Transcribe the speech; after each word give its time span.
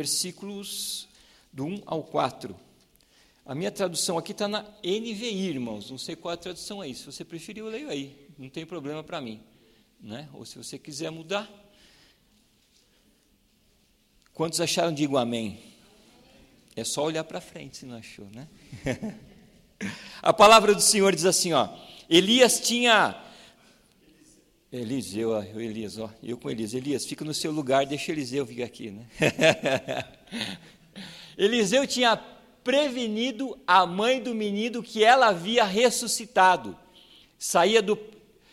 versículos 0.00 1.06
do 1.52 1.66
1 1.66 1.82
ao 1.84 2.02
4. 2.02 2.56
A 3.44 3.54
minha 3.54 3.70
tradução 3.70 4.16
aqui 4.16 4.32
está 4.32 4.48
na 4.48 4.62
NVI, 4.82 5.48
irmãos. 5.48 5.90
Não 5.90 5.98
sei 5.98 6.16
qual 6.16 6.32
é 6.32 6.34
a 6.36 6.38
tradução 6.38 6.80
aí. 6.80 6.94
Se 6.94 7.04
você 7.04 7.22
preferir, 7.22 7.62
eu 7.62 7.68
leio 7.68 7.90
aí. 7.90 8.16
Não 8.38 8.48
tem 8.48 8.64
problema 8.64 9.04
para 9.04 9.20
mim. 9.20 9.42
Né? 10.00 10.26
Ou 10.32 10.46
se 10.46 10.56
você 10.56 10.78
quiser 10.78 11.10
mudar. 11.10 11.46
Quantos 14.32 14.58
acharam? 14.58 14.94
Digo 14.94 15.18
amém. 15.18 15.60
É 16.74 16.82
só 16.82 17.04
olhar 17.04 17.24
para 17.24 17.38
frente 17.38 17.76
se 17.76 17.84
não 17.84 17.96
achou, 17.96 18.26
né? 18.30 18.48
a 20.22 20.32
palavra 20.32 20.74
do 20.74 20.80
Senhor 20.80 21.14
diz 21.14 21.26
assim, 21.26 21.52
ó. 21.52 21.68
Elias 22.08 22.58
tinha 22.58 23.22
Eliseu, 24.72 25.30
ó, 25.30 25.42
Elias, 25.42 25.98
ó, 25.98 26.08
eu 26.22 26.38
com 26.38 26.48
Elias. 26.48 26.74
Elias, 26.74 27.04
fica 27.04 27.24
no 27.24 27.34
seu 27.34 27.50
lugar, 27.50 27.84
deixa 27.84 28.12
Eliseu 28.12 28.46
vir 28.46 28.62
aqui, 28.62 28.92
né? 28.92 29.04
Eliseu 31.36 31.84
tinha 31.88 32.16
prevenido 32.62 33.58
a 33.66 33.84
mãe 33.84 34.22
do 34.22 34.32
menino 34.32 34.80
que 34.80 35.02
ela 35.02 35.28
havia 35.28 35.64
ressuscitado. 35.64 36.78
Saia 37.36 37.82
do, 37.82 37.98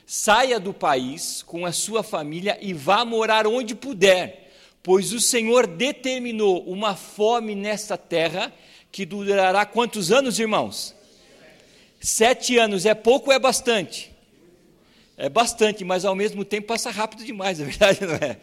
saia 0.08 0.60
do 0.60 0.74
país 0.74 1.44
com 1.44 1.68
a 1.68 1.72
sua 1.72 2.02
família 2.02 2.58
e 2.62 2.74
vá 2.74 3.06
morar 3.06 3.46
onde 3.46 3.76
puder, 3.76 4.52
pois 4.82 5.14
o 5.14 5.20
Senhor 5.20 5.68
determinou 5.68 6.64
uma 6.64 6.96
fome 6.96 7.54
nesta 7.54 7.96
terra 7.96 8.52
que 8.92 9.06
durará 9.06 9.68
quantos 9.68 10.12
anos, 10.12 10.40
irmãos? 10.40 10.96
Sete 12.00 12.58
anos. 12.58 12.88
É 12.88 12.96
pouco 12.96 13.30
ou 13.30 13.36
é 13.36 13.40
bastante? 13.40 14.17
É 15.18 15.28
bastante, 15.28 15.84
mas 15.84 16.06
ao 16.06 16.16
mesmo 16.16 16.46
tempo 16.46 16.68
passa 16.68 16.92
rápido 16.92 17.26
demais, 17.26 17.60
é 17.60 17.66
verdade, 17.66 18.06
não 18.06 18.14
é? 18.14 18.38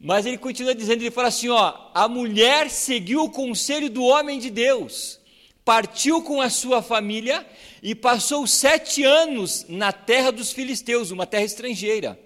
Mas 0.00 0.24
ele 0.24 0.38
continua 0.38 0.74
dizendo, 0.74 1.02
ele 1.02 1.10
fala 1.10 1.28
assim, 1.28 1.50
ó, 1.50 1.90
a 1.92 2.08
mulher 2.08 2.70
seguiu 2.70 3.24
o 3.24 3.30
conselho 3.30 3.90
do 3.90 4.02
homem 4.02 4.38
de 4.38 4.48
Deus, 4.48 5.20
partiu 5.62 6.22
com 6.22 6.40
a 6.40 6.48
sua 6.48 6.80
família 6.82 7.46
e 7.82 7.94
passou 7.94 8.46
sete 8.46 9.04
anos 9.04 9.66
na 9.68 9.92
terra 9.92 10.32
dos 10.32 10.52
filisteus, 10.52 11.10
uma 11.10 11.26
terra 11.26 11.44
estrangeira. 11.44 12.18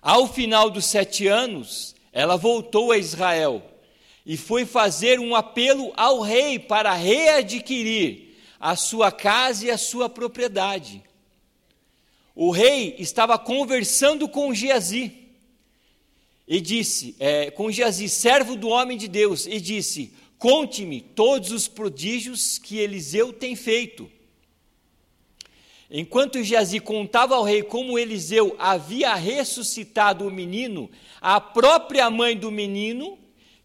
Ao 0.00 0.26
final 0.26 0.70
dos 0.70 0.86
sete 0.86 1.26
anos, 1.26 1.94
ela 2.12 2.36
voltou 2.36 2.92
a 2.92 2.98
Israel 2.98 3.62
e 4.24 4.38
foi 4.38 4.64
fazer 4.64 5.20
um 5.20 5.34
apelo 5.34 5.92
ao 5.96 6.20
rei 6.20 6.58
para 6.58 6.94
readquirir 6.94 8.30
a 8.58 8.74
sua 8.74 9.12
casa 9.12 9.66
e 9.66 9.70
a 9.70 9.76
sua 9.76 10.08
propriedade. 10.08 11.02
O 12.34 12.50
rei 12.50 12.94
estava 12.98 13.38
conversando 13.38 14.28
com 14.28 14.54
Geazi 14.54 15.12
e 16.46 16.60
disse, 16.60 17.14
é, 17.18 17.50
com 17.50 17.70
Geazi, 17.70 18.08
servo 18.08 18.56
do 18.56 18.68
homem 18.68 18.98
de 18.98 19.06
Deus, 19.08 19.46
e 19.46 19.60
disse: 19.60 20.12
Conte-me 20.38 21.00
todos 21.00 21.52
os 21.52 21.68
prodígios 21.68 22.58
que 22.58 22.78
Eliseu 22.78 23.32
tem 23.32 23.54
feito. 23.54 24.10
Enquanto 25.90 26.42
Geazi 26.42 26.78
contava 26.78 27.34
ao 27.34 27.42
rei 27.42 27.62
como 27.62 27.98
Eliseu 27.98 28.54
havia 28.58 29.14
ressuscitado 29.14 30.26
o 30.26 30.30
menino, 30.30 30.88
a 31.20 31.40
própria 31.40 32.08
mãe 32.08 32.36
do 32.36 32.50
menino, 32.50 33.18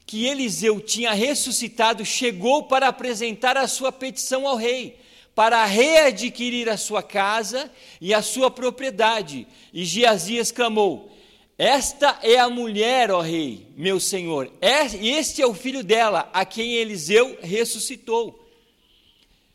que 0.06 0.26
Eliseu 0.26 0.80
tinha 0.80 1.14
ressuscitado, 1.14 2.04
chegou 2.04 2.64
para 2.64 2.88
apresentar 2.88 3.58
a 3.58 3.68
sua 3.68 3.92
petição 3.92 4.48
ao 4.48 4.56
rei, 4.56 4.98
para 5.36 5.64
readquirir 5.66 6.70
a 6.70 6.78
sua 6.78 7.04
casa 7.04 7.70
e 8.02 8.14
a 8.14 8.22
sua 8.22 8.50
propriedade. 8.50 9.46
E 9.74 9.84
Geazi 9.84 10.38
exclamou: 10.38 11.12
esta 11.58 12.20
é 12.22 12.38
a 12.38 12.50
mulher, 12.50 13.12
ó 13.12 13.22
rei, 13.22 13.68
meu 13.78 13.98
senhor. 13.98 14.52
Este 14.62 15.42
é 15.42 15.48
o 15.48 15.54
filho 15.54 15.84
dela, 15.84 16.30
a 16.34 16.44
quem 16.44 16.74
Eliseu 16.74 17.38
ressuscitou. 17.42 18.46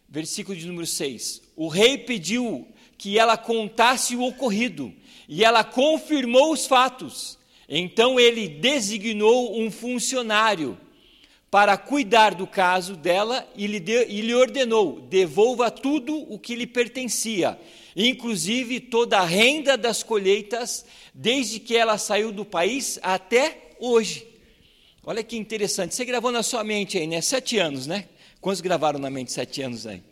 Versículo 0.08 0.56
de 0.56 0.66
número 0.66 0.86
6. 0.86 1.42
O 1.54 1.68
rei 1.68 1.98
pediu 1.98 2.66
que 2.96 3.18
ela 3.18 3.36
contasse 3.36 4.16
o 4.16 4.22
ocorrido, 4.22 4.92
e 5.28 5.44
ela 5.44 5.62
confirmou 5.62 6.52
os 6.52 6.66
fatos. 6.66 7.38
Então 7.68 8.18
ele 8.18 8.48
designou 8.48 9.60
um 9.60 9.70
funcionário 9.70 10.78
para 11.50 11.76
cuidar 11.76 12.34
do 12.34 12.46
caso 12.46 12.94
dela 12.96 13.48
e 13.56 13.66
lhe, 13.66 13.80
de, 13.80 14.06
e 14.06 14.20
lhe 14.20 14.34
ordenou: 14.34 15.00
devolva 15.00 15.70
tudo 15.70 16.16
o 16.32 16.38
que 16.38 16.54
lhe 16.54 16.66
pertencia 16.66 17.58
inclusive 17.96 18.80
toda 18.80 19.18
a 19.18 19.24
renda 19.24 19.76
das 19.76 20.02
colheitas, 20.02 20.84
desde 21.14 21.58
que 21.58 21.76
ela 21.76 21.98
saiu 21.98 22.32
do 22.32 22.44
país 22.44 22.98
até 23.02 23.70
hoje. 23.78 24.26
Olha 25.04 25.22
que 25.22 25.36
interessante, 25.36 25.94
você 25.94 26.04
gravou 26.04 26.30
na 26.30 26.42
sua 26.42 26.62
mente 26.62 26.98
aí, 26.98 27.06
né? 27.06 27.20
Sete 27.20 27.58
anos, 27.58 27.86
né? 27.86 28.06
Quantos 28.40 28.60
gravaram 28.60 28.98
na 28.98 29.10
mente 29.10 29.32
sete 29.32 29.62
anos 29.62 29.86
aí? 29.86 30.02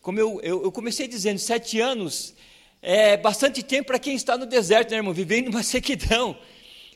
Como 0.00 0.18
eu, 0.18 0.40
eu, 0.42 0.62
eu 0.62 0.72
comecei 0.72 1.06
dizendo, 1.08 1.38
sete 1.38 1.80
anos 1.80 2.34
é 2.80 3.16
bastante 3.16 3.62
tempo 3.62 3.88
para 3.88 3.98
quem 3.98 4.14
está 4.14 4.38
no 4.38 4.46
deserto, 4.46 4.90
né, 4.90 4.98
irmão? 4.98 5.12
Vivendo 5.12 5.48
uma 5.48 5.62
sequidão. 5.64 6.36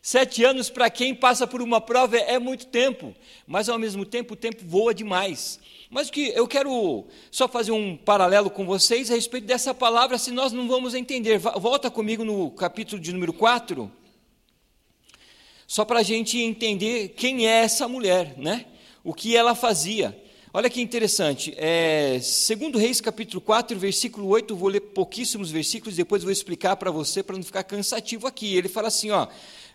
Sete 0.04 0.42
anos 0.42 0.68
para 0.68 0.90
quem 0.90 1.14
passa 1.14 1.46
por 1.46 1.62
uma 1.62 1.80
prova 1.80 2.16
é 2.16 2.36
muito 2.36 2.66
tempo, 2.66 3.14
mas 3.46 3.68
ao 3.68 3.78
mesmo 3.78 4.04
tempo 4.04 4.34
o 4.34 4.36
tempo 4.36 4.64
voa 4.66 4.92
demais. 4.92 5.60
Mas 5.88 6.08
o 6.08 6.12
que 6.12 6.32
eu 6.34 6.48
quero 6.48 7.06
só 7.30 7.46
fazer 7.46 7.70
um 7.70 7.96
paralelo 7.96 8.50
com 8.50 8.66
vocês 8.66 9.12
a 9.12 9.14
respeito 9.14 9.46
dessa 9.46 9.72
palavra, 9.72 10.18
se 10.18 10.32
nós 10.32 10.50
não 10.50 10.66
vamos 10.66 10.94
entender. 10.94 11.38
Volta 11.38 11.88
comigo 11.88 12.24
no 12.24 12.50
capítulo 12.50 13.00
de 13.00 13.12
número 13.12 13.32
4, 13.32 13.88
só 15.68 15.84
para 15.84 16.00
a 16.00 16.02
gente 16.02 16.36
entender 16.36 17.10
quem 17.10 17.46
é 17.46 17.62
essa 17.62 17.86
mulher, 17.86 18.34
né? 18.36 18.66
O 19.04 19.14
que 19.14 19.36
ela 19.36 19.54
fazia. 19.54 20.20
Olha 20.54 20.68
que 20.68 20.82
interessante, 20.82 21.54
é, 21.56 22.18
segundo 22.20 22.76
Reis 22.76 23.00
capítulo 23.00 23.40
4, 23.40 23.78
versículo 23.78 24.26
8, 24.26 24.54
vou 24.54 24.68
ler 24.68 24.80
pouquíssimos 24.80 25.50
versículos, 25.50 25.96
depois 25.96 26.22
vou 26.22 26.30
explicar 26.30 26.76
para 26.76 26.90
você, 26.90 27.22
para 27.22 27.36
não 27.36 27.42
ficar 27.42 27.62
cansativo 27.62 28.26
aqui. 28.26 28.54
Ele 28.54 28.68
fala 28.68 28.88
assim, 28.88 29.10
ó, 29.10 29.28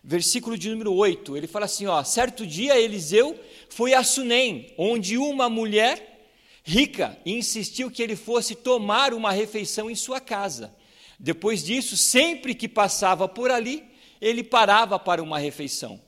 versículo 0.07 0.57
de 0.57 0.69
número 0.69 0.93
8, 0.93 1.35
ele 1.35 1.47
fala 1.47 1.65
assim, 1.65 1.85
ó, 1.85 2.01
certo 2.01 2.47
dia 2.47 2.79
Eliseu 2.79 3.37
foi 3.67 3.93
a 3.93 4.05
Sunem, 4.05 4.73
onde 4.77 5.17
uma 5.17 5.49
mulher 5.49 6.29
rica 6.63 7.19
insistiu 7.25 7.91
que 7.91 8.01
ele 8.01 8.15
fosse 8.15 8.55
tomar 8.55 9.13
uma 9.13 9.33
refeição 9.33 9.91
em 9.91 9.95
sua 9.95 10.21
casa. 10.21 10.73
Depois 11.19 11.61
disso, 11.61 11.97
sempre 11.97 12.55
que 12.55 12.69
passava 12.69 13.27
por 13.27 13.51
ali, 13.51 13.83
ele 14.21 14.45
parava 14.45 14.97
para 14.97 15.21
uma 15.21 15.39
refeição. 15.39 15.99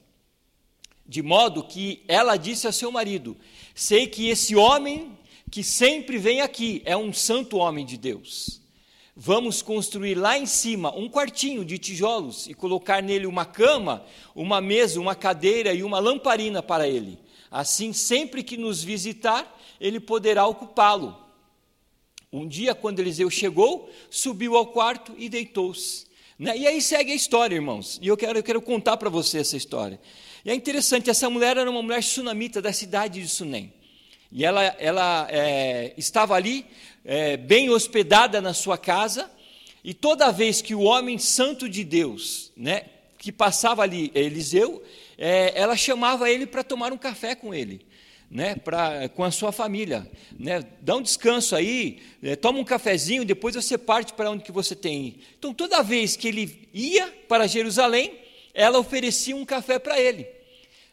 De 1.06 1.22
modo 1.22 1.66
que 1.66 2.02
ela 2.08 2.38
disse 2.38 2.68
a 2.68 2.72
seu 2.72 2.92
marido: 2.94 3.36
Sei 3.76 4.08
que 4.08 4.30
esse 4.30 4.56
homem 4.56 5.18
que 5.52 5.62
sempre 5.64 6.18
vem 6.18 6.40
aqui 6.40 6.82
é 6.86 6.96
um 6.96 7.12
santo 7.12 7.58
homem 7.58 7.86
de 7.86 7.98
Deus. 7.98 8.62
Vamos 9.22 9.62
construir 9.62 10.16
lá 10.16 10.38
em 10.38 10.46
cima 10.46 10.96
um 10.96 11.10
quartinho 11.10 11.66
de 11.66 11.78
tijolos 11.78 12.48
e 12.48 12.54
colocar 12.54 13.04
nele 13.04 13.28
uma 13.28 13.44
cama, 13.44 14.02
uma 14.34 14.62
mesa, 14.62 14.98
uma 14.98 15.14
cadeira 15.14 15.74
e 15.74 15.84
uma 15.84 16.00
lamparina 16.00 16.64
para 16.64 16.88
ele. 16.88 17.20
Assim, 17.52 17.92
sempre 17.92 18.42
que 18.42 18.56
nos 18.56 18.82
visitar, 18.82 19.60
ele 19.78 20.00
poderá 20.00 20.48
ocupá-lo. 20.48 21.18
Um 22.32 22.48
dia, 22.48 22.74
quando 22.74 23.02
Eliseu 23.02 23.30
chegou, 23.30 23.92
subiu 24.10 24.56
ao 24.56 24.68
quarto 24.68 25.14
e 25.18 25.28
deitou-se. 25.28 26.06
Né? 26.38 26.58
E 26.58 26.66
aí 26.66 26.82
segue 26.82 27.12
a 27.12 27.16
história, 27.16 27.56
irmãos. 27.56 28.00
E 28.02 28.08
eu 28.08 28.16
quero, 28.16 28.40
eu 28.40 28.44
quero 28.44 28.62
contar 28.62 28.96
para 28.96 29.10
você 29.10 29.40
essa 29.40 29.58
história. 29.58 30.00
E 30.46 30.50
é 30.50 30.56
interessante, 30.56 31.10
essa 31.10 31.30
mulher 31.30 31.58
era 31.58 31.70
uma 31.70 31.82
mulher 31.82 32.02
sunamita 32.02 32.62
da 32.62 32.72
cidade 32.72 33.22
de 33.22 33.28
Sunem. 33.28 33.74
E 34.32 34.46
ela, 34.46 34.64
ela 34.64 35.28
é, 35.30 35.94
estava 35.98 36.36
ali, 36.36 36.66
é, 37.04 37.38
bem 37.38 37.70
hospedada 37.70 38.42
na 38.42 38.54
sua 38.54 38.78
casa, 38.78 39.30
e 39.84 39.94
toda 39.94 40.32
vez 40.32 40.62
que 40.62 40.76
o 40.76 40.82
homem 40.82 41.18
santo 41.18 41.70
de 41.70 41.84
Deus, 41.84 42.52
né, 42.56 42.84
que 43.18 43.32
passava 43.32 43.84
ali, 43.84 44.12
Eliseu, 44.14 44.84
é, 45.18 45.52
ela 45.56 45.76
chamava 45.76 46.30
ele 46.30 46.46
para 46.46 46.64
tomar 46.64 46.92
um 46.92 46.98
café 46.98 47.36
com 47.36 47.54
ele. 47.54 47.88
Né, 48.32 48.56
pra, 48.56 49.10
com 49.10 49.24
a 49.24 49.32
sua 49.32 49.52
família, 49.52 50.08
né, 50.38 50.64
dá 50.82 50.96
um 50.96 51.02
descanso 51.02 51.56
aí, 51.56 52.00
é, 52.22 52.36
toma 52.36 52.60
um 52.60 52.64
cafezinho, 52.64 53.26
depois 53.26 53.56
você 53.56 53.76
parte 53.76 54.14
para 54.14 54.30
onde 54.30 54.44
que 54.44 54.52
você 54.52 54.76
tem. 54.76 55.22
Então, 55.40 55.52
toda 55.52 55.82
vez 55.82 56.16
que 56.16 56.28
ele 56.28 56.70
ia 56.72 57.08
para 57.28 57.48
Jerusalém, 57.48 58.20
ela 58.54 58.78
oferecia 58.78 59.36
um 59.36 59.44
café 59.44 59.80
para 59.80 60.00
ele. 60.00 60.28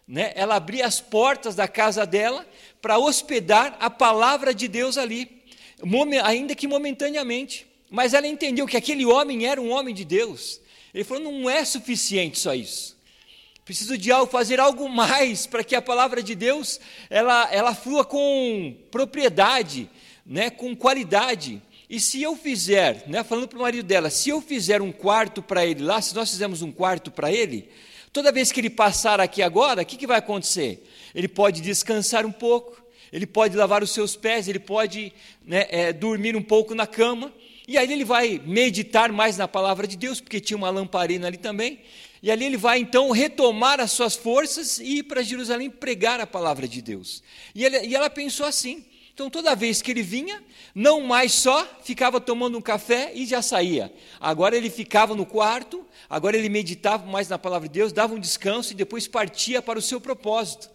Né? 0.09 0.33
Ela 0.35 0.55
abria 0.57 0.87
as 0.87 0.99
portas 0.99 1.55
da 1.55 1.69
casa 1.69 2.07
dela 2.07 2.47
para 2.81 2.99
hospedar 2.99 3.77
a 3.81 3.91
palavra 3.91 4.55
de 4.55 4.67
Deus 4.67 4.97
ali, 4.97 5.36
ainda 6.25 6.55
que 6.55 6.67
momentaneamente. 6.67 7.67
Mas 7.91 8.15
ela 8.15 8.27
entendeu 8.27 8.67
que 8.67 8.77
aquele 8.77 9.07
homem 9.07 9.47
era 9.47 9.61
um 9.61 9.71
homem 9.71 9.95
de 9.95 10.05
Deus. 10.05 10.61
Ele 10.93 11.05
falou: 11.05 11.23
não 11.23 11.49
é 11.49 11.65
suficiente 11.65 12.39
só 12.39 12.55
isso. 12.55 12.97
Preciso 13.65 13.99
de 13.99 14.13
algo, 14.13 14.31
fazer 14.31 14.61
algo 14.61 14.89
mais 14.89 15.45
para 15.45 15.65
que 15.65 15.75
a 15.75 15.83
palavra 15.83 16.23
de 16.23 16.37
Deus 16.37 16.79
ela, 17.11 17.53
ela 17.53 17.75
flua 17.75 18.05
com 18.05 18.77
propriedade, 18.93 19.91
né, 20.25 20.51
com 20.51 20.75
qualidade. 20.77 21.61
E 21.91 22.01
se 22.01 22.23
eu 22.23 22.37
fizer, 22.37 23.05
né, 23.09 23.25
falando 23.25 23.49
para 23.49 23.59
o 23.59 23.63
marido 23.63 23.85
dela, 23.85 24.09
se 24.09 24.31
eu 24.31 24.41
fizer 24.41 24.81
um 24.81 24.93
quarto 24.93 25.43
para 25.43 25.67
ele 25.67 25.83
lá, 25.83 26.01
se 26.01 26.15
nós 26.15 26.31
fizermos 26.31 26.63
um 26.63 26.71
quarto 26.71 27.11
para 27.11 27.33
ele, 27.33 27.69
toda 28.13 28.31
vez 28.31 28.53
que 28.53 28.61
ele 28.61 28.71
passar 28.71 29.21
aqui 29.21 29.43
agora, 29.43 29.83
o 29.83 29.85
que, 29.85 29.97
que 29.97 30.07
vai 30.07 30.19
acontecer? 30.19 30.89
Ele 31.13 31.27
pode 31.27 31.61
descansar 31.61 32.25
um 32.25 32.33
pouco, 32.33 32.81
ele 33.13 33.27
pode 33.27 33.57
lavar 33.57 33.83
os 33.83 33.91
seus 33.91 34.17
pés, 34.17 34.49
ele 34.49 34.59
pode 34.59 35.13
né, 35.45 35.67
é, 35.69 35.93
dormir 35.93 36.37
um 36.37 36.43
pouco 36.43 36.75
na 36.75 36.87
cama, 36.87 37.33
e 37.69 37.77
aí 37.77 37.93
ele 37.93 38.05
vai 38.05 38.41
meditar 38.45 39.11
mais 39.13 39.37
na 39.37 39.49
palavra 39.49 39.87
de 39.87 39.97
Deus, 39.97 40.21
porque 40.21 40.41
tinha 40.41 40.57
uma 40.57 40.71
lamparina 40.71 41.27
ali 41.27 41.37
também, 41.37 41.81
e 42.23 42.31
ali 42.31 42.45
ele 42.45 42.57
vai 42.57 42.79
então 42.79 43.11
retomar 43.11 43.81
as 43.81 43.93
suas 43.93 44.17
forças 44.17 44.79
e 44.79 44.99
ir 44.99 45.03
para 45.05 45.23
Jerusalém 45.23 45.69
pregar 45.69 46.21
a 46.21 46.27
palavra 46.27 46.67
de 46.67 46.81
Deus. 46.81 47.23
E, 47.55 47.65
ele, 47.65 47.87
e 47.87 47.95
ela 47.95 48.09
pensou 48.09 48.47
assim: 48.47 48.85
então, 49.17 49.31
toda 49.31 49.57
vez 49.57 49.81
que 49.81 49.91
ele 49.91 50.03
vinha, 50.03 50.45
não 50.75 51.01
mais 51.01 51.33
só 51.33 51.67
ficava 51.83 52.21
tomando 52.21 52.59
um 52.59 52.61
café 52.61 53.13
e 53.15 53.25
já 53.25 53.41
saía. 53.41 53.91
Agora 54.21 54.55
ele 54.55 54.69
ficava 54.69 55.15
no 55.15 55.25
quarto, 55.25 55.87
agora 56.07 56.37
ele 56.37 56.51
meditava 56.51 57.07
mais 57.07 57.27
na 57.27 57.39
palavra 57.39 57.67
de 57.67 57.73
Deus, 57.73 57.95
dava 57.95 58.15
um 58.15 58.21
descanso 58.21 58.73
e 58.73 58.77
depois 58.77 59.09
partia 59.09 59.63
para 59.63 59.79
o 59.79 59.83
seu 59.83 60.03
propósito. 60.03 60.69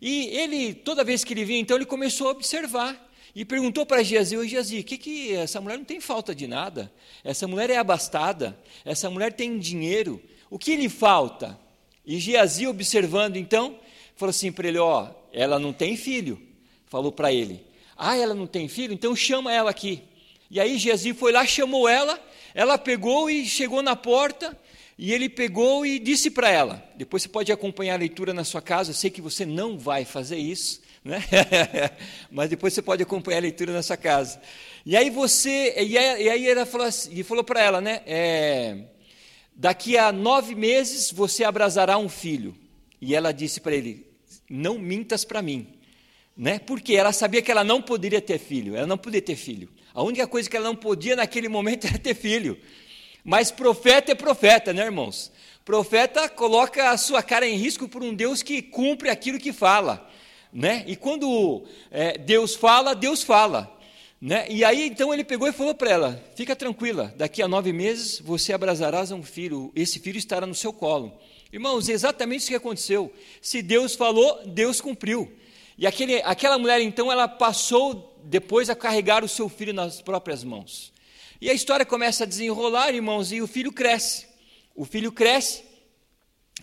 E 0.00 0.28
ele, 0.28 0.74
toda 0.74 1.04
vez 1.04 1.24
que 1.24 1.32
ele 1.32 1.44
vinha, 1.44 1.60
então 1.60 1.76
ele 1.76 1.86
começou 1.86 2.28
a 2.28 2.32
observar 2.32 3.06
e 3.34 3.44
perguntou 3.44 3.84
para 3.84 4.02
Geazi, 4.02 4.36
ô 4.36 4.46
Geazi, 4.46 4.82
que 4.82 4.96
que 4.96 5.34
essa 5.34 5.60
mulher 5.60 5.76
não 5.76 5.84
tem 5.84 6.00
falta 6.00 6.34
de 6.34 6.46
nada? 6.46 6.92
Essa 7.22 7.46
mulher 7.46 7.70
é 7.70 7.76
abastada, 7.76 8.58
essa 8.84 9.10
mulher 9.10 9.32
tem 9.32 9.58
dinheiro, 9.58 10.22
o 10.48 10.58
que 10.58 10.74
lhe 10.76 10.88
falta? 10.88 11.58
E 12.06 12.18
Geazi, 12.18 12.66
observando 12.66 13.36
então, 13.36 13.78
falou 14.14 14.30
assim 14.30 14.52
para 14.52 14.68
ele, 14.68 14.78
ó, 14.78 15.08
ela 15.32 15.58
não 15.58 15.72
tem 15.72 15.96
filho, 15.96 16.40
falou 16.86 17.12
para 17.12 17.32
ele. 17.32 17.62
Ah, 17.96 18.16
ela 18.16 18.34
não 18.34 18.46
tem 18.46 18.68
filho? 18.68 18.94
Então 18.94 19.14
chama 19.16 19.52
ela 19.52 19.70
aqui. 19.70 20.02
E 20.50 20.60
aí 20.60 20.78
Geazi 20.78 21.12
foi 21.12 21.32
lá, 21.32 21.44
chamou 21.44 21.88
ela, 21.88 22.18
ela 22.54 22.78
pegou 22.78 23.28
e 23.28 23.44
chegou 23.44 23.82
na 23.82 23.96
porta, 23.96 24.58
e 24.98 25.12
ele 25.12 25.28
pegou 25.28 25.84
e 25.84 25.98
disse 25.98 26.30
para 26.30 26.50
ela. 26.50 26.82
Depois 26.96 27.22
você 27.22 27.28
pode 27.28 27.52
acompanhar 27.52 27.94
a 27.94 27.98
leitura 27.98 28.32
na 28.32 28.44
sua 28.44 28.62
casa, 28.62 28.90
eu 28.90 28.94
sei 28.94 29.10
que 29.10 29.20
você 29.20 29.44
não 29.44 29.78
vai 29.78 30.04
fazer 30.04 30.36
isso, 30.36 30.80
né? 31.04 31.22
mas 32.30 32.50
depois 32.50 32.72
você 32.72 32.82
pode 32.82 33.02
acompanhar 33.02 33.38
a 33.38 33.42
leitura 33.42 33.72
na 33.72 33.82
sua 33.82 33.96
casa. 33.96 34.40
E 34.84 34.96
aí 34.96 35.10
você, 35.10 35.74
e 35.78 35.98
aí, 35.98 36.48
ela 36.48 36.64
falou, 36.64 36.86
assim, 36.86 37.22
falou 37.22 37.44
para 37.44 37.62
ela, 37.62 37.80
né? 37.80 38.02
É, 38.06 38.84
daqui 39.54 39.98
a 39.98 40.12
nove 40.12 40.54
meses 40.54 41.10
você 41.10 41.44
abrasará 41.44 41.98
um 41.98 42.08
filho. 42.08 42.56
E 43.00 43.14
ela 43.14 43.32
disse 43.32 43.60
para 43.60 43.74
ele: 43.74 44.06
Não 44.48 44.78
mintas 44.78 45.24
para 45.24 45.42
mim 45.42 45.76
né? 46.36 46.58
Porque 46.58 46.94
ela 46.94 47.12
sabia 47.12 47.40
que 47.40 47.50
ela 47.50 47.64
não 47.64 47.80
poderia 47.80 48.20
ter 48.20 48.38
filho, 48.38 48.76
ela 48.76 48.86
não 48.86 48.98
podia 48.98 49.22
ter 49.22 49.36
filho. 49.36 49.70
A 49.94 50.02
única 50.02 50.26
coisa 50.26 50.50
que 50.50 50.56
ela 50.56 50.66
não 50.66 50.76
podia 50.76 51.16
naquele 51.16 51.48
momento 51.48 51.86
era 51.88 51.98
ter 51.98 52.14
filho. 52.14 52.58
Mas 53.26 53.50
profeta 53.50 54.12
é 54.12 54.14
profeta, 54.14 54.72
né, 54.72 54.84
irmãos? 54.84 55.32
Profeta 55.64 56.28
coloca 56.28 56.90
a 56.90 56.96
sua 56.96 57.24
cara 57.24 57.44
em 57.44 57.56
risco 57.56 57.88
por 57.88 58.00
um 58.00 58.14
Deus 58.14 58.40
que 58.40 58.62
cumpre 58.62 59.10
aquilo 59.10 59.36
que 59.36 59.52
fala, 59.52 60.08
né? 60.52 60.84
E 60.86 60.94
quando 60.94 61.64
é, 61.90 62.16
Deus 62.16 62.54
fala, 62.54 62.94
Deus 62.94 63.24
fala. 63.24 63.76
Né? 64.20 64.46
E 64.48 64.64
aí 64.64 64.86
então 64.86 65.12
ele 65.12 65.24
pegou 65.24 65.48
e 65.48 65.52
falou 65.52 65.74
para 65.74 65.90
ela: 65.90 66.24
Fica 66.36 66.54
tranquila, 66.54 67.12
daqui 67.16 67.42
a 67.42 67.48
nove 67.48 67.72
meses 67.72 68.20
você 68.20 68.52
abrasarás 68.52 69.10
um 69.10 69.24
filho, 69.24 69.72
esse 69.74 69.98
filho 69.98 70.18
estará 70.18 70.46
no 70.46 70.54
seu 70.54 70.72
colo. 70.72 71.12
Irmãos, 71.52 71.88
exatamente 71.88 72.42
isso 72.42 72.50
que 72.50 72.54
aconteceu. 72.54 73.12
Se 73.42 73.60
Deus 73.60 73.96
falou, 73.96 74.40
Deus 74.46 74.80
cumpriu. 74.80 75.32
E 75.76 75.84
aquele, 75.84 76.22
aquela 76.22 76.58
mulher, 76.58 76.80
então, 76.80 77.10
ela 77.10 77.26
passou 77.26 78.16
depois 78.22 78.70
a 78.70 78.76
carregar 78.76 79.24
o 79.24 79.28
seu 79.28 79.48
filho 79.48 79.74
nas 79.74 80.00
próprias 80.00 80.44
mãos. 80.44 80.94
E 81.40 81.50
a 81.50 81.54
história 81.54 81.84
começa 81.84 82.24
a 82.24 82.26
desenrolar, 82.26 82.94
irmãos, 82.94 83.30
e 83.32 83.42
o 83.42 83.46
filho 83.46 83.70
cresce. 83.70 84.26
O 84.74 84.84
filho 84.84 85.12
cresce, 85.12 85.64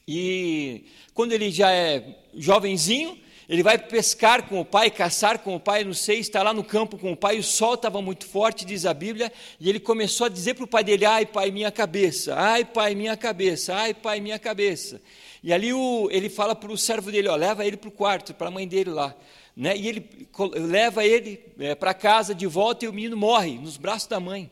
e 0.08 0.86
quando 1.14 1.32
ele 1.32 1.52
já 1.52 1.72
é 1.72 2.18
jovenzinho, 2.36 3.18
ele 3.48 3.62
vai 3.62 3.78
pescar 3.78 4.48
com 4.48 4.60
o 4.60 4.66
pai, 4.66 4.90
caçar 4.90 5.40
com 5.40 5.56
o 5.56 5.60
pai, 5.60 5.84
não 5.84 5.94
sei, 5.94 6.20
está 6.20 6.42
lá 6.42 6.54
no 6.54 6.64
campo 6.64 6.98
com 6.98 7.12
o 7.12 7.18
pai, 7.18 7.38
o 7.38 7.44
sol 7.44 7.76
estava 7.76 8.02
muito 8.02 8.26
forte, 8.26 8.66
diz 8.66 8.86
a 8.86 8.94
Bíblia, 8.94 9.32
e 9.60 9.70
ele 9.70 9.80
começou 9.80 10.26
a 10.26 10.30
dizer 10.30 10.54
para 10.56 10.64
o 10.64 10.68
pai 10.68 10.84
dele: 10.84 11.06
Ai, 11.06 11.26
pai, 11.26 11.52
minha 11.52 11.72
cabeça, 11.72 12.36
ai, 12.36 12.66
pai, 12.66 12.96
minha 12.96 13.18
cabeça, 13.18 13.76
ai, 13.76 13.94
pai, 13.94 14.20
minha 14.20 14.40
cabeça. 14.40 15.02
E 15.44 15.52
ali 15.52 15.74
o, 15.74 16.10
ele 16.10 16.30
fala 16.30 16.56
para 16.56 16.72
o 16.72 16.78
servo 16.78 17.12
dele: 17.12 17.28
ó, 17.28 17.36
leva 17.36 17.66
ele 17.66 17.78
para 17.78 17.90
o 17.90 17.92
quarto, 17.92 18.34
para 18.34 18.48
a 18.48 18.52
mãe 18.52 18.68
dele 18.68 18.90
lá. 18.90 19.16
Né? 19.56 19.76
E 19.78 19.88
ele 19.88 20.10
leva 20.56 21.06
ele 21.06 21.40
é, 21.60 21.76
para 21.76 21.94
casa 21.94 22.34
de 22.34 22.48
volta 22.48 22.86
e 22.86 22.88
o 22.88 22.94
menino 22.94 23.16
morre 23.16 23.58
nos 23.58 23.78
braços 23.78 24.08
da 24.08 24.20
mãe. 24.20 24.50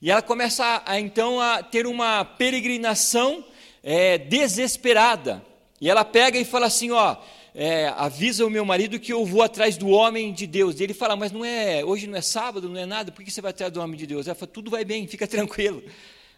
E 0.00 0.10
ela 0.10 0.22
começa 0.22 0.82
a, 0.84 1.00
então 1.00 1.40
a 1.40 1.62
ter 1.62 1.86
uma 1.86 2.24
peregrinação 2.24 3.44
é, 3.82 4.18
desesperada. 4.18 5.44
E 5.80 5.88
ela 5.88 6.04
pega 6.04 6.38
e 6.38 6.44
fala 6.44 6.66
assim: 6.66 6.90
ó, 6.90 7.16
é, 7.58 7.88
avisa 7.96 8.44
o 8.44 8.50
meu 8.50 8.66
marido 8.66 9.00
que 9.00 9.14
eu 9.14 9.24
vou 9.24 9.42
atrás 9.42 9.78
do 9.78 9.88
homem 9.88 10.30
de 10.30 10.46
Deus. 10.46 10.78
E 10.78 10.84
ele 10.84 10.92
fala, 10.92 11.16
mas 11.16 11.32
não 11.32 11.42
é, 11.42 11.82
hoje 11.82 12.06
não 12.06 12.18
é 12.18 12.20
sábado, 12.20 12.68
não 12.68 12.78
é 12.78 12.84
nada, 12.84 13.10
por 13.10 13.24
que 13.24 13.30
você 13.30 13.40
vai 13.40 13.50
atrás 13.50 13.72
do 13.72 13.80
homem 13.80 13.96
de 13.96 14.06
Deus? 14.06 14.26
Ela 14.26 14.34
fala, 14.34 14.52
tudo 14.52 14.70
vai 14.70 14.84
bem, 14.84 15.06
fica 15.06 15.26
tranquilo. 15.26 15.82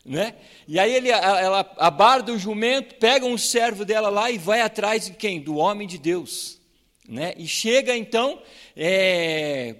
Né? 0.06 0.36
E 0.66 0.78
aí 0.78 0.94
ele, 0.94 1.10
ela 1.10 1.68
abarda 1.76 2.32
o 2.32 2.38
jumento, 2.38 2.94
pega 2.94 3.26
um 3.26 3.36
servo 3.36 3.84
dela 3.84 4.08
lá 4.08 4.30
e 4.30 4.38
vai 4.38 4.60
atrás 4.60 5.06
de 5.06 5.12
quem? 5.12 5.40
Do 5.40 5.56
homem 5.56 5.88
de 5.88 5.98
Deus. 5.98 6.60
Né? 7.06 7.34
E 7.36 7.48
chega 7.48 7.96
então, 7.96 8.40
é, 8.76 9.74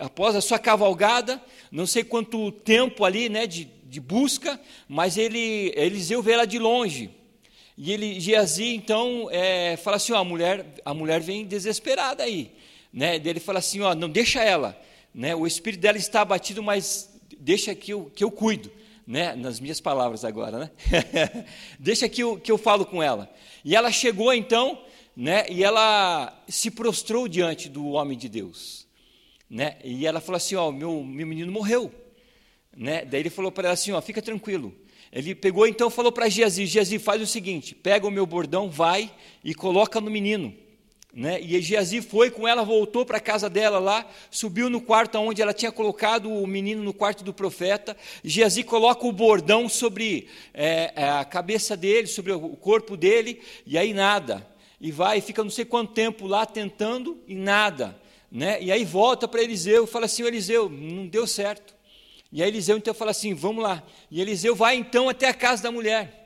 após 0.00 0.34
a 0.34 0.40
sua 0.40 0.58
cavalgada, 0.58 1.40
não 1.70 1.86
sei 1.86 2.02
quanto 2.02 2.50
tempo 2.50 3.04
ali 3.04 3.28
né, 3.28 3.46
de, 3.46 3.64
de 3.84 4.00
busca, 4.00 4.60
mas 4.88 5.16
ele, 5.16 5.72
Eliseu 5.76 6.22
vê 6.22 6.32
ela 6.32 6.46
de 6.46 6.58
longe. 6.58 7.10
E 7.76 7.92
ele, 7.92 8.18
Geazi, 8.18 8.74
então, 8.74 9.28
é, 9.30 9.76
fala 9.76 9.96
assim: 9.96 10.12
ó, 10.12 10.18
a, 10.18 10.24
mulher, 10.24 10.66
a 10.84 10.92
mulher 10.92 11.20
vem 11.20 11.46
desesperada 11.46 12.22
aí. 12.22 12.52
Né? 12.92 13.16
Ele 13.24 13.40
fala 13.40 13.58
assim: 13.58 13.80
ó, 13.80 13.94
não 13.94 14.08
deixa 14.08 14.42
ela. 14.42 14.78
Né? 15.14 15.34
O 15.34 15.46
espírito 15.46 15.80
dela 15.80 15.96
está 15.96 16.22
abatido, 16.22 16.62
mas 16.62 17.10
deixa 17.38 17.74
que 17.74 17.92
eu, 17.92 18.10
que 18.14 18.22
eu 18.22 18.30
cuido 18.30 18.70
né, 19.06 19.34
nas 19.34 19.58
minhas 19.58 19.80
palavras 19.80 20.24
agora, 20.24 20.58
né? 20.58 20.70
Deixa 21.80 22.08
que 22.08 22.22
eu, 22.22 22.38
que 22.38 22.52
eu 22.52 22.56
falo 22.56 22.86
com 22.86 23.02
ela. 23.02 23.28
E 23.64 23.74
ela 23.74 23.90
chegou 23.90 24.32
então, 24.32 24.80
né, 25.16 25.46
e 25.50 25.64
ela 25.64 26.40
se 26.46 26.70
prostrou 26.70 27.26
diante 27.26 27.68
do 27.68 27.88
homem 27.88 28.16
de 28.16 28.28
Deus, 28.28 28.86
né? 29.50 29.76
E 29.82 30.06
ela 30.06 30.20
falou 30.20 30.36
assim, 30.36 30.54
ó, 30.54 30.70
meu, 30.70 31.02
meu 31.02 31.26
menino 31.26 31.50
morreu, 31.50 31.92
né? 32.76 33.04
Daí 33.04 33.20
ele 33.20 33.30
falou 33.30 33.50
para 33.50 33.64
ela 33.68 33.74
assim, 33.74 33.90
ó, 33.90 34.00
fica 34.00 34.22
tranquilo. 34.22 34.72
Ele 35.12 35.34
pegou 35.34 35.66
então, 35.66 35.90
falou 35.90 36.12
para 36.12 36.28
Geazi, 36.28 36.66
Geazi, 36.66 36.98
faz 37.00 37.20
o 37.20 37.26
seguinte, 37.26 37.74
pega 37.74 38.06
o 38.06 38.10
meu 38.12 38.24
bordão, 38.24 38.70
vai 38.70 39.10
e 39.42 39.52
coloca 39.52 40.00
no 40.00 40.08
menino. 40.08 40.54
Né? 41.12 41.40
E 41.40 41.60
Geazi 41.60 42.00
foi 42.00 42.30
com 42.30 42.46
ela, 42.46 42.62
voltou 42.62 43.04
para 43.04 43.16
a 43.16 43.20
casa 43.20 43.50
dela 43.50 43.80
lá, 43.80 44.08
subiu 44.30 44.70
no 44.70 44.80
quarto 44.80 45.18
onde 45.18 45.42
ela 45.42 45.52
tinha 45.52 45.72
colocado 45.72 46.32
o 46.32 46.46
menino 46.46 46.84
no 46.84 46.94
quarto 46.94 47.24
do 47.24 47.34
profeta. 47.34 47.96
Geazi 48.22 48.62
coloca 48.62 49.04
o 49.04 49.10
bordão 49.10 49.68
sobre 49.68 50.28
é, 50.54 50.92
é, 50.94 51.08
a 51.08 51.24
cabeça 51.24 51.76
dele, 51.76 52.06
sobre 52.06 52.30
o 52.30 52.50
corpo 52.50 52.96
dele, 52.96 53.40
e 53.66 53.76
aí 53.76 53.92
nada. 53.92 54.46
E 54.80 54.92
vai 54.92 55.20
fica 55.20 55.42
não 55.42 55.50
sei 55.50 55.64
quanto 55.64 55.92
tempo 55.92 56.28
lá 56.28 56.46
tentando 56.46 57.20
e 57.26 57.34
nada. 57.34 57.99
Né? 58.30 58.62
E 58.62 58.70
aí 58.70 58.84
volta 58.84 59.26
para 59.26 59.42
Eliseu 59.42 59.84
e 59.84 59.86
fala 59.86 60.06
assim: 60.06 60.22
Eliseu, 60.22 60.68
não 60.68 61.06
deu 61.06 61.26
certo. 61.26 61.74
E 62.32 62.42
aí 62.42 62.48
Eliseu 62.48 62.76
então 62.76 62.94
fala 62.94 63.10
assim: 63.10 63.34
vamos 63.34 63.62
lá. 63.62 63.82
E 64.10 64.20
Eliseu 64.20 64.54
vai 64.54 64.76
então 64.76 65.08
até 65.08 65.28
a 65.28 65.34
casa 65.34 65.62
da 65.62 65.72
mulher. 65.72 66.20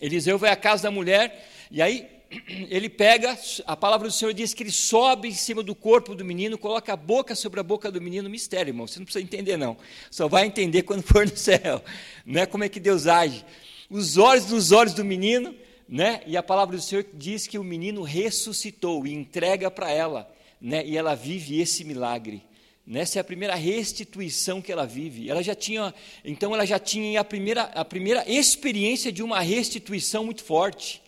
Eliseu 0.00 0.38
vai 0.38 0.50
à 0.50 0.56
casa 0.56 0.84
da 0.84 0.90
mulher, 0.90 1.48
e 1.70 1.82
aí 1.82 2.06
ele 2.70 2.88
pega, 2.88 3.36
a 3.66 3.76
palavra 3.76 4.08
do 4.08 4.14
Senhor 4.14 4.32
diz 4.32 4.54
que 4.54 4.62
ele 4.62 4.70
sobe 4.70 5.28
em 5.28 5.34
cima 5.34 5.62
do 5.62 5.74
corpo 5.74 6.14
do 6.14 6.24
menino, 6.24 6.58
coloca 6.58 6.92
a 6.92 6.96
boca 6.96 7.34
sobre 7.34 7.60
a 7.60 7.62
boca 7.62 7.90
do 7.90 8.00
menino, 8.00 8.28
mistério, 8.28 8.70
irmão, 8.70 8.86
você 8.86 8.98
não 8.98 9.04
precisa 9.04 9.24
entender 9.24 9.56
não, 9.56 9.76
só 10.10 10.28
vai 10.28 10.46
entender 10.46 10.82
quando 10.82 11.02
for 11.02 11.26
no 11.26 11.36
céu, 11.36 11.82
né, 12.24 12.46
como 12.46 12.64
é 12.64 12.68
que 12.68 12.78
Deus 12.78 13.06
age, 13.06 13.44
os 13.90 14.16
olhos 14.18 14.44
dos 14.46 14.72
olhos 14.72 14.94
do 14.94 15.04
menino, 15.04 15.54
né, 15.88 16.22
e 16.26 16.36
a 16.36 16.42
palavra 16.42 16.76
do 16.76 16.82
Senhor 16.82 17.04
diz 17.14 17.46
que 17.46 17.58
o 17.58 17.64
menino 17.64 18.02
ressuscitou 18.02 19.06
e 19.06 19.12
entrega 19.12 19.70
para 19.70 19.90
ela, 19.90 20.30
né, 20.60 20.84
e 20.86 20.96
ela 20.96 21.14
vive 21.14 21.60
esse 21.60 21.84
milagre, 21.84 22.42
Nessa 22.90 23.18
é 23.18 23.20
a 23.20 23.24
primeira 23.24 23.54
restituição 23.54 24.62
que 24.62 24.72
ela 24.72 24.86
vive. 24.86 25.28
Ela 25.28 25.42
já 25.42 25.54
tinha, 25.54 25.94
então 26.24 26.54
ela 26.54 26.64
já 26.64 26.78
tinha 26.78 27.20
a 27.20 27.24
primeira, 27.24 27.64
a 27.64 27.84
primeira 27.84 28.24
experiência 28.26 29.12
de 29.12 29.22
uma 29.22 29.40
restituição 29.40 30.24
muito 30.24 30.42
forte. 30.42 31.02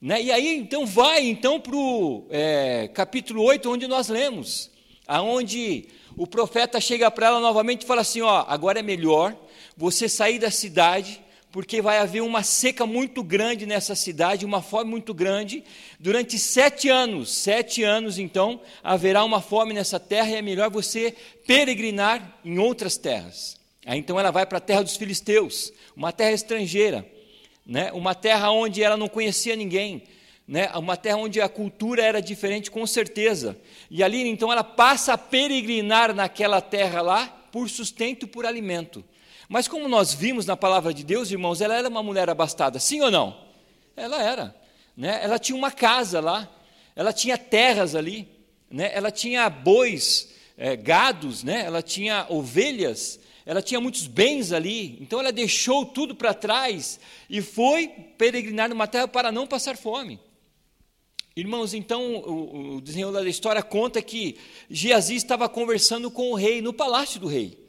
Né? 0.00 0.22
E 0.22 0.30
aí, 0.30 0.56
então, 0.56 0.86
vai 0.86 1.26
então 1.26 1.58
para 1.58 1.74
o 1.74 2.28
é, 2.30 2.88
capítulo 2.94 3.42
8, 3.42 3.68
onde 3.68 3.88
nós 3.88 4.06
lemos, 4.06 4.70
aonde 5.04 5.88
o 6.16 6.28
profeta 6.28 6.80
chega 6.80 7.10
para 7.10 7.26
ela 7.26 7.40
novamente 7.40 7.82
e 7.82 7.86
fala 7.86 8.02
assim: 8.02 8.20
ó, 8.20 8.44
agora 8.46 8.78
é 8.78 8.82
melhor 8.82 9.36
você 9.76 10.08
sair 10.08 10.38
da 10.38 10.52
cidade, 10.52 11.20
porque 11.56 11.80
vai 11.80 11.96
haver 11.96 12.20
uma 12.20 12.42
seca 12.42 12.84
muito 12.84 13.22
grande 13.22 13.64
nessa 13.64 13.94
cidade, 13.94 14.44
uma 14.44 14.60
fome 14.60 14.90
muito 14.90 15.14
grande. 15.14 15.64
Durante 15.98 16.38
sete 16.38 16.90
anos, 16.90 17.32
sete 17.32 17.82
anos, 17.82 18.18
então, 18.18 18.60
haverá 18.84 19.24
uma 19.24 19.40
fome 19.40 19.72
nessa 19.72 19.98
terra 19.98 20.28
e 20.28 20.34
é 20.34 20.42
melhor 20.42 20.68
você 20.68 21.16
peregrinar 21.46 22.40
em 22.44 22.58
outras 22.58 22.98
terras. 22.98 23.56
Aí 23.86 23.98
então 23.98 24.20
ela 24.20 24.30
vai 24.30 24.44
para 24.44 24.58
a 24.58 24.60
terra 24.60 24.82
dos 24.82 24.98
filisteus, 24.98 25.72
uma 25.96 26.12
terra 26.12 26.32
estrangeira. 26.32 27.10
né? 27.64 27.90
uma 27.90 28.14
terra 28.14 28.50
onde 28.50 28.82
ela 28.82 28.98
não 28.98 29.08
conhecia 29.08 29.56
ninguém, 29.56 30.02
né? 30.46 30.70
uma 30.74 30.94
terra 30.94 31.16
onde 31.16 31.40
a 31.40 31.48
cultura 31.48 32.02
era 32.02 32.20
diferente, 32.20 32.70
com 32.70 32.86
certeza. 32.86 33.58
E 33.90 34.02
ali, 34.02 34.28
então, 34.28 34.52
ela 34.52 34.62
passa 34.62 35.14
a 35.14 35.18
peregrinar 35.18 36.14
naquela 36.14 36.60
terra 36.60 37.00
lá 37.00 37.26
por 37.50 37.70
sustento, 37.70 38.28
por 38.28 38.44
alimento. 38.44 39.02
Mas 39.48 39.68
como 39.68 39.88
nós 39.88 40.12
vimos 40.12 40.46
na 40.46 40.56
palavra 40.56 40.92
de 40.92 41.04
Deus, 41.04 41.30
irmãos, 41.30 41.60
ela 41.60 41.74
era 41.74 41.88
uma 41.88 42.02
mulher 42.02 42.28
abastada, 42.28 42.78
sim 42.78 43.00
ou 43.00 43.10
não? 43.10 43.36
Ela 43.96 44.22
era. 44.22 44.54
Né? 44.96 45.20
Ela 45.22 45.38
tinha 45.38 45.56
uma 45.56 45.70
casa 45.70 46.20
lá, 46.20 46.48
ela 46.94 47.12
tinha 47.12 47.38
terras 47.38 47.94
ali, 47.94 48.28
né? 48.70 48.90
ela 48.92 49.10
tinha 49.10 49.48
bois, 49.48 50.32
é, 50.56 50.74
gados, 50.74 51.44
né? 51.44 51.62
ela 51.64 51.82
tinha 51.82 52.26
ovelhas, 52.28 53.20
ela 53.44 53.62
tinha 53.62 53.80
muitos 53.80 54.06
bens 54.06 54.52
ali, 54.52 54.98
então 55.00 55.20
ela 55.20 55.30
deixou 55.30 55.86
tudo 55.86 56.14
para 56.14 56.34
trás 56.34 56.98
e 57.30 57.40
foi 57.40 57.86
peregrinar 58.18 58.68
numa 58.68 58.88
terra 58.88 59.06
para 59.06 59.30
não 59.30 59.46
passar 59.46 59.76
fome. 59.76 60.18
Irmãos, 61.36 61.74
então 61.74 62.16
o, 62.16 62.76
o 62.76 62.80
desenrolar 62.80 63.22
da 63.22 63.28
história 63.28 63.62
conta 63.62 64.00
que 64.00 64.38
Geazi 64.70 65.14
estava 65.14 65.48
conversando 65.48 66.10
com 66.10 66.32
o 66.32 66.34
rei 66.34 66.62
no 66.62 66.72
palácio 66.72 67.20
do 67.20 67.28
rei. 67.28 67.65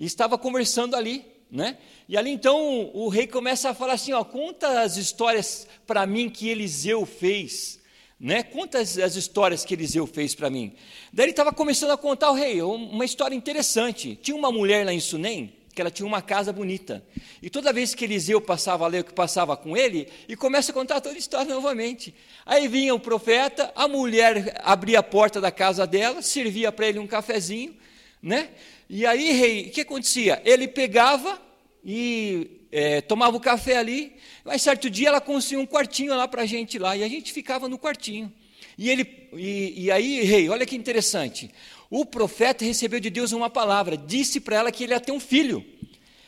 E 0.00 0.04
estava 0.04 0.36
conversando 0.36 0.96
ali, 0.96 1.24
né? 1.48 1.78
E 2.08 2.16
ali 2.16 2.30
então 2.30 2.90
o 2.92 3.08
rei 3.08 3.28
começa 3.28 3.70
a 3.70 3.74
falar 3.74 3.92
assim, 3.92 4.12
ó, 4.12 4.24
conta 4.24 4.80
as 4.80 4.96
histórias 4.96 5.68
para 5.86 6.04
mim 6.06 6.28
que 6.28 6.48
Eliseu 6.48 7.06
fez 7.06 7.78
né? 8.20 8.42
Conta 8.42 8.78
as, 8.78 8.98
as 8.98 9.16
histórias 9.16 9.64
que 9.64 9.72
Eliseu 9.72 10.06
fez 10.06 10.34
para 10.34 10.50
mim. 10.50 10.74
Daí 11.10 11.24
ele 11.24 11.30
estava 11.30 11.52
começando 11.52 11.92
a 11.92 11.96
contar 11.96 12.26
ao 12.26 12.34
rei 12.34 12.60
uma 12.60 13.04
história 13.04 13.34
interessante. 13.34 14.14
Tinha 14.22 14.36
uma 14.36 14.52
mulher 14.52 14.84
lá 14.84 14.92
em 14.92 15.00
Sunem, 15.00 15.54
que 15.74 15.80
ela 15.80 15.90
tinha 15.90 16.06
uma 16.06 16.20
casa 16.20 16.52
bonita. 16.52 17.02
E 17.40 17.48
toda 17.48 17.72
vez 17.72 17.94
que 17.94 18.04
Eliseu 18.04 18.38
passava 18.38 18.84
ali, 18.84 19.02
que 19.02 19.14
passava 19.14 19.56
com 19.56 19.74
ele, 19.74 20.06
e 20.28 20.36
começa 20.36 20.70
a 20.70 20.74
contar 20.74 21.00
toda 21.00 21.14
a 21.14 21.18
história 21.18 21.54
novamente. 21.54 22.14
Aí 22.44 22.68
vinha 22.68 22.94
o 22.94 23.00
profeta, 23.00 23.72
a 23.74 23.88
mulher 23.88 24.60
abria 24.62 24.98
a 24.98 25.02
porta 25.02 25.40
da 25.40 25.50
casa 25.50 25.86
dela, 25.86 26.20
servia 26.20 26.70
para 26.70 26.88
ele 26.88 26.98
um 26.98 27.06
cafezinho, 27.06 27.74
né? 28.22 28.50
E 28.92 29.06
aí, 29.06 29.30
rei, 29.30 29.68
o 29.68 29.70
que 29.70 29.82
acontecia? 29.82 30.42
Ele 30.44 30.66
pegava 30.66 31.40
e 31.84 32.50
é, 32.72 33.00
tomava 33.00 33.36
o 33.36 33.40
café 33.40 33.76
ali, 33.76 34.12
mas 34.44 34.62
certo 34.62 34.90
dia 34.90 35.06
ela 35.06 35.20
construiu 35.20 35.60
um 35.60 35.66
quartinho 35.66 36.12
lá 36.12 36.26
para 36.26 36.42
a 36.42 36.46
gente 36.46 36.76
lá, 36.76 36.96
e 36.96 37.04
a 37.04 37.08
gente 37.08 37.32
ficava 37.32 37.68
no 37.68 37.78
quartinho. 37.78 38.32
E, 38.76 38.90
ele, 38.90 39.28
e, 39.32 39.84
e 39.84 39.90
aí, 39.92 40.24
rei, 40.24 40.48
olha 40.48 40.66
que 40.66 40.74
interessante. 40.74 41.52
O 41.88 42.04
profeta 42.04 42.64
recebeu 42.64 42.98
de 42.98 43.10
Deus 43.10 43.30
uma 43.30 43.48
palavra, 43.48 43.96
disse 43.96 44.40
para 44.40 44.56
ela 44.56 44.72
que 44.72 44.82
ele 44.82 44.92
ia 44.92 44.98
ter 44.98 45.12
um 45.12 45.20
filho. 45.20 45.64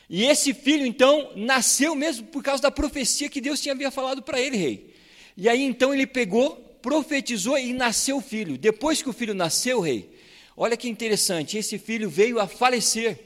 E 0.08 0.22
esse 0.22 0.54
filho, 0.54 0.86
então, 0.86 1.32
nasceu 1.34 1.96
mesmo 1.96 2.28
por 2.28 2.44
causa 2.44 2.62
da 2.62 2.70
profecia 2.70 3.28
que 3.28 3.40
Deus 3.40 3.60
tinha 3.60 3.74
havia 3.74 3.90
falado 3.90 4.22
para 4.22 4.40
ele, 4.40 4.56
rei. 4.56 4.94
E 5.36 5.48
aí, 5.48 5.62
então, 5.62 5.92
ele 5.92 6.06
pegou, 6.06 6.54
profetizou 6.80 7.58
e 7.58 7.72
nasceu 7.72 8.18
o 8.18 8.22
filho. 8.22 8.56
Depois 8.56 9.02
que 9.02 9.08
o 9.08 9.12
filho 9.12 9.34
nasceu, 9.34 9.80
rei, 9.80 10.11
olha 10.56 10.76
que 10.76 10.88
interessante, 10.88 11.56
esse 11.56 11.78
filho 11.78 12.08
veio 12.08 12.38
a 12.38 12.46
falecer. 12.46 13.18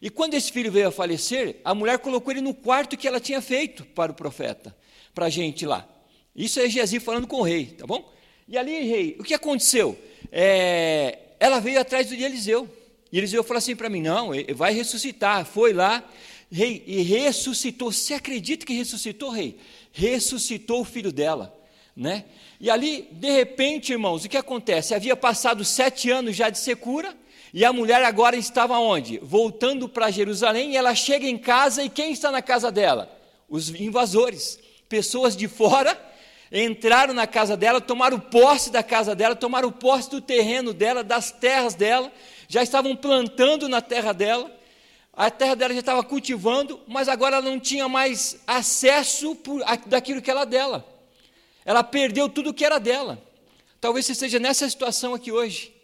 E 0.00 0.10
quando 0.10 0.34
esse 0.34 0.52
filho 0.52 0.70
veio 0.70 0.88
a 0.88 0.92
falecer, 0.92 1.56
a 1.64 1.74
mulher 1.74 1.98
colocou 1.98 2.32
ele 2.32 2.40
no 2.40 2.54
quarto 2.54 2.96
que 2.96 3.08
ela 3.08 3.18
tinha 3.20 3.40
feito 3.40 3.84
para 3.84 4.12
o 4.12 4.14
profeta, 4.14 4.76
para 5.14 5.26
a 5.26 5.30
gente 5.30 5.64
lá. 5.64 5.88
Isso 6.34 6.60
é 6.60 6.68
Geazi 6.68 7.00
falando 7.00 7.26
com 7.26 7.36
o 7.36 7.42
rei, 7.42 7.66
tá 7.66 7.86
bom? 7.86 8.12
E 8.46 8.58
ali, 8.58 8.80
rei, 8.84 9.16
o 9.18 9.24
que 9.24 9.34
aconteceu? 9.34 9.98
É, 10.30 11.18
ela 11.40 11.60
veio 11.60 11.80
atrás 11.80 12.08
de 12.08 12.22
Eliseu. 12.22 12.68
E 13.10 13.18
Eliseu 13.18 13.42
falou 13.42 13.58
assim 13.58 13.74
para 13.74 13.88
mim: 13.88 14.02
não, 14.02 14.30
vai 14.54 14.72
ressuscitar. 14.72 15.44
Foi 15.46 15.72
lá, 15.72 16.04
rei, 16.52 16.84
e 16.86 17.02
ressuscitou. 17.02 17.90
Você 17.90 18.14
acredita 18.14 18.66
que 18.66 18.74
ressuscitou, 18.74 19.30
rei? 19.30 19.58
Ressuscitou 19.92 20.82
o 20.82 20.84
filho 20.84 21.10
dela, 21.10 21.58
né? 21.96 22.24
E 22.60 22.70
ali, 22.70 23.08
de 23.10 23.30
repente, 23.30 23.92
irmãos, 23.92 24.24
o 24.24 24.28
que 24.28 24.36
acontece? 24.36 24.94
Havia 24.94 25.16
passado 25.16 25.64
sete 25.64 26.10
anos 26.10 26.36
já 26.36 26.50
de 26.50 26.58
secura, 26.58 27.16
e 27.54 27.64
a 27.64 27.72
mulher 27.72 28.04
agora 28.04 28.36
estava 28.36 28.78
onde? 28.78 29.18
Voltando 29.18 29.88
para 29.88 30.10
Jerusalém, 30.10 30.72
e 30.72 30.76
ela 30.76 30.94
chega 30.94 31.26
em 31.26 31.38
casa, 31.38 31.82
e 31.82 31.88
quem 31.88 32.12
está 32.12 32.30
na 32.30 32.42
casa 32.42 32.70
dela? 32.70 33.10
Os 33.48 33.70
invasores, 33.70 34.58
pessoas 34.88 35.34
de 35.34 35.48
fora, 35.48 35.98
entraram 36.52 37.14
na 37.14 37.26
casa 37.26 37.56
dela, 37.56 37.80
tomaram 37.80 38.20
posse 38.20 38.70
da 38.70 38.82
casa 38.82 39.14
dela, 39.14 39.34
tomaram 39.34 39.72
posse 39.72 40.10
do 40.10 40.20
terreno 40.20 40.74
dela, 40.74 41.02
das 41.02 41.30
terras 41.30 41.74
dela, 41.74 42.12
já 42.46 42.62
estavam 42.62 42.94
plantando 42.94 43.68
na 43.68 43.80
terra 43.80 44.12
dela, 44.12 44.50
a 45.12 45.30
terra 45.30 45.56
dela 45.56 45.72
já 45.72 45.80
estava 45.80 46.04
cultivando, 46.04 46.78
mas 46.86 47.08
agora 47.08 47.36
ela 47.36 47.50
não 47.50 47.58
tinha 47.58 47.88
mais 47.88 48.38
acesso 48.46 49.34
por, 49.34 49.64
daquilo 49.86 50.20
que 50.20 50.30
era 50.30 50.44
dela. 50.44 50.95
Ela 51.66 51.84
perdeu 51.84 52.30
tudo 52.30 52.54
que 52.54 52.64
era 52.64 52.78
dela. 52.78 53.22
Talvez 53.78 54.06
você 54.06 54.12
esteja 54.12 54.38
nessa 54.38 54.66
situação 54.70 55.12
aqui 55.12 55.30
hoje 55.30 55.76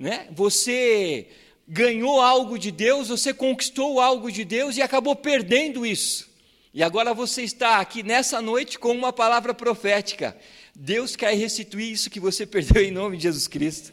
né? 0.00 0.28
Você 0.32 1.26
ganhou 1.68 2.22
algo 2.22 2.58
de 2.58 2.70
Deus, 2.70 3.08
você 3.08 3.34
conquistou 3.34 4.00
algo 4.00 4.32
de 4.32 4.46
Deus 4.46 4.78
e 4.78 4.82
acabou 4.82 5.14
perdendo 5.14 5.84
isso. 5.84 6.26
E 6.72 6.82
agora 6.82 7.12
você 7.12 7.42
está 7.42 7.80
aqui 7.80 8.02
nessa 8.02 8.40
noite 8.40 8.78
com 8.78 8.92
uma 8.92 9.12
palavra 9.12 9.52
profética. 9.52 10.34
Deus 10.74 11.14
quer 11.16 11.34
restituir 11.34 11.92
isso 11.92 12.08
que 12.08 12.18
você 12.18 12.46
perdeu 12.46 12.82
em 12.82 12.90
nome 12.90 13.18
de 13.18 13.24
Jesus 13.24 13.46
Cristo. 13.46 13.92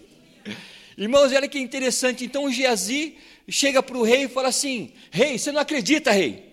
Irmãos, 0.97 1.33
olha 1.33 1.47
que 1.47 1.59
interessante. 1.59 2.23
Então 2.23 2.49
Geazi 2.49 3.17
chega 3.49 3.83
para 3.83 3.97
o 3.97 4.03
rei 4.03 4.23
e 4.23 4.29
fala 4.29 4.47
assim: 4.47 4.93
Rei, 5.11 5.37
você 5.37 5.51
não 5.51 5.59
acredita, 5.59 6.09
rei? 6.09 6.46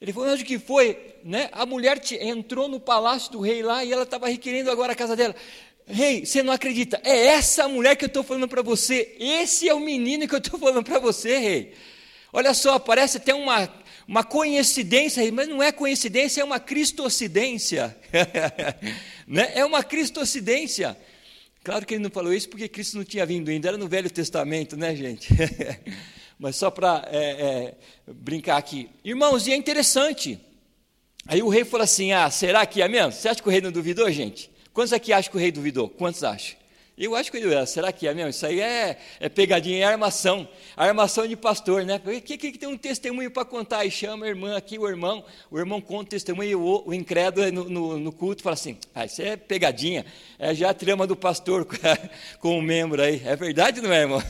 Ele 0.00 0.12
falou: 0.12 0.30
Onde 0.30 0.44
que 0.44 0.58
foi? 0.58 0.98
Né? 1.22 1.48
A 1.52 1.66
mulher 1.66 2.00
entrou 2.20 2.68
no 2.68 2.80
palácio 2.80 3.30
do 3.32 3.40
rei 3.40 3.62
lá 3.62 3.84
e 3.84 3.92
ela 3.92 4.04
estava 4.04 4.28
requerendo 4.28 4.70
agora 4.70 4.92
a 4.92 4.96
casa 4.96 5.14
dela. 5.14 5.34
Rei, 5.86 6.24
você 6.24 6.42
não 6.42 6.52
acredita? 6.52 7.00
É 7.04 7.26
essa 7.26 7.68
mulher 7.68 7.96
que 7.96 8.04
eu 8.04 8.08
estou 8.08 8.22
falando 8.22 8.48
para 8.48 8.62
você. 8.62 9.16
Esse 9.18 9.68
é 9.68 9.74
o 9.74 9.80
menino 9.80 10.26
que 10.26 10.34
eu 10.34 10.38
estou 10.38 10.58
falando 10.58 10.84
para 10.84 10.98
você, 10.98 11.36
rei. 11.36 11.74
Olha 12.32 12.54
só, 12.54 12.78
parece 12.78 13.16
até 13.16 13.34
uma, 13.34 13.68
uma 14.06 14.22
coincidência, 14.22 15.30
mas 15.32 15.48
não 15.48 15.60
é 15.60 15.72
coincidência, 15.72 16.40
é 16.40 16.44
uma 16.44 16.60
cristocidência. 16.60 17.96
né? 19.26 19.50
É 19.54 19.64
uma 19.64 19.82
cristocidência. 19.82 20.96
Claro 21.62 21.84
que 21.84 21.94
ele 21.94 22.02
não 22.04 22.10
falou 22.10 22.32
isso 22.32 22.48
porque 22.48 22.68
Cristo 22.68 22.96
não 22.96 23.04
tinha 23.04 23.26
vindo 23.26 23.50
ainda, 23.50 23.68
era 23.68 23.76
no 23.76 23.88
Velho 23.88 24.08
Testamento, 24.08 24.76
né, 24.76 24.94
gente? 24.94 25.28
mas 26.40 26.56
só 26.56 26.70
para 26.70 27.06
é, 27.12 27.18
é, 27.18 27.74
brincar 28.12 28.56
aqui. 28.56 28.88
Irmãos, 29.04 29.46
e 29.46 29.52
é 29.52 29.56
interessante. 29.56 30.40
Aí 31.26 31.42
o 31.42 31.50
rei 31.50 31.66
falou 31.66 31.84
assim: 31.84 32.12
Ah, 32.12 32.30
será 32.30 32.64
que 32.64 32.80
é 32.80 32.88
mesmo? 32.88 33.12
Você 33.12 33.28
acha 33.28 33.42
que 33.42 33.48
o 33.48 33.52
rei 33.52 33.60
não 33.60 33.70
duvidou, 33.70 34.10
gente? 34.10 34.50
Quantos 34.72 34.94
aqui 34.94 35.12
acham 35.12 35.30
que 35.30 35.36
o 35.36 35.40
rei 35.40 35.52
duvidou? 35.52 35.90
Quantos 35.90 36.24
acham? 36.24 36.56
Eu 37.00 37.16
acho 37.16 37.30
que 37.30 37.38
ele 37.38 37.54
é. 37.54 37.64
Será 37.64 37.90
que 37.90 38.06
é 38.06 38.12
mesmo? 38.12 38.28
Isso 38.28 38.44
aí 38.44 38.60
é, 38.60 38.98
é 39.18 39.28
pegadinha, 39.30 39.78
é 39.78 39.84
armação. 39.84 40.46
Armação 40.76 41.26
de 41.26 41.34
pastor, 41.34 41.82
né? 41.82 41.98
Porque 41.98 42.36
que, 42.36 42.52
que 42.52 42.58
tem 42.58 42.68
um 42.68 42.76
testemunho 42.76 43.30
para 43.30 43.42
contar? 43.42 43.86
E 43.86 43.90
chama 43.90 44.26
a 44.26 44.28
irmã 44.28 44.54
aqui, 44.54 44.78
o 44.78 44.86
irmão. 44.86 45.24
O 45.50 45.58
irmão 45.58 45.80
conta 45.80 46.04
o 46.04 46.10
testemunho 46.10 46.50
e 46.50 46.54
o, 46.54 46.82
o 46.84 46.92
incrédulo 46.92 47.50
no, 47.50 47.70
no, 47.70 47.98
no, 47.98 48.12
culto 48.12 48.42
fala 48.42 48.52
assim: 48.52 48.76
ah, 48.94 49.06
isso 49.06 49.22
é 49.22 49.34
pegadinha. 49.34 50.04
É 50.38 50.54
já 50.54 50.68
a 50.68 50.74
trama 50.74 51.06
do 51.06 51.16
pastor 51.16 51.66
com 52.38 52.58
o 52.58 52.60
membro 52.60 53.00
aí. 53.00 53.22
É 53.24 53.34
verdade, 53.34 53.80
não 53.80 53.90
é, 53.90 54.02
irmão? 54.02 54.22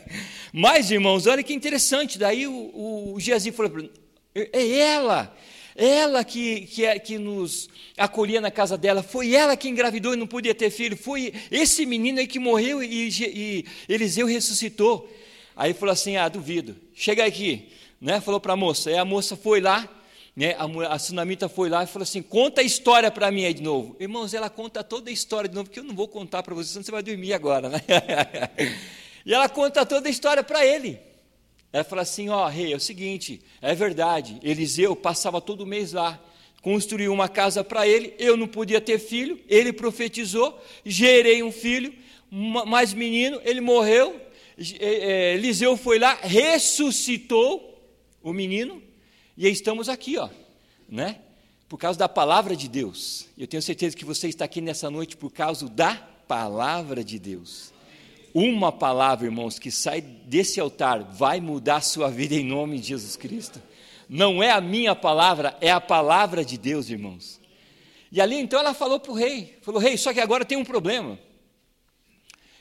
Mas, 0.50 0.90
irmãos, 0.90 1.26
olha 1.26 1.42
que 1.42 1.52
interessante. 1.52 2.18
Daí 2.18 2.46
o, 2.46 2.52
o, 2.52 3.16
o 3.16 3.52
falou: 3.52 3.90
é 4.34 4.78
ela 4.78 5.30
ela 5.76 6.24
que, 6.24 6.62
que, 6.62 6.84
é, 6.84 6.98
que 6.98 7.18
nos 7.18 7.68
acolhia 7.96 8.40
na 8.40 8.50
casa 8.50 8.78
dela, 8.78 9.02
foi 9.02 9.34
ela 9.34 9.56
que 9.56 9.68
engravidou 9.68 10.14
e 10.14 10.16
não 10.16 10.26
podia 10.26 10.54
ter 10.54 10.70
filho, 10.70 10.96
foi 10.96 11.32
esse 11.50 11.84
menino 11.84 12.20
aí 12.20 12.26
que 12.26 12.38
morreu 12.38 12.82
e, 12.82 13.08
e 13.08 13.64
Eliseu 13.88 14.26
ressuscitou. 14.26 15.08
Aí 15.56 15.72
falou 15.72 15.92
assim: 15.92 16.16
Ah, 16.16 16.28
duvido, 16.28 16.76
chega 16.94 17.24
aqui, 17.24 17.68
né? 18.00 18.20
falou 18.20 18.40
para 18.40 18.52
a 18.52 18.56
moça. 18.56 18.90
Aí 18.90 18.96
a 18.96 19.04
moça 19.04 19.36
foi 19.36 19.60
lá, 19.60 19.88
né? 20.36 20.56
a, 20.58 20.64
a 20.94 21.48
foi 21.48 21.68
lá 21.68 21.84
e 21.84 21.86
falou 21.86 22.04
assim: 22.04 22.22
Conta 22.22 22.60
a 22.60 22.64
história 22.64 23.10
para 23.10 23.30
mim 23.30 23.44
aí 23.44 23.54
de 23.54 23.62
novo. 23.62 23.96
Irmãos, 23.98 24.34
ela 24.34 24.50
conta 24.50 24.82
toda 24.82 25.10
a 25.10 25.12
história 25.12 25.48
de 25.48 25.54
novo, 25.54 25.68
porque 25.68 25.80
eu 25.80 25.84
não 25.84 25.94
vou 25.94 26.08
contar 26.08 26.42
para 26.42 26.54
você, 26.54 26.70
senão 26.70 26.84
você 26.84 26.90
vai 26.90 27.02
dormir 27.02 27.32
agora. 27.32 27.68
Né? 27.68 27.80
e 29.26 29.32
ela 29.34 29.48
conta 29.48 29.84
toda 29.86 30.08
a 30.08 30.10
história 30.10 30.42
para 30.42 30.64
ele. 30.64 30.98
Ela 31.74 31.82
fala 31.82 32.02
assim: 32.02 32.28
Ó, 32.28 32.46
oh, 32.46 32.48
rei, 32.48 32.72
é 32.72 32.76
o 32.76 32.80
seguinte, 32.80 33.42
é 33.60 33.74
verdade, 33.74 34.38
Eliseu 34.44 34.94
passava 34.94 35.40
todo 35.40 35.66
mês 35.66 35.92
lá, 35.92 36.22
construiu 36.62 37.12
uma 37.12 37.28
casa 37.28 37.64
para 37.64 37.84
ele, 37.84 38.14
eu 38.16 38.36
não 38.36 38.46
podia 38.46 38.80
ter 38.80 39.00
filho, 39.00 39.40
ele 39.48 39.72
profetizou, 39.72 40.56
gerei 40.86 41.42
um 41.42 41.50
filho, 41.50 41.92
mais 42.30 42.94
menino, 42.94 43.40
ele 43.44 43.60
morreu, 43.60 44.20
é, 44.78 44.86
é, 44.86 45.34
Eliseu 45.34 45.76
foi 45.76 45.98
lá, 45.98 46.14
ressuscitou 46.22 47.76
o 48.22 48.32
menino, 48.32 48.80
e 49.36 49.48
estamos 49.48 49.88
aqui, 49.88 50.16
ó, 50.16 50.28
né? 50.88 51.18
Por 51.68 51.76
causa 51.76 51.98
da 51.98 52.08
palavra 52.08 52.54
de 52.54 52.68
Deus. 52.68 53.26
Eu 53.36 53.48
tenho 53.48 53.60
certeza 53.60 53.96
que 53.96 54.04
você 54.04 54.28
está 54.28 54.44
aqui 54.44 54.60
nessa 54.60 54.88
noite 54.92 55.16
por 55.16 55.32
causa 55.32 55.68
da 55.68 55.96
palavra 56.28 57.02
de 57.02 57.18
Deus. 57.18 57.73
Uma 58.34 58.72
palavra, 58.72 59.26
irmãos, 59.26 59.60
que 59.60 59.70
sai 59.70 60.00
desse 60.00 60.58
altar 60.58 61.04
vai 61.04 61.40
mudar 61.40 61.76
a 61.76 61.80
sua 61.80 62.10
vida 62.10 62.34
em 62.34 62.44
nome 62.44 62.80
de 62.80 62.88
Jesus 62.88 63.14
Cristo. 63.14 63.62
Não 64.08 64.42
é 64.42 64.50
a 64.50 64.60
minha 64.60 64.92
palavra, 64.96 65.56
é 65.60 65.70
a 65.70 65.80
palavra 65.80 66.44
de 66.44 66.58
Deus, 66.58 66.90
irmãos. 66.90 67.40
E 68.10 68.20
ali 68.20 68.34
então 68.34 68.58
ela 68.58 68.74
falou 68.74 68.98
para 68.98 69.12
o 69.12 69.14
rei: 69.14 69.56
falou, 69.62 69.80
rei, 69.80 69.96
só 69.96 70.12
que 70.12 70.18
agora 70.18 70.44
tem 70.44 70.58
um 70.58 70.64
problema. 70.64 71.16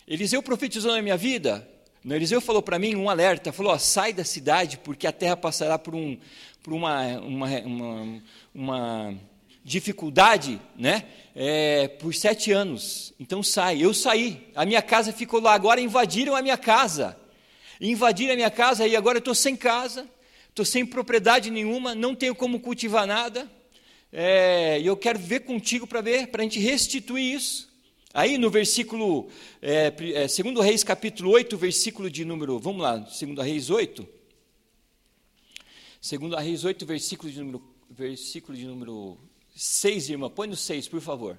Eliseu 0.07 0.43
profetizou 0.43 0.91
na 0.91 1.01
minha 1.01 1.17
vida. 1.17 1.67
No 2.03 2.13
Eliseu 2.15 2.39
falou 2.39 2.61
para 2.61 2.77
mim 2.77 2.95
um 2.95 3.09
alerta: 3.09 3.51
falou, 3.51 3.73
ó, 3.73 3.77
sai 3.79 4.13
da 4.13 4.23
cidade, 4.23 4.77
porque 4.77 5.07
a 5.07 5.11
terra 5.11 5.35
passará 5.35 5.79
por, 5.79 5.95
um, 5.95 6.15
por 6.61 6.71
uma, 6.71 7.17
uma, 7.17 7.47
uma, 7.61 8.21
uma 8.53 9.19
dificuldade, 9.63 10.59
né? 10.75 11.05
É, 11.35 11.87
por 11.87 12.13
sete 12.13 12.51
anos. 12.51 13.13
Então 13.19 13.41
sai. 13.41 13.81
Eu 13.81 13.93
saí. 13.93 14.51
A 14.55 14.65
minha 14.65 14.81
casa 14.81 15.13
ficou 15.13 15.39
lá. 15.39 15.53
Agora 15.53 15.79
invadiram 15.79 16.35
a 16.35 16.41
minha 16.41 16.57
casa. 16.57 17.17
Invadiram 17.79 18.33
a 18.33 18.35
minha 18.35 18.51
casa 18.51 18.87
e 18.87 18.95
agora 18.95 19.17
eu 19.17 19.19
estou 19.19 19.35
sem 19.35 19.55
casa, 19.55 20.07
estou 20.47 20.63
sem 20.63 20.85
propriedade 20.85 21.51
nenhuma, 21.51 21.93
não 21.93 22.15
tenho 22.15 22.33
como 22.33 22.59
cultivar 22.59 23.05
nada. 23.05 23.51
É, 24.11 24.79
e 24.79 24.85
eu 24.85 24.95
quero 24.95 25.19
ver 25.19 25.41
contigo 25.41 25.85
para 25.87 25.99
ver, 25.99 26.27
para 26.27 26.41
a 26.41 26.43
gente 26.43 26.59
restituir 26.59 27.35
isso. 27.35 27.69
Aí 28.13 28.37
no 28.37 28.49
versículo, 28.49 29.27
é, 29.61 29.91
é, 30.13 30.27
segundo 30.27 30.61
Reis 30.61 30.83
capítulo 30.83 31.31
8, 31.31 31.57
versículo 31.57 32.09
de 32.09 32.23
número, 32.23 32.59
vamos 32.59 32.81
lá, 32.81 33.05
segundo 33.07 33.41
Reis 33.41 33.69
8. 33.69 34.07
Segundo 35.99 36.35
Reis 36.35 36.63
8, 36.63 36.85
versículo 36.85 37.31
de 37.31 37.39
número, 37.39 37.63
versículo 37.89 38.57
de 38.57 38.65
número 38.65 39.17
6, 39.55 40.09
irmã, 40.09 40.29
põe 40.29 40.47
no 40.47 40.55
6, 40.55 40.87
por 40.87 41.01
favor. 41.01 41.37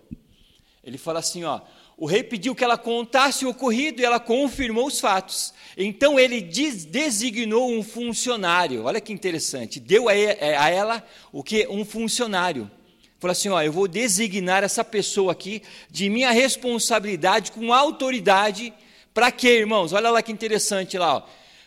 Ele 0.82 0.98
fala 0.98 1.18
assim, 1.18 1.44
ó, 1.44 1.60
o 1.96 2.06
rei 2.06 2.22
pediu 2.22 2.54
que 2.54 2.62
ela 2.62 2.76
contasse 2.76 3.46
o 3.46 3.50
ocorrido 3.50 4.00
e 4.00 4.04
ela 4.04 4.20
confirmou 4.20 4.86
os 4.86 5.00
fatos. 5.00 5.54
Então 5.76 6.18
ele 6.18 6.40
designou 6.40 7.70
um 7.70 7.82
funcionário. 7.82 8.84
Olha 8.84 9.00
que 9.00 9.12
interessante. 9.12 9.80
Deu 9.80 10.08
a 10.08 10.14
ela 10.14 11.02
o 11.32 11.42
que? 11.42 11.66
Um 11.68 11.84
funcionário. 11.84 12.70
Falou 13.18 13.32
assim: 13.32 13.48
ó, 13.48 13.62
eu 13.62 13.72
vou 13.72 13.88
designar 13.88 14.62
essa 14.62 14.84
pessoa 14.84 15.32
aqui 15.32 15.62
de 15.90 16.10
minha 16.10 16.30
responsabilidade, 16.30 17.52
com 17.52 17.72
autoridade. 17.72 18.74
Para 19.14 19.30
quê, 19.30 19.60
irmãos? 19.60 19.92
Olha 19.92 20.10
lá 20.10 20.20
que 20.20 20.32
interessante 20.32 20.98
lá. 20.98 21.24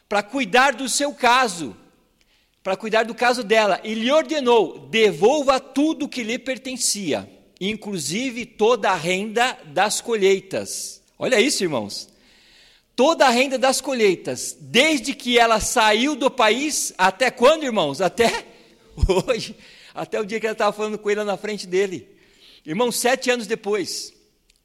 Para 0.07 0.21
cuidar 0.21 0.75
do 0.75 0.87
seu 0.87 1.13
caso. 1.13 1.75
Para 2.67 2.75
cuidar 2.75 3.05
do 3.05 3.15
caso 3.15 3.45
dela. 3.45 3.79
E 3.81 3.93
lhe 3.93 4.11
ordenou: 4.11 4.77
devolva 4.89 5.57
tudo 5.57 6.09
que 6.09 6.21
lhe 6.21 6.37
pertencia 6.37 7.25
inclusive 7.59 8.45
toda 8.45 8.91
a 8.91 8.95
renda 8.95 9.57
das 9.67 10.01
colheitas. 10.01 11.01
Olha 11.17 11.39
isso, 11.39 11.63
irmãos. 11.63 12.09
Toda 12.95 13.25
a 13.25 13.29
renda 13.29 13.57
das 13.57 13.79
colheitas, 13.79 14.57
desde 14.59 15.13
que 15.13 15.37
ela 15.37 15.59
saiu 15.59 16.15
do 16.15 16.31
país, 16.31 16.93
até 16.97 17.29
quando, 17.29 17.63
irmãos? 17.63 18.01
Até 18.01 18.45
hoje, 19.27 19.55
até 19.93 20.19
o 20.19 20.25
dia 20.25 20.39
que 20.39 20.45
ela 20.45 20.53
estava 20.53 20.75
falando 20.75 20.97
com 20.97 21.09
ele 21.09 21.23
na 21.23 21.37
frente 21.37 21.65
dele. 21.65 22.07
Irmãos, 22.65 22.97
sete 22.97 23.29
anos 23.29 23.47
depois. 23.47 24.13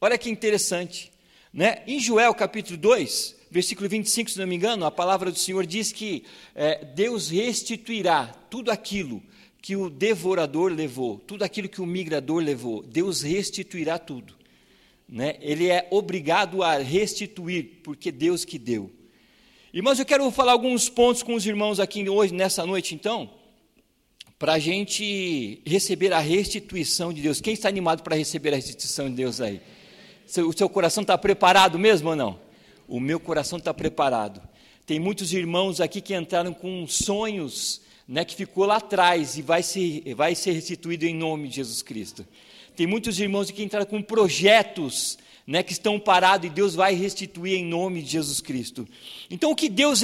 Olha 0.00 0.18
que 0.18 0.28
interessante. 0.28 1.12
Né? 1.52 1.82
Em 1.86 2.00
Joel 2.00 2.34
capítulo 2.34 2.76
2, 2.76 3.36
versículo 3.52 3.86
25, 3.86 4.30
se 4.30 4.38
não 4.38 4.46
me 4.46 4.56
engano, 4.56 4.86
a 4.86 4.90
palavra 4.90 5.30
do 5.30 5.38
Senhor 5.38 5.66
diz 5.66 5.92
que 5.92 6.24
é, 6.54 6.86
Deus 6.86 7.28
restituirá 7.28 8.28
tudo 8.48 8.70
aquilo 8.70 9.22
que 9.60 9.76
o 9.76 9.90
devorador 9.90 10.72
levou, 10.72 11.18
tudo 11.18 11.42
aquilo 11.42 11.68
que 11.68 11.82
o 11.82 11.86
migrador 11.86 12.42
levou, 12.42 12.82
Deus 12.82 13.20
restituirá 13.20 13.98
tudo. 13.98 14.34
Né? 15.06 15.36
Ele 15.42 15.68
é 15.68 15.86
obrigado 15.90 16.62
a 16.62 16.78
restituir, 16.78 17.80
porque 17.84 18.10
Deus 18.10 18.46
que 18.46 18.58
deu. 18.58 18.90
Irmãos, 19.70 19.98
eu 19.98 20.06
quero 20.06 20.30
falar 20.30 20.52
alguns 20.52 20.88
pontos 20.88 21.22
com 21.22 21.34
os 21.34 21.44
irmãos 21.44 21.78
aqui 21.78 22.08
hoje, 22.08 22.32
nessa 22.32 22.64
noite, 22.64 22.94
então, 22.94 23.30
para 24.38 24.54
a 24.54 24.58
gente 24.58 25.60
receber 25.66 26.14
a 26.14 26.20
restituição 26.20 27.12
de 27.12 27.20
Deus. 27.20 27.38
Quem 27.38 27.52
está 27.52 27.68
animado 27.68 28.02
para 28.02 28.16
receber 28.16 28.54
a 28.54 28.56
restituição 28.56 29.10
de 29.10 29.16
Deus 29.16 29.42
aí? 29.42 29.60
O 30.38 30.52
seu 30.54 30.70
coração 30.70 31.02
está 31.02 31.18
preparado 31.18 31.78
mesmo 31.78 32.08
ou 32.08 32.16
não? 32.16 32.51
O 32.86 33.00
meu 33.00 33.18
coração 33.20 33.58
está 33.58 33.72
preparado. 33.72 34.40
Tem 34.86 34.98
muitos 34.98 35.32
irmãos 35.32 35.80
aqui 35.80 36.00
que 36.00 36.14
entraram 36.14 36.52
com 36.52 36.86
sonhos 36.86 37.80
né, 38.06 38.24
que 38.24 38.34
ficou 38.34 38.64
lá 38.64 38.76
atrás 38.76 39.38
e 39.38 39.42
vai 39.42 39.62
ser, 39.62 40.14
vai 40.14 40.34
ser 40.34 40.52
restituído 40.52 41.06
em 41.06 41.14
nome 41.14 41.48
de 41.48 41.56
Jesus 41.56 41.82
Cristo. 41.82 42.26
Tem 42.76 42.86
muitos 42.86 43.18
irmãos 43.20 43.50
que 43.50 43.62
entraram 43.62 43.86
com 43.86 44.02
projetos 44.02 45.18
né, 45.46 45.62
que 45.62 45.72
estão 45.72 45.98
parados 45.98 46.46
e 46.46 46.50
Deus 46.50 46.74
vai 46.74 46.94
restituir 46.94 47.54
em 47.54 47.64
nome 47.64 48.02
de 48.02 48.10
Jesus 48.10 48.40
Cristo. 48.40 48.86
Então, 49.30 49.50
o 49.50 49.56
que 49.56 49.68
Deus 49.68 50.00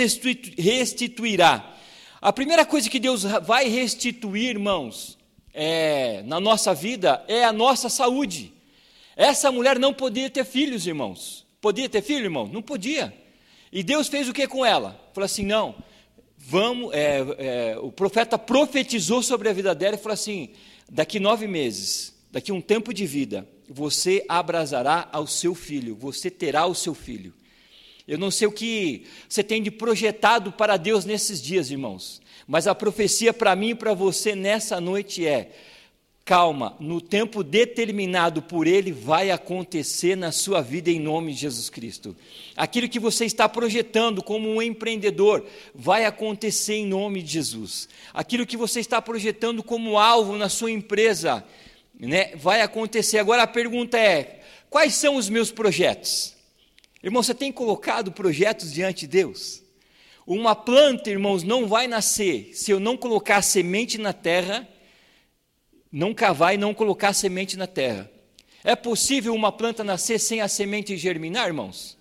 restituirá? 0.57 1.77
A 2.21 2.33
primeira 2.33 2.65
coisa 2.65 2.91
que 2.91 2.99
Deus 2.99 3.23
vai 3.23 3.69
restituir, 3.69 4.51
irmãos, 4.51 5.19
é, 5.55 6.23
na 6.25 6.41
nossa 6.41 6.75
vida 6.75 7.25
é 7.29 7.45
a 7.45 7.53
nossa 7.53 7.89
saúde. 7.89 8.53
Essa 9.17 9.51
mulher 9.51 9.79
não 9.79 9.93
podia 9.93 10.31
ter 10.31 10.45
filhos, 10.45 10.87
irmãos. 10.87 11.48
Podia 11.61 11.89
ter 11.89 12.03
filho, 12.03 12.25
irmão? 12.25 12.47
Não 12.47 12.63
podia. 12.63 13.13
E 13.73 13.83
Deus 13.83 14.09
fez 14.09 14.29
o 14.29 14.33
que 14.33 14.47
com 14.47 14.65
ela? 14.65 14.99
Falou 15.13 15.25
assim: 15.25 15.45
não, 15.45 15.75
vamos, 16.37 16.93
é, 16.95 17.19
é, 17.39 17.79
o 17.79 17.91
profeta 17.91 18.39
profetizou 18.39 19.23
sobre 19.23 19.49
a 19.49 19.53
vida 19.53 19.75
dela 19.75 19.97
e 19.97 19.99
falou 19.99 20.15
assim: 20.15 20.51
daqui 20.89 21.19
nove 21.19 21.47
meses, 21.47 22.15
daqui 22.31 22.53
um 22.53 22.61
tempo 22.61 22.95
de 22.95 23.07
vida, 23.07 23.47
você 23.69 24.25
abrasará 24.29 25.09
ao 25.13 25.27
seu 25.27 25.55
filho, 25.55 25.95
você 25.97 26.31
terá 26.31 26.67
o 26.67 26.75
seu 26.75 26.95
filho. 26.95 27.35
Eu 28.07 28.17
não 28.17 28.31
sei 28.31 28.49
o 28.49 28.53
que 28.53 29.05
você 29.29 29.43
tem 29.43 29.63
de 29.63 29.71
projetado 29.71 30.51
para 30.51 30.79
Deus 30.79 31.05
nesses 31.05 31.43
dias, 31.43 31.71
irmãos, 31.71 32.23
mas 32.47 32.67
a 32.67 32.75
profecia 32.75 33.35
para 33.35 33.55
mim 33.55 33.71
e 33.71 33.75
para 33.75 33.93
você 33.93 34.35
nessa 34.35 34.81
noite 34.81 35.27
é: 35.27 35.53
Calma, 36.29 36.77
no 36.79 37.01
tempo 37.01 37.43
determinado 37.43 38.43
por 38.43 38.67
Ele 38.67 38.93
vai 38.93 39.31
acontecer 39.31 40.15
na 40.15 40.31
sua 40.31 40.61
vida 40.61 40.91
em 40.91 41.01
nome 41.01 41.33
de 41.33 41.41
Jesus 41.41 41.71
Cristo. 41.71 42.15
Aquilo 42.55 42.87
que 42.87 43.01
você 43.01 43.25
está 43.25 43.49
projetando 43.49 44.23
como 44.23 44.47
um 44.47 44.61
empreendedor 44.61 45.47
vai 45.75 46.05
acontecer 46.05 46.75
em 46.75 46.87
nome 46.87 47.23
de 47.23 47.33
Jesus. 47.33 47.89
Aquilo 48.13 48.45
que 48.45 48.59
você 48.59 48.79
está 48.79 49.01
projetando 49.01 49.63
como 49.63 49.99
alvo 49.99 50.37
na 50.37 50.51
sua 50.51 50.71
empresa, 50.71 51.43
né, 51.99 52.37
vai 52.37 52.61
acontecer. 52.61 53.17
Agora 53.17 53.45
a 53.45 53.47
pergunta 53.47 53.97
é: 53.97 54.43
quais 54.69 54.97
são 54.97 55.17
os 55.17 55.31
meus 55.31 55.51
projetos? 55.51 56.35
Irmão, 57.03 57.23
você 57.23 57.33
tem 57.33 57.51
colocado 57.51 58.13
projetos 58.13 58.71
diante 58.71 59.07
de 59.07 59.13
Deus? 59.13 59.63
Uma 60.27 60.55
planta, 60.55 61.09
irmãos, 61.09 61.43
não 61.43 61.67
vai 61.67 61.89
nascer 61.89 62.51
se 62.53 62.71
eu 62.71 62.79
não 62.79 62.99
colocar 62.99 63.41
semente 63.41 63.97
na 63.97 64.13
terra 64.13 64.69
não 65.91 66.15
cavar 66.15 66.55
e 66.55 66.59
não 66.59 66.75
colocar 66.75 67.13
semente 67.13 67.57
na 67.57 67.67
terra. 67.67 68.11
É 68.65 68.77
possível 68.77 69.35
uma 69.35 69.53
planta 69.53 69.83
nascer 69.83 70.19
sem 70.19 70.41
a 70.41 70.49
semente 70.49 70.97
germinar, 70.97 71.47
irmãos? 71.47 71.97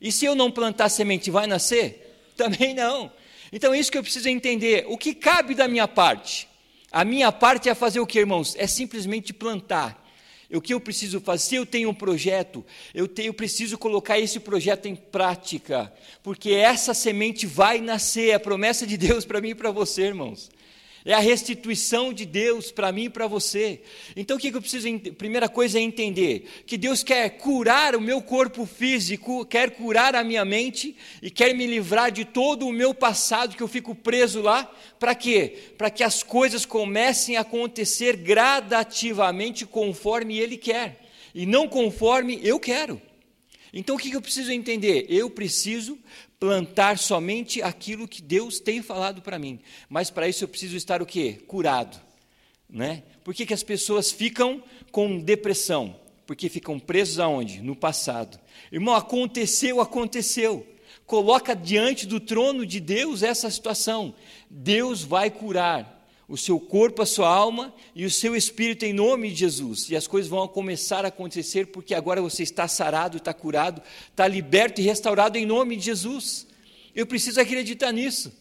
E 0.00 0.10
se 0.10 0.24
eu 0.24 0.34
não 0.34 0.50
plantar 0.50 0.88
semente, 0.88 1.30
vai 1.30 1.46
nascer? 1.46 2.30
Também 2.36 2.74
não. 2.74 3.12
Então 3.52 3.72
é 3.74 3.78
isso 3.78 3.90
que 3.90 3.98
eu 3.98 4.02
preciso 4.02 4.28
entender. 4.28 4.84
O 4.88 4.96
que 4.96 5.14
cabe 5.14 5.54
da 5.54 5.68
minha 5.68 5.88
parte? 5.88 6.48
A 6.90 7.04
minha 7.04 7.30
parte 7.30 7.68
é 7.68 7.74
fazer 7.74 8.00
o 8.00 8.06
que, 8.06 8.18
irmãos? 8.18 8.56
É 8.58 8.66
simplesmente 8.66 9.32
plantar. 9.32 10.00
O 10.52 10.60
que 10.60 10.74
eu 10.74 10.80
preciso 10.80 11.20
fazer? 11.20 11.44
Se 11.44 11.54
eu 11.54 11.64
tenho 11.64 11.90
um 11.90 11.94
projeto, 11.94 12.64
eu, 12.92 13.06
tenho, 13.06 13.28
eu 13.28 13.34
preciso 13.34 13.78
colocar 13.78 14.18
esse 14.18 14.40
projeto 14.40 14.86
em 14.86 14.96
prática, 14.96 15.92
porque 16.24 16.50
essa 16.50 16.92
semente 16.92 17.46
vai 17.46 17.78
nascer, 17.78 18.30
é 18.30 18.34
a 18.34 18.40
promessa 18.40 18.84
de 18.84 18.96
Deus 18.96 19.24
para 19.26 19.40
mim 19.40 19.50
e 19.50 19.54
para 19.54 19.70
você, 19.70 20.02
irmãos. 20.02 20.50
É 21.04 21.14
a 21.14 21.18
restituição 21.18 22.12
de 22.12 22.26
Deus 22.26 22.70
para 22.70 22.92
mim 22.92 23.04
e 23.04 23.10
para 23.10 23.26
você. 23.26 23.80
Então 24.14 24.36
o 24.36 24.40
que 24.40 24.48
eu 24.48 24.60
preciso? 24.60 24.86
Primeira 25.16 25.48
coisa 25.48 25.78
é 25.78 25.82
entender 25.82 26.46
que 26.66 26.76
Deus 26.76 27.02
quer 27.02 27.30
curar 27.38 27.96
o 27.96 28.00
meu 28.00 28.20
corpo 28.20 28.66
físico, 28.66 29.46
quer 29.46 29.70
curar 29.70 30.14
a 30.14 30.22
minha 30.22 30.44
mente 30.44 30.94
e 31.22 31.30
quer 31.30 31.54
me 31.54 31.66
livrar 31.66 32.10
de 32.10 32.24
todo 32.24 32.66
o 32.66 32.72
meu 32.72 32.92
passado 32.92 33.56
que 33.56 33.62
eu 33.62 33.68
fico 33.68 33.94
preso 33.94 34.42
lá. 34.42 34.70
Para 34.98 35.14
quê? 35.14 35.72
Para 35.78 35.88
que 35.88 36.04
as 36.04 36.22
coisas 36.22 36.66
comecem 36.66 37.36
a 37.36 37.40
acontecer 37.40 38.16
gradativamente 38.16 39.64
conforme 39.64 40.38
Ele 40.38 40.58
quer 40.58 41.00
e 41.34 41.46
não 41.46 41.66
conforme 41.66 42.40
eu 42.42 42.60
quero. 42.60 43.00
Então 43.72 43.96
o 43.96 43.98
que 43.98 44.12
eu 44.12 44.20
preciso 44.20 44.52
entender? 44.52 45.06
Eu 45.08 45.30
preciso 45.30 45.98
plantar 46.38 46.98
somente 46.98 47.62
aquilo 47.62 48.08
que 48.08 48.22
Deus 48.22 48.58
tem 48.58 48.82
falado 48.82 49.22
para 49.22 49.38
mim. 49.38 49.60
Mas 49.88 50.10
para 50.10 50.28
isso 50.28 50.44
eu 50.44 50.48
preciso 50.48 50.76
estar 50.76 51.02
o 51.02 51.06
quê? 51.06 51.38
Curado. 51.46 52.00
Né? 52.68 53.02
Por 53.22 53.34
que, 53.34 53.44
que 53.44 53.54
as 53.54 53.62
pessoas 53.62 54.10
ficam 54.10 54.62
com 54.90 55.18
depressão? 55.18 55.96
Porque 56.26 56.48
ficam 56.48 56.78
presos 56.78 57.18
aonde? 57.18 57.60
No 57.60 57.76
passado. 57.76 58.38
Irmão, 58.70 58.94
aconteceu, 58.94 59.80
aconteceu. 59.80 60.66
Coloca 61.04 61.54
diante 61.54 62.06
do 62.06 62.20
trono 62.20 62.64
de 62.64 62.78
Deus 62.78 63.22
essa 63.22 63.50
situação. 63.50 64.14
Deus 64.48 65.02
vai 65.02 65.30
curar 65.30 65.99
o 66.30 66.36
seu 66.36 66.60
corpo, 66.60 67.02
a 67.02 67.06
sua 67.06 67.28
alma 67.28 67.74
e 67.92 68.04
o 68.04 68.10
seu 68.10 68.36
espírito 68.36 68.84
em 68.84 68.92
nome 68.92 69.30
de 69.30 69.34
Jesus. 69.34 69.90
E 69.90 69.96
as 69.96 70.06
coisas 70.06 70.30
vão 70.30 70.46
começar 70.46 71.04
a 71.04 71.08
acontecer 71.08 71.66
porque 71.66 71.92
agora 71.92 72.22
você 72.22 72.44
está 72.44 72.68
sarado, 72.68 73.16
está 73.16 73.34
curado, 73.34 73.82
está 74.08 74.28
liberto 74.28 74.80
e 74.80 74.84
restaurado 74.84 75.36
em 75.36 75.44
nome 75.44 75.74
de 75.74 75.86
Jesus. 75.86 76.46
Eu 76.94 77.04
preciso 77.04 77.40
acreditar 77.40 77.90
nisso. 77.90 78.32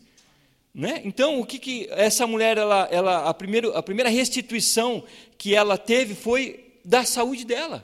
Né? 0.72 1.02
Então, 1.04 1.40
o 1.40 1.46
que, 1.46 1.58
que 1.58 1.88
essa 1.90 2.28
mulher, 2.28 2.60
ela, 2.60 2.88
ela, 2.92 3.28
a, 3.28 3.34
primeiro, 3.34 3.76
a 3.76 3.82
primeira 3.82 4.10
restituição 4.12 5.04
que 5.36 5.56
ela 5.56 5.76
teve 5.76 6.14
foi 6.14 6.66
da 6.86 7.04
saúde 7.04 7.44
dela. 7.44 7.84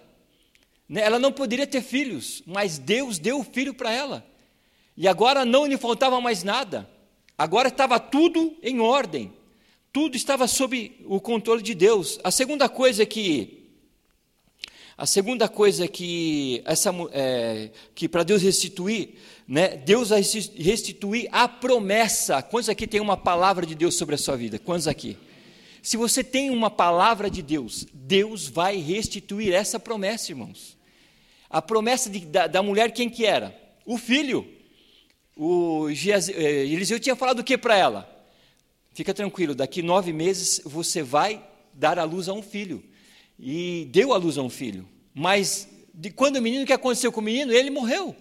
Né? 0.87 1.01
Ela 1.01 1.17
não 1.17 1.31
poderia 1.31 1.65
ter 1.65 1.81
filhos, 1.81 2.43
mas 2.45 2.77
Deus 2.77 3.17
deu 3.17 3.39
o 3.39 3.43
filho 3.43 3.73
para 3.73 3.91
ela. 3.91 4.23
E 4.95 5.07
agora 5.07 5.43
não 5.43 5.65
lhe 5.65 5.77
faltava 5.77 6.21
mais 6.21 6.43
nada. 6.43 6.87
Agora 7.35 7.69
estava 7.69 7.99
tudo 7.99 8.55
em 8.61 8.79
ordem. 8.79 9.33
Tudo 9.95 10.17
estava 10.17 10.45
sob 10.45 10.91
o 11.05 11.21
controle 11.21 11.63
de 11.63 11.73
Deus. 11.73 12.19
A 12.21 12.29
segunda 12.29 12.67
coisa 12.67 13.05
que 13.05 13.63
a 14.97 15.05
segunda 15.05 15.47
coisa 15.47 15.88
que 15.88 16.62
essa 16.65 16.93
é, 17.13 17.71
que 17.95 18.10
para 18.10 18.23
Deus 18.23 18.41
restituir, 18.41 19.12
né? 19.47 19.77
Deus 19.77 20.10
vai 20.10 20.21
restituir 20.21 21.29
a 21.31 21.47
promessa. 21.47 22.41
Quantos 22.41 22.67
aqui 22.67 22.86
tem 22.86 22.99
uma 22.99 23.15
palavra 23.15 23.65
de 23.65 23.73
Deus 23.73 23.95
sobre 23.95 24.15
a 24.15 24.17
sua 24.17 24.36
vida? 24.36 24.60
Quantos 24.60 24.86
aqui? 24.86 25.17
Se 25.81 25.95
você 25.95 26.25
tem 26.25 26.49
uma 26.49 26.69
palavra 26.69 27.29
de 27.29 27.41
Deus, 27.41 27.88
Deus 27.93 28.49
vai 28.49 28.75
restituir 28.75 29.53
essa 29.53 29.79
promessa, 29.79 30.29
irmãos. 30.29 30.77
A 31.49 31.62
promessa 31.62 32.10
de, 32.10 32.19
da, 32.19 32.47
da, 32.47 32.62
mulher, 32.62 32.91
quem 32.91 33.10
que 33.10 33.25
era? 33.25 33.58
O 33.86 33.97
filho. 33.97 34.45
O 35.38 35.88
eh, 35.89 36.65
Eliseu 36.65 36.99
tinha 36.99 37.15
falado 37.15 37.39
o 37.39 37.45
que 37.45 37.58
para 37.58 37.77
ela? 37.77 38.14
Fica 38.95 39.13
tranquilo, 39.13 39.53
daqui 39.53 39.81
nove 39.81 40.13
meses 40.13 40.62
você 40.63 41.03
vai 41.03 41.45
dar 41.73 41.99
à 41.99 42.05
luz 42.05 42.29
a 42.29 42.34
um 42.34 42.41
filho. 42.41 42.81
E 43.38 43.89
deu 43.91 44.13
à 44.13 44.17
luz 44.17 44.38
a 44.38 44.41
um 44.41 44.49
filho. 44.49 44.88
Mas 45.13 45.67
de 45.93 46.10
quando 46.10 46.38
o 46.38 46.41
menino, 46.41 46.63
o 46.63 46.65
que 46.65 46.71
aconteceu 46.71 47.12
com 47.12 47.19
o 47.19 47.23
menino? 47.23 47.51
Ele 47.51 47.69
morreu. 47.69 48.15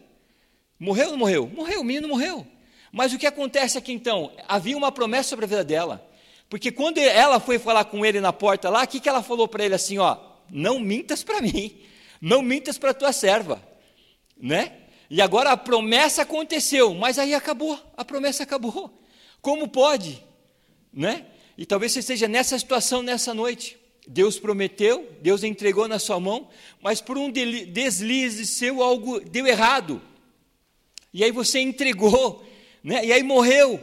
Morreu 0.77 1.07
ou 1.07 1.11
não 1.13 1.19
morreu? 1.19 1.47
Morreu, 1.47 1.81
o 1.81 1.85
menino 1.85 2.09
morreu. 2.09 2.45
Mas 2.91 3.13
o 3.13 3.19
que 3.19 3.27
acontece 3.27 3.79
aqui 3.79 3.93
então? 3.93 4.33
Havia 4.49 4.77
uma 4.77 4.91
promessa 4.91 5.29
sobre 5.29 5.45
a 5.45 5.49
vida 5.49 5.63
dela. 5.63 6.05
Porque 6.49 6.73
quando 6.73 6.99
ela 6.99 7.39
foi 7.39 7.57
falar 7.57 7.85
com 7.85 8.05
ele 8.05 8.21
na 8.21 8.33
porta 8.33 8.69
lá, 8.69 8.83
o 8.83 8.89
que, 8.89 8.99
que 8.99 9.09
ela 9.09 9.23
falou 9.23 9.47
para 9.47 9.65
ele 9.65 9.77
assim, 9.77 9.99
ó, 9.99 10.19
não 10.51 10.81
mintas 10.81 11.23
para 11.23 11.41
mim, 11.41 11.81
não 12.21 12.43
mintas 12.43 12.79
para 12.79 12.93
tua 12.93 13.13
serva, 13.13 13.63
né? 14.37 14.73
E 15.09 15.23
agora 15.23 15.53
a 15.53 15.57
promessa 15.57 16.23
aconteceu, 16.23 16.93
mas 16.95 17.17
aí 17.17 17.33
acabou, 17.33 17.79
a 17.97 18.05
promessa 18.05 18.43
acabou. 18.43 19.01
Como 19.41 19.69
pode, 19.69 20.21
né? 20.95 21.27
E 21.57 21.67
talvez 21.67 21.93
você 21.93 22.01
esteja 22.01 22.29
nessa 22.29 22.59
situação 22.59 23.03
nessa 23.03 23.35
noite. 23.35 23.77
Deus 24.07 24.39
prometeu, 24.39 25.09
Deus 25.23 25.43
entregou 25.43 25.89
na 25.89 25.99
sua 25.99 26.21
mão, 26.21 26.49
mas 26.83 27.01
por 27.01 27.17
um 27.17 27.31
deslize 27.31 28.47
seu 28.47 28.83
algo 28.83 29.19
deu 29.21 29.47
errado. 29.47 30.01
E 31.13 31.25
aí 31.25 31.31
você 31.31 31.61
entregou, 31.61 32.45
né? 32.83 33.05
E 33.05 33.13
aí 33.13 33.23
morreu. 33.23 33.81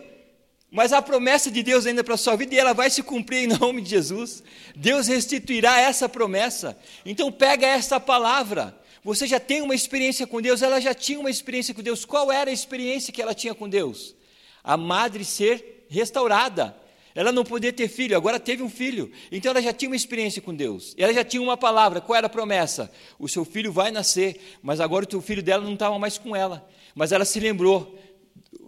Mas 0.69 0.93
a 0.93 1.02
promessa 1.02 1.52
de 1.52 1.62
Deus 1.62 1.86
ainda 1.86 2.04
para 2.04 2.13
a 2.13 2.17
sua 2.17 2.38
vida 2.38 2.56
e 2.56 2.58
ela 2.58 2.74
vai 2.74 2.89
se 2.89 3.04
cumprir 3.04 3.43
em 3.43 3.47
nome 3.60 3.82
de 3.82 3.89
Jesus. 3.89 4.43
Deus 4.76 5.08
restituirá 5.08 5.82
essa 5.82 6.08
promessa. 6.08 6.78
Então 7.06 7.32
pega 7.32 7.67
essa 7.67 8.00
palavra. 8.00 8.78
Você 9.04 9.26
já 9.26 9.39
tem 9.39 9.62
uma 9.62 9.74
experiência 9.74 10.28
com 10.28 10.41
Deus, 10.41 10.62
ela 10.62 10.80
já 10.80 10.93
tinha 10.93 11.19
uma 11.19 11.30
experiência 11.30 11.74
com 11.74 11.82
Deus. 11.82 12.06
Qual 12.06 12.32
era 12.32 12.50
a 12.50 12.54
experiência 12.54 13.12
que 13.12 13.21
ela 13.21 13.34
tinha 13.34 13.56
com 13.56 13.67
Deus? 13.67 14.15
A 14.63 14.78
madre 14.78 15.26
ser 15.26 15.86
restaurada. 15.89 16.76
Ela 17.13 17.32
não 17.32 17.43
podia 17.43 17.74
ter 17.74 17.88
filho, 17.88 18.15
agora 18.15 18.39
teve 18.39 18.63
um 18.63 18.69
filho. 18.69 19.12
Então 19.32 19.52
ela 19.52 19.62
já 19.62 19.74
tinha 19.74 19.89
uma 19.89 19.95
experiência 19.95 20.41
com 20.41 20.54
Deus. 20.54 20.95
Ela 20.97 21.13
já 21.13 21.24
tinha 21.24 21.41
uma 21.41 21.58
palavra. 21.58 22.00
Qual 22.02 22.15
era 22.15 22.28
a 22.28 22.30
promessa? 22.30 22.91
O 23.19 23.28
seu 23.28 23.43
filho 23.43 23.71
vai 23.71 23.91
nascer, 23.91 24.39
mas 24.62 24.80
agora 24.80 25.06
o 25.13 25.21
filho 25.21 25.43
dela 25.43 25.63
não 25.63 25.74
estava 25.74 25.97
mais 26.00 26.17
com 26.17 26.36
ela. 26.36 26.67
Mas 26.95 27.12
ela 27.12 27.26
se 27.26 27.39
lembrou 27.39 27.97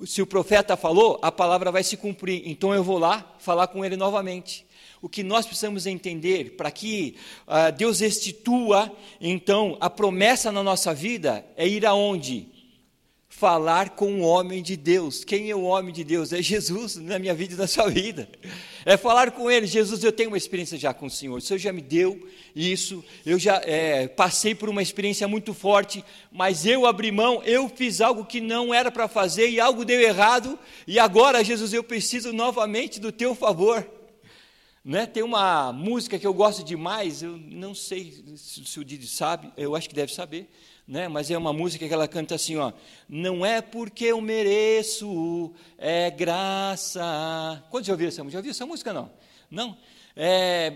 se 0.05 0.21
o 0.21 0.27
profeta 0.27 0.75
falou, 0.75 1.19
a 1.21 1.31
palavra 1.31 1.71
vai 1.71 1.83
se 1.83 1.95
cumprir. 1.97 2.43
Então 2.45 2.73
eu 2.73 2.83
vou 2.83 2.97
lá 2.97 3.35
falar 3.39 3.67
com 3.67 3.83
ele 3.83 3.95
novamente. 3.95 4.65
O 5.01 5.09
que 5.09 5.21
nós 5.21 5.45
precisamos 5.45 5.85
entender 5.85 6.55
para 6.55 6.71
que 6.71 7.15
uh, 7.45 7.71
Deus 7.75 7.99
restitua, 7.99 8.89
então, 9.19 9.77
a 9.81 9.89
promessa 9.89 10.49
na 10.49 10.63
nossa 10.63 10.93
vida 10.93 11.45
é 11.57 11.67
ir 11.67 11.85
aonde? 11.85 12.52
Falar 13.35 13.89
com 13.89 14.21
o 14.21 14.21
homem 14.21 14.61
de 14.61 14.77
Deus. 14.77 15.23
Quem 15.23 15.49
é 15.49 15.55
o 15.55 15.63
homem 15.63 15.91
de 15.91 16.03
Deus? 16.03 16.31
É 16.31 16.41
Jesus 16.41 16.95
na 16.97 17.17
minha 17.17 17.33
vida 17.33 17.55
e 17.55 17.57
na 17.57 17.65
sua 17.65 17.89
vida. 17.89 18.29
É 18.85 18.95
falar 18.95 19.31
com 19.31 19.49
ele, 19.49 19.65
Jesus, 19.65 20.03
eu 20.03 20.11
tenho 20.11 20.29
uma 20.29 20.37
experiência 20.37 20.77
já 20.77 20.93
com 20.93 21.07
o 21.07 21.09
Senhor. 21.09 21.37
O 21.37 21.41
Senhor 21.41 21.57
já 21.57 21.73
me 21.73 21.81
deu 21.81 22.25
isso, 22.55 23.03
eu 23.25 23.39
já 23.39 23.59
é, 23.65 24.07
passei 24.07 24.53
por 24.53 24.69
uma 24.69 24.83
experiência 24.83 25.27
muito 25.27 25.51
forte, 25.53 26.05
mas 26.31 26.65
eu 26.65 26.85
abri 26.85 27.11
mão, 27.11 27.41
eu 27.43 27.67
fiz 27.67 28.01
algo 28.01 28.23
que 28.23 28.39
não 28.39 28.71
era 28.71 28.91
para 28.91 29.07
fazer 29.07 29.49
e 29.49 29.59
algo 29.59 29.83
deu 29.83 29.99
errado, 29.99 30.57
e 30.87 30.99
agora, 30.99 31.43
Jesus, 31.43 31.73
eu 31.73 31.83
preciso 31.83 32.31
novamente 32.31 32.99
do 32.99 33.11
teu 33.11 33.33
favor. 33.33 33.85
Né? 34.85 35.07
Tem 35.07 35.23
uma 35.23 35.73
música 35.73 36.19
que 36.19 36.27
eu 36.27 36.33
gosto 36.33 36.63
demais, 36.63 37.23
eu 37.23 37.35
não 37.35 37.73
sei 37.73 38.23
se 38.37 38.79
o 38.79 38.85
Didi 38.85 39.07
sabe, 39.07 39.51
eu 39.57 39.75
acho 39.75 39.89
que 39.89 39.95
deve 39.95 40.13
saber 40.13 40.47
né? 40.87 41.07
mas 41.07 41.31
é 41.31 41.37
uma 41.37 41.53
música 41.53 41.87
que 41.87 41.93
ela 41.93 42.07
canta 42.07 42.35
assim: 42.35 42.57
ó, 42.57 42.71
não 43.07 43.45
é 43.45 43.61
porque 43.61 44.05
eu 44.05 44.21
mereço, 44.21 45.53
é 45.77 46.11
graça. 46.11 47.63
Quantos 47.69 47.87
já 47.87 47.93
ouviram 47.93 48.09
essa 48.09 48.23
música? 48.23 48.33
Já 48.33 48.39
ouviu 48.39 48.51
essa 48.51 48.65
música? 48.65 48.93
Não. 48.93 49.11
Não? 49.49 49.77
É, 50.15 50.73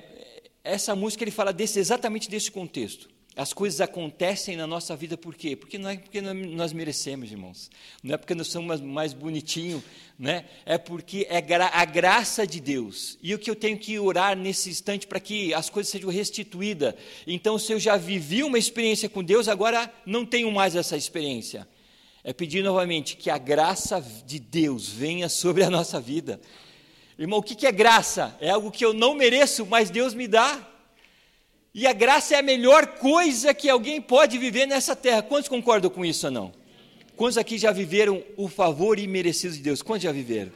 essa 0.63 0.95
música 0.95 1.23
ele 1.23 1.31
fala 1.31 1.51
desse, 1.51 1.79
exatamente 1.79 2.29
desse 2.29 2.51
contexto. 2.51 3.09
As 3.37 3.53
coisas 3.53 3.79
acontecem 3.79 4.57
na 4.57 4.65
nossa 4.65 4.95
vida 4.95 5.15
por 5.15 5.35
quê? 5.35 5.55
Porque 5.55 5.77
não 5.77 5.91
é 5.91 5.95
porque 5.95 6.19
nós 6.19 6.73
merecemos, 6.73 7.31
irmãos. 7.31 7.69
Não 8.01 8.15
é 8.15 8.17
porque 8.17 8.33
nós 8.33 8.47
somos 8.47 8.81
mais 8.81 9.13
bonitinhos, 9.13 9.83
né? 10.17 10.45
É 10.65 10.75
porque 10.79 11.27
é 11.29 11.37
a 11.37 11.85
graça 11.85 12.47
de 12.47 12.59
Deus. 12.59 13.15
E 13.21 13.35
o 13.35 13.37
que 13.37 13.51
eu 13.51 13.55
tenho 13.55 13.77
que 13.77 13.99
orar 13.99 14.35
nesse 14.35 14.71
instante 14.71 15.05
para 15.05 15.19
que 15.19 15.53
as 15.53 15.69
coisas 15.69 15.91
sejam 15.91 16.09
restituídas. 16.09 16.95
Então, 17.27 17.59
se 17.59 17.71
eu 17.71 17.79
já 17.79 17.95
vivi 17.95 18.43
uma 18.43 18.57
experiência 18.57 19.07
com 19.07 19.23
Deus, 19.23 19.47
agora 19.47 19.93
não 20.03 20.25
tenho 20.25 20.51
mais 20.51 20.75
essa 20.75 20.97
experiência. 20.97 21.67
É 22.23 22.33
pedir 22.33 22.63
novamente 22.63 23.15
que 23.15 23.29
a 23.29 23.37
graça 23.37 24.03
de 24.25 24.39
Deus 24.39 24.89
venha 24.89 25.29
sobre 25.29 25.63
a 25.63 25.69
nossa 25.69 26.01
vida. 26.01 26.41
Irmão, 27.19 27.37
o 27.37 27.43
que 27.43 27.67
é 27.67 27.71
graça? 27.71 28.35
É 28.41 28.49
algo 28.49 28.71
que 28.71 28.83
eu 28.83 28.93
não 28.93 29.13
mereço, 29.13 29.63
mas 29.63 29.91
Deus 29.91 30.15
me 30.15 30.27
dá. 30.27 30.73
E 31.77 31.85
a 31.85 31.93
graça 31.93 32.33
é 32.33 32.39
a 32.39 32.41
melhor 32.41 32.87
coisa 32.87 33.53
que 33.53 33.69
alguém 33.69 34.01
pode 34.01 34.39
viver 34.39 34.65
nessa 34.65 34.95
terra. 34.95 35.21
Quantos 35.21 35.47
concordam 35.47 35.91
com 35.91 36.03
isso 36.03 36.25
ou 36.25 36.31
não? 36.31 36.51
Quantos 37.15 37.37
aqui 37.37 37.55
já 37.55 37.71
viveram 37.71 38.23
o 38.35 38.47
favor 38.47 38.97
imerecido 38.97 39.53
de 39.53 39.59
Deus? 39.59 39.83
Quantos 39.83 40.01
já 40.01 40.11
viveram? 40.11 40.51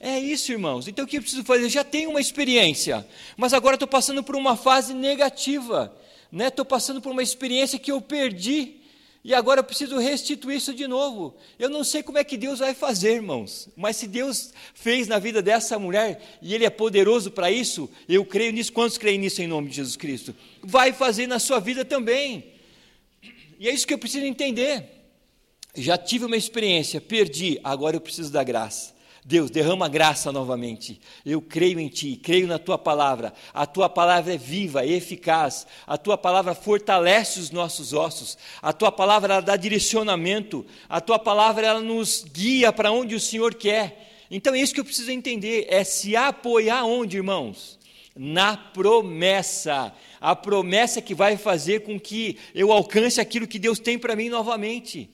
É 0.00 0.18
isso, 0.18 0.50
irmãos. 0.50 0.88
Então 0.88 1.04
o 1.04 1.08
que 1.08 1.18
eu 1.18 1.20
preciso 1.20 1.44
fazer? 1.44 1.64
Eu 1.64 1.68
já 1.68 1.84
tenho 1.84 2.08
uma 2.08 2.18
experiência, 2.18 3.06
mas 3.36 3.52
agora 3.52 3.74
estou 3.74 3.86
passando 3.86 4.22
por 4.22 4.34
uma 4.36 4.56
fase 4.56 4.94
negativa. 4.94 5.94
Estou 6.32 6.64
né? 6.64 6.68
passando 6.70 7.02
por 7.02 7.12
uma 7.12 7.22
experiência 7.22 7.78
que 7.78 7.92
eu 7.92 8.00
perdi 8.00 8.76
e 9.24 9.34
agora 9.34 9.60
eu 9.60 9.64
preciso 9.64 9.98
restituir 9.98 10.56
isso 10.56 10.72
de 10.72 10.86
novo. 10.86 11.36
Eu 11.58 11.68
não 11.68 11.82
sei 11.82 12.02
como 12.02 12.18
é 12.18 12.24
que 12.24 12.36
Deus 12.36 12.60
vai 12.60 12.72
fazer, 12.72 13.14
irmãos, 13.14 13.68
mas 13.76 13.96
se 13.96 14.06
Deus 14.06 14.52
fez 14.74 15.08
na 15.08 15.18
vida 15.18 15.42
dessa 15.42 15.78
mulher 15.78 16.38
e 16.40 16.54
Ele 16.54 16.64
é 16.64 16.70
poderoso 16.70 17.30
para 17.30 17.50
isso, 17.50 17.90
eu 18.08 18.24
creio 18.24 18.52
nisso. 18.52 18.72
Quantos 18.72 18.96
creem 18.96 19.18
nisso 19.18 19.42
em 19.42 19.46
nome 19.46 19.68
de 19.68 19.76
Jesus 19.76 19.96
Cristo? 19.96 20.34
Vai 20.62 20.92
fazer 20.92 21.26
na 21.26 21.38
sua 21.38 21.58
vida 21.58 21.84
também. 21.84 22.52
E 23.58 23.68
é 23.68 23.72
isso 23.72 23.86
que 23.86 23.92
eu 23.92 23.98
preciso 23.98 24.24
entender. 24.24 24.84
Já 25.74 25.98
tive 25.98 26.24
uma 26.24 26.36
experiência, 26.36 27.00
perdi, 27.00 27.60
agora 27.62 27.96
eu 27.96 28.00
preciso 28.00 28.32
da 28.32 28.42
graça. 28.42 28.97
Deus, 29.24 29.50
derrama 29.50 29.88
graça 29.88 30.32
novamente. 30.32 31.00
Eu 31.24 31.42
creio 31.42 31.78
em 31.78 31.88
Ti, 31.88 32.16
creio 32.16 32.46
na 32.46 32.58
Tua 32.58 32.78
palavra. 32.78 33.32
A 33.52 33.66
Tua 33.66 33.88
palavra 33.88 34.34
é 34.34 34.38
viva, 34.38 34.84
é 34.84 34.90
eficaz. 34.90 35.66
A 35.86 35.98
Tua 35.98 36.16
palavra 36.16 36.54
fortalece 36.54 37.40
os 37.40 37.50
nossos 37.50 37.92
ossos. 37.92 38.38
A 38.62 38.72
Tua 38.72 38.90
palavra 38.90 39.40
dá 39.40 39.56
direcionamento. 39.56 40.64
A 40.88 41.00
Tua 41.00 41.18
palavra 41.18 41.66
ela 41.66 41.80
nos 41.80 42.24
guia 42.24 42.72
para 42.72 42.92
onde 42.92 43.14
o 43.14 43.20
Senhor 43.20 43.54
quer. 43.54 44.26
Então 44.30 44.54
é 44.54 44.60
isso 44.60 44.74
que 44.74 44.80
eu 44.80 44.84
preciso 44.84 45.10
entender: 45.10 45.66
é 45.68 45.84
se 45.84 46.16
apoiar 46.16 46.84
onde, 46.84 47.16
irmãos? 47.16 47.78
Na 48.16 48.56
promessa. 48.56 49.92
A 50.20 50.34
promessa 50.34 51.00
que 51.00 51.14
vai 51.14 51.36
fazer 51.36 51.80
com 51.80 51.98
que 51.98 52.38
eu 52.54 52.72
alcance 52.72 53.20
aquilo 53.20 53.46
que 53.46 53.58
Deus 53.58 53.78
tem 53.78 53.98
para 53.98 54.16
mim 54.16 54.28
novamente. 54.28 55.10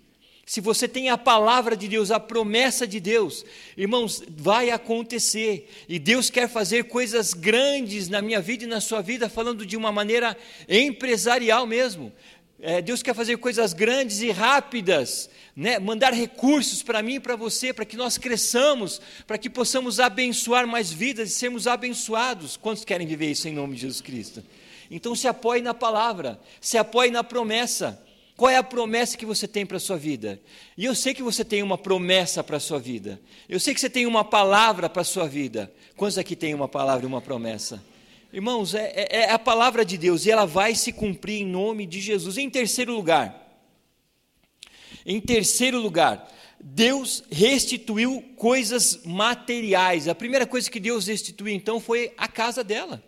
Se 0.47 0.61
você 0.61 0.87
tem 0.87 1.09
a 1.09 1.17
palavra 1.17 1.77
de 1.77 1.89
Deus, 1.89 2.11
a 2.11 2.21
promessa 2.21 2.87
de 2.87 3.01
Deus, 3.01 3.45
irmãos, 3.77 4.23
vai 4.29 4.71
acontecer. 4.71 5.71
E 5.89 5.99
Deus 5.99 6.29
quer 6.29 6.49
fazer 6.49 6.85
coisas 6.85 7.33
grandes 7.33 8.09
na 8.09 8.21
minha 8.21 8.41
vida 8.41 8.65
e 8.65 8.67
na 8.67 8.81
sua 8.81 9.01
vida, 9.01 9.29
falando 9.29 9.65
de 9.65 9.77
uma 9.77 9.91
maneira 9.91 10.37
empresarial 10.69 11.67
mesmo. 11.67 12.13
É, 12.61 12.81
Deus 12.81 13.03
quer 13.03 13.15
fazer 13.15 13.37
coisas 13.39 13.73
grandes 13.73 14.21
e 14.21 14.31
rápidas, 14.31 15.29
né? 15.57 15.79
mandar 15.79 16.13
recursos 16.13 16.83
para 16.83 17.03
mim 17.03 17.17
e 17.17 17.21
para 17.21 17.37
você, 17.37 17.73
para 17.73 17.85
que 17.85 17.97
nós 17.97 18.17
cresçamos, 18.17 19.01
para 19.27 19.37
que 19.37 19.51
possamos 19.51 19.99
abençoar 19.99 20.67
mais 20.67 20.91
vidas 20.91 21.31
e 21.31 21.35
sermos 21.35 21.67
abençoados. 21.67 22.57
Quantos 22.57 22.85
querem 22.85 23.07
viver 23.07 23.31
isso 23.31 23.49
em 23.49 23.53
nome 23.53 23.75
de 23.75 23.83
Jesus 23.83 24.01
Cristo? 24.01 24.43
Então 24.91 25.15
se 25.15 25.27
apoie 25.27 25.61
na 25.61 25.75
palavra, 25.75 26.39
se 26.61 26.79
apoie 26.79 27.11
na 27.11 27.25
promessa. 27.25 28.01
Qual 28.37 28.51
é 28.51 28.57
a 28.57 28.63
promessa 28.65 29.17
que 29.17 29.25
você 29.25 29.47
tem 29.47 29.65
para 29.65 29.77
a 29.77 29.81
sua 29.81 29.97
vida? 29.97 30.41
E 30.77 30.85
eu 30.85 30.95
sei 30.95 31.15
que 31.15 31.23
você 31.23 31.45
tem 31.45 31.63
uma 31.63 31.79
promessa 31.79 32.43
para 32.43 32.57
a 32.57 32.61
sua 32.61 32.81
vida. 32.81 33.21
Eu 33.49 33.61
sei 33.61 33.73
que 33.73 33.81
você 33.81 33.89
tem 33.89 34.07
uma 34.07 34.25
palavra 34.25 34.89
para 34.89 35.03
a 35.03 35.05
sua 35.05 35.29
vida. 35.29 35.73
Quantos 35.97 36.19
aqui 36.19 36.35
tem 36.35 36.53
uma 36.53 36.67
palavra 36.67 37.05
e 37.05 37.07
uma 37.07 37.21
promessa? 37.21 37.83
Irmãos, 38.33 38.75
é, 38.75 38.93
é, 38.97 39.17
é, 39.19 39.31
a 39.31 39.39
palavra 39.39 39.85
de 39.85 39.97
Deus 39.97 40.27
e 40.27 40.31
ela 40.33 40.45
vai 40.45 40.75
se 40.75 40.93
cumprir 40.93 41.43
em 41.43 41.47
nome 41.47 41.87
de 41.87 42.01
Jesus. 42.01 42.37
Em 42.37 42.51
terceiro 42.51 42.93
lugar, 42.93 43.41
em 45.07 45.21
terceiro 45.21 45.79
lugar, 45.79 46.29
Deus 46.59 47.23
restituiu 47.31 48.21
coisas 48.37 49.05
materiais. 49.05 50.09
A 50.09 50.15
primeira 50.17 50.47
coisa 50.47 50.69
que 50.69 50.81
Deus 50.81 51.07
restituiu 51.07 51.55
então 51.55 51.79
foi 51.79 52.13
a 52.19 52.27
casa 52.27 52.65
dela. 52.65 53.01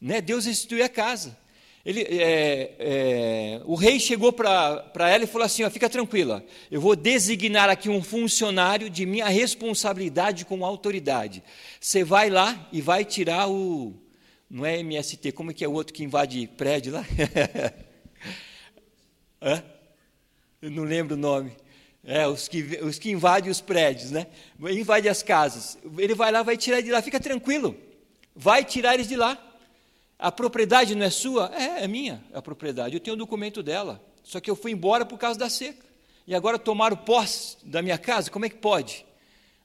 Né? 0.00 0.20
Deus 0.20 0.44
restituiu 0.44 0.84
a 0.84 0.88
casa. 0.88 1.36
Ele, 1.84 2.02
é, 2.02 2.76
é, 2.78 3.60
o 3.64 3.74
rei 3.74 3.98
chegou 3.98 4.32
para 4.32 5.10
ela 5.10 5.24
e 5.24 5.26
falou 5.26 5.44
assim: 5.44 5.64
ó, 5.64 5.70
fica 5.70 5.90
tranquila, 5.90 6.44
eu 6.70 6.80
vou 6.80 6.94
designar 6.94 7.68
aqui 7.68 7.88
um 7.88 8.02
funcionário 8.02 8.88
de 8.88 9.04
minha 9.04 9.26
responsabilidade 9.26 10.44
com 10.44 10.64
autoridade. 10.64 11.42
Você 11.80 12.04
vai 12.04 12.30
lá 12.30 12.68
e 12.72 12.80
vai 12.80 13.04
tirar 13.04 13.48
o. 13.48 13.94
Não 14.48 14.64
é 14.64 14.78
MST, 14.78 15.32
como 15.32 15.50
é 15.50 15.54
que 15.54 15.64
é 15.64 15.68
o 15.68 15.72
outro 15.72 15.92
que 15.92 16.04
invade 16.04 16.46
prédio 16.56 16.92
lá? 16.92 17.04
Hã? 19.42 19.64
Eu 20.60 20.70
não 20.70 20.84
lembro 20.84 21.16
o 21.16 21.18
nome. 21.18 21.52
É, 22.04 22.26
os 22.28 22.46
que, 22.46 22.78
os 22.82 22.98
que 22.98 23.10
invadem 23.10 23.50
os 23.50 23.60
prédios, 23.60 24.12
né? 24.12 24.28
Invade 24.60 25.08
as 25.08 25.22
casas. 25.22 25.78
Ele 25.98 26.14
vai 26.14 26.30
lá, 26.30 26.42
vai 26.42 26.56
tirar 26.56 26.80
de 26.80 26.90
lá, 26.90 27.02
fica 27.02 27.18
tranquilo. 27.18 27.76
Vai 28.34 28.64
tirar 28.64 28.94
eles 28.94 29.08
de 29.08 29.16
lá. 29.16 29.51
A 30.22 30.30
propriedade 30.30 30.94
não 30.94 31.04
é 31.04 31.10
sua? 31.10 31.50
É, 31.52 31.82
é 31.82 31.88
minha 31.88 32.22
a 32.32 32.40
propriedade. 32.40 32.94
Eu 32.94 33.00
tenho 33.00 33.16
o 33.16 33.18
documento 33.18 33.60
dela. 33.60 34.00
Só 34.22 34.38
que 34.38 34.48
eu 34.48 34.54
fui 34.54 34.70
embora 34.70 35.04
por 35.04 35.18
causa 35.18 35.36
da 35.36 35.50
seca. 35.50 35.84
E 36.28 36.32
agora 36.32 36.60
tomaram 36.60 36.96
posse 36.96 37.56
da 37.64 37.82
minha 37.82 37.98
casa? 37.98 38.30
Como 38.30 38.44
é 38.44 38.48
que 38.48 38.54
pode? 38.54 39.04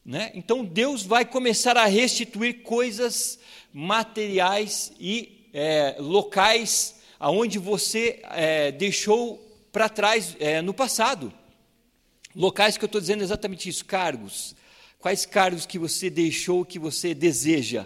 Né? 0.03 0.31
Então 0.33 0.65
Deus 0.65 1.03
vai 1.03 1.25
começar 1.25 1.77
a 1.77 1.85
restituir 1.85 2.63
coisas 2.63 3.37
materiais 3.71 4.91
e 4.99 5.47
é, 5.53 5.97
locais 5.99 7.01
aonde 7.19 7.59
você 7.59 8.19
é, 8.23 8.71
deixou 8.71 9.37
para 9.71 9.87
trás 9.87 10.35
é, 10.39 10.59
no 10.59 10.73
passado. 10.73 11.31
Locais 12.35 12.79
que 12.79 12.83
eu 12.83 12.87
estou 12.87 12.99
dizendo 12.99 13.21
exatamente 13.21 13.69
isso, 13.69 13.85
cargos. 13.85 14.55
Quais 14.97 15.23
cargos 15.23 15.67
que 15.67 15.77
você 15.77 16.09
deixou, 16.09 16.65
que 16.65 16.79
você 16.79 17.13
deseja? 17.13 17.85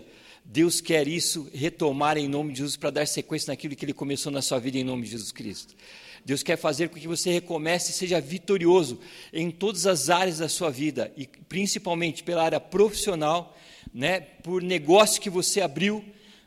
Deus 0.52 0.82
quer 0.82 1.08
isso 1.08 1.50
retomar 1.54 2.18
em 2.18 2.28
nome 2.28 2.52
de 2.52 2.58
Jesus 2.58 2.76
para 2.76 2.90
dar 2.90 3.08
sequência 3.08 3.54
naquilo 3.54 3.74
que 3.74 3.86
Ele 3.86 3.94
começou 3.94 4.30
na 4.30 4.42
sua 4.42 4.60
vida 4.60 4.78
em 4.78 4.84
nome 4.84 5.04
de 5.04 5.12
Jesus 5.12 5.32
Cristo. 5.32 5.74
Deus 6.26 6.44
quer 6.44 6.58
fazer 6.58 6.90
com 6.90 7.00
que 7.00 7.08
você 7.08 7.32
recomece 7.32 7.92
e 7.92 7.94
seja 7.94 8.20
vitorioso 8.20 9.00
em 9.32 9.50
todas 9.50 9.88
as 9.88 10.10
áreas 10.10 10.40
da 10.40 10.50
sua 10.50 10.70
vida 10.70 11.10
e 11.16 11.26
principalmente 11.26 12.22
pela 12.22 12.44
área 12.44 12.60
profissional, 12.60 13.58
né, 13.94 14.20
por 14.20 14.62
negócio 14.62 15.22
que 15.22 15.30
você 15.30 15.62
abriu, 15.62 16.04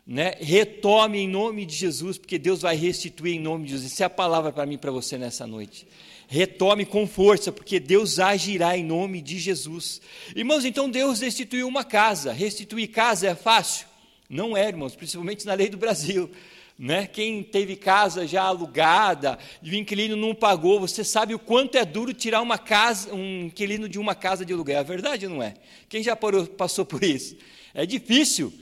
né, 0.06 0.34
retome 0.38 1.20
em 1.20 1.28
nome 1.28 1.64
de 1.64 1.74
Jesus, 1.74 2.18
porque 2.18 2.38
Deus 2.38 2.60
vai 2.60 2.76
restituir 2.76 3.36
em 3.36 3.40
nome 3.40 3.64
de 3.64 3.70
Jesus. 3.70 3.90
Essa 3.90 4.02
é 4.02 4.06
a 4.06 4.10
palavra 4.10 4.52
para 4.52 4.66
mim 4.66 4.76
para 4.76 4.90
você 4.90 5.16
nessa 5.16 5.46
noite. 5.46 5.88
Retome 6.28 6.84
com 6.84 7.06
força, 7.06 7.50
porque 7.50 7.80
Deus 7.80 8.18
agirá 8.18 8.76
em 8.76 8.84
nome 8.84 9.22
de 9.22 9.38
Jesus. 9.38 10.02
Irmãos, 10.36 10.66
então 10.66 10.90
Deus 10.90 11.20
restituiu 11.20 11.66
uma 11.66 11.84
casa. 11.84 12.34
Restituir 12.34 12.88
casa 12.88 13.28
é 13.28 13.34
fácil? 13.34 13.93
Não 14.34 14.56
é, 14.56 14.66
irmãos, 14.66 14.96
principalmente 14.96 15.46
na 15.46 15.54
lei 15.54 15.68
do 15.68 15.76
Brasil. 15.76 16.28
Né? 16.76 17.06
Quem 17.06 17.40
teve 17.40 17.76
casa 17.76 18.26
já 18.26 18.42
alugada 18.42 19.38
e 19.62 19.70
o 19.70 19.74
inquilino 19.76 20.16
não 20.16 20.34
pagou, 20.34 20.80
você 20.80 21.04
sabe 21.04 21.36
o 21.36 21.38
quanto 21.38 21.78
é 21.78 21.84
duro 21.84 22.12
tirar 22.12 22.42
uma 22.42 22.58
casa, 22.58 23.14
um 23.14 23.44
inquilino 23.44 23.88
de 23.88 23.96
uma 23.96 24.12
casa 24.12 24.44
de 24.44 24.52
aluguel. 24.52 24.80
É 24.80 24.82
verdade 24.82 25.28
não 25.28 25.40
é? 25.40 25.54
Quem 25.88 26.02
já 26.02 26.16
passou 26.16 26.84
por 26.84 27.04
isso? 27.04 27.36
É 27.72 27.86
difícil. 27.86 28.52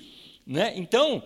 Né? 0.47 0.75
Então, 0.77 1.23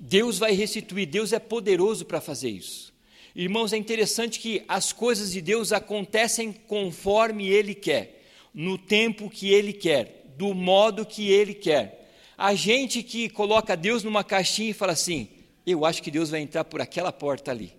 Deus 0.00 0.40
vai 0.40 0.50
restituir, 0.50 1.06
Deus 1.06 1.32
é 1.32 1.38
poderoso 1.38 2.04
para 2.04 2.20
fazer 2.20 2.50
isso. 2.50 2.92
Irmãos, 3.32 3.72
é 3.72 3.76
interessante 3.76 4.40
que 4.40 4.64
as 4.66 4.92
coisas 4.92 5.30
de 5.30 5.40
Deus 5.40 5.72
acontecem 5.72 6.52
conforme 6.52 7.46
Ele 7.46 7.76
quer, 7.76 8.24
no 8.52 8.76
tempo 8.76 9.30
que 9.30 9.50
Ele 9.50 9.72
quer, 9.72 10.24
do 10.36 10.52
modo 10.52 11.06
que 11.06 11.30
Ele 11.30 11.54
quer. 11.54 12.05
A 12.36 12.54
gente 12.54 13.02
que 13.02 13.28
coloca 13.28 13.76
Deus 13.76 14.02
numa 14.02 14.22
caixinha 14.22 14.70
e 14.70 14.74
fala 14.74 14.92
assim: 14.92 15.28
eu 15.66 15.84
acho 15.84 16.02
que 16.02 16.10
Deus 16.10 16.30
vai 16.30 16.40
entrar 16.40 16.64
por 16.64 16.80
aquela 16.80 17.10
porta 17.10 17.50
ali. 17.50 17.72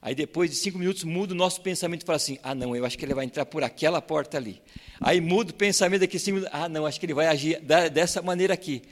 Aí 0.00 0.14
depois 0.14 0.50
de 0.50 0.56
cinco 0.56 0.78
minutos 0.78 1.04
muda 1.04 1.34
o 1.34 1.36
nosso 1.36 1.60
pensamento 1.60 2.02
e 2.02 2.06
fala 2.06 2.16
assim: 2.16 2.38
ah, 2.42 2.54
não, 2.54 2.74
eu 2.74 2.84
acho 2.84 2.96
que 2.96 3.04
ele 3.04 3.14
vai 3.14 3.24
entrar 3.24 3.44
por 3.46 3.62
aquela 3.62 4.00
porta 4.00 4.36
ali. 4.36 4.60
Aí 5.00 5.20
muda 5.20 5.50
o 5.50 5.54
pensamento 5.54 6.00
daqui 6.00 6.18
cinco 6.18 6.36
minutos: 6.36 6.58
ah, 6.58 6.68
não, 6.68 6.86
acho 6.86 6.98
que 6.98 7.06
ele 7.06 7.14
vai 7.14 7.26
agir 7.26 7.60
dessa 7.60 8.22
maneira 8.22 8.54
aqui. 8.54 8.82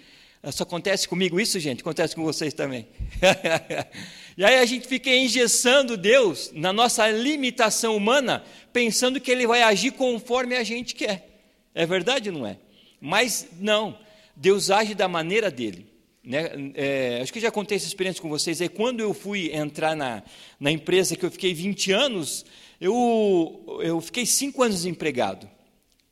Só 0.52 0.62
acontece 0.62 1.08
comigo 1.08 1.40
isso, 1.40 1.58
gente? 1.58 1.80
Acontece 1.80 2.14
com 2.14 2.22
vocês 2.22 2.54
também. 2.54 2.86
e 4.36 4.44
aí 4.44 4.58
a 4.58 4.64
gente 4.64 4.86
fica 4.86 5.10
engessando 5.10 5.96
Deus 5.96 6.52
na 6.54 6.72
nossa 6.72 7.10
limitação 7.10 7.96
humana, 7.96 8.44
pensando 8.72 9.20
que 9.20 9.30
Ele 9.30 9.46
vai 9.46 9.62
agir 9.62 9.92
conforme 9.92 10.54
a 10.54 10.62
gente 10.62 10.94
quer. 10.94 11.26
É 11.74 11.84
verdade 11.84 12.28
ou 12.30 12.38
não 12.38 12.46
é? 12.46 12.58
Mas 13.00 13.48
não, 13.58 13.98
Deus 14.36 14.70
age 14.70 14.94
da 14.94 15.08
maneira 15.08 15.50
dele. 15.50 15.86
Né? 16.22 16.72
É, 16.74 17.20
acho 17.22 17.32
que 17.32 17.40
já 17.40 17.50
contei 17.50 17.76
essa 17.76 17.86
experiência 17.86 18.20
com 18.20 18.28
vocês. 18.28 18.60
É 18.60 18.68
quando 18.68 19.00
eu 19.00 19.14
fui 19.14 19.50
entrar 19.54 19.96
na, 19.96 20.22
na 20.60 20.70
empresa 20.70 21.16
que 21.16 21.24
eu 21.24 21.30
fiquei 21.30 21.54
20 21.54 21.92
anos, 21.92 22.44
eu, 22.80 23.80
eu 23.82 24.00
fiquei 24.00 24.26
cinco 24.26 24.62
anos 24.62 24.76
desempregado. 24.76 25.48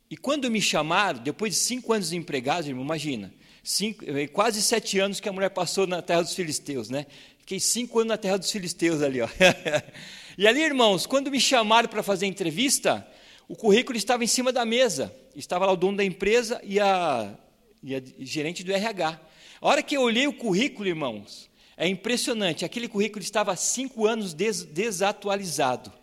E 0.09 0.17
quando 0.17 0.49
me 0.49 0.61
chamaram, 0.61 1.19
depois 1.19 1.53
de 1.53 1.59
cinco 1.59 1.93
anos 1.93 2.09
desempregado, 2.09 2.67
irmão, 2.67 2.83
imagina, 2.83 3.33
cinco, 3.63 4.03
eh, 4.07 4.27
quase 4.27 4.61
sete 4.61 4.99
anos 4.99 5.19
que 5.19 5.27
a 5.27 5.33
mulher 5.33 5.49
passou 5.49 5.85
na 5.85 6.01
terra 6.01 6.21
dos 6.21 6.35
filisteus, 6.35 6.89
né? 6.89 7.05
Fiquei 7.39 7.59
cinco 7.59 7.99
anos 7.99 8.09
na 8.09 8.17
terra 8.17 8.37
dos 8.37 8.51
filisteus 8.51 9.01
ali, 9.01 9.21
ó. 9.21 9.27
e 10.37 10.47
ali, 10.47 10.61
irmãos, 10.61 11.05
quando 11.05 11.29
me 11.29 11.39
chamaram 11.39 11.89
para 11.89 12.01
fazer 12.01 12.27
entrevista, 12.27 13.05
o 13.47 13.55
currículo 13.55 13.97
estava 13.97 14.23
em 14.23 14.27
cima 14.27 14.51
da 14.51 14.63
mesa. 14.63 15.13
Estava 15.35 15.65
lá 15.65 15.73
o 15.73 15.77
dono 15.77 15.97
da 15.97 16.03
empresa 16.03 16.61
e 16.63 16.79
a, 16.79 17.35
e 17.85 17.95
a 17.95 18.01
gerente 18.17 18.63
do 18.63 18.73
RH. 18.73 19.21
A 19.61 19.67
hora 19.67 19.83
que 19.83 19.95
eu 19.95 20.01
olhei 20.01 20.25
o 20.25 20.33
currículo, 20.33 20.89
irmãos, 20.89 21.47
é 21.77 21.87
impressionante. 21.87 22.65
Aquele 22.65 22.87
currículo 22.87 23.21
estava 23.21 23.55
cinco 23.55 24.07
anos 24.07 24.33
des, 24.33 24.63
desatualizado. 24.63 25.93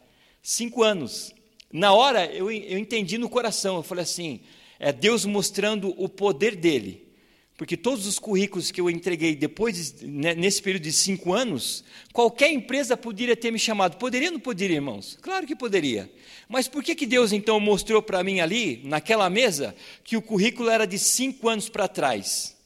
Cinco 0.41 0.85
anos. 0.85 1.35
Na 1.73 1.93
hora, 1.93 2.27
eu, 2.27 2.49
eu 2.53 2.79
entendi 2.79 3.19
no 3.19 3.29
coração. 3.29 3.77
Eu 3.77 3.83
falei 3.83 4.05
assim: 4.05 4.43
é 4.79 4.93
Deus 4.93 5.25
mostrando 5.25 5.93
o 6.01 6.09
poder 6.09 6.55
dele 6.55 7.12
porque 7.57 7.77
todos 7.77 8.07
os 8.07 8.19
currículos 8.19 8.71
que 8.71 8.81
eu 8.81 8.91
entreguei 8.91 9.37
depois, 9.37 9.93
de, 9.93 10.07
né, 10.07 10.35
nesse 10.35 10.61
período 10.63 10.83
de 10.83 10.93
cinco 10.93 11.33
anos, 11.33 11.85
qualquer 12.13 12.51
empresa 12.51 12.97
poderia 12.97 13.37
ter 13.37 13.51
me 13.51 13.59
chamado. 13.59 13.99
Poderia 13.99 14.29
ou 14.29 14.33
não 14.33 14.41
poderia, 14.41 14.77
irmãos? 14.77 15.19
Claro 15.21 15.47
que 15.47 15.55
poderia. 15.55 16.11
Mas 16.49 16.67
por 16.67 16.83
que, 16.83 16.95
que 16.95 17.07
Deus 17.07 17.33
então 17.33 17.61
mostrou 17.61 18.03
para 18.03 18.25
mim 18.25 18.41
ali, 18.41 18.81
naquela 18.85 19.29
mesa, 19.31 19.75
que 20.03 20.17
o 20.17 20.23
currículo 20.23 20.71
era 20.71 20.87
de 20.87 20.99
cinco 20.99 21.49
anos 21.49 21.69
para 21.69 21.87
trás? 21.87 22.57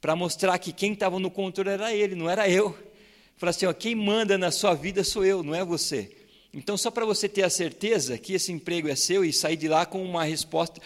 Para 0.00 0.14
mostrar 0.14 0.58
que 0.58 0.72
quem 0.72 0.92
estava 0.92 1.18
no 1.18 1.30
controle 1.30 1.70
era 1.70 1.94
ele, 1.94 2.14
não 2.14 2.28
era 2.28 2.48
eu. 2.48 2.76
Falar 3.36 3.50
assim, 3.50 3.66
ó, 3.66 3.72
quem 3.72 3.94
manda 3.94 4.38
na 4.38 4.50
sua 4.50 4.74
vida 4.74 5.02
sou 5.02 5.24
eu, 5.24 5.42
não 5.42 5.54
é 5.54 5.64
você. 5.64 6.23
Então, 6.54 6.76
só 6.76 6.88
para 6.88 7.04
você 7.04 7.28
ter 7.28 7.42
a 7.42 7.50
certeza 7.50 8.16
que 8.16 8.32
esse 8.32 8.52
emprego 8.52 8.88
é 8.88 8.94
seu 8.94 9.24
e 9.24 9.32
sair 9.32 9.56
de 9.56 9.66
lá 9.66 9.84
com 9.84 10.04
uma 10.04 10.22
resposta, 10.22 10.80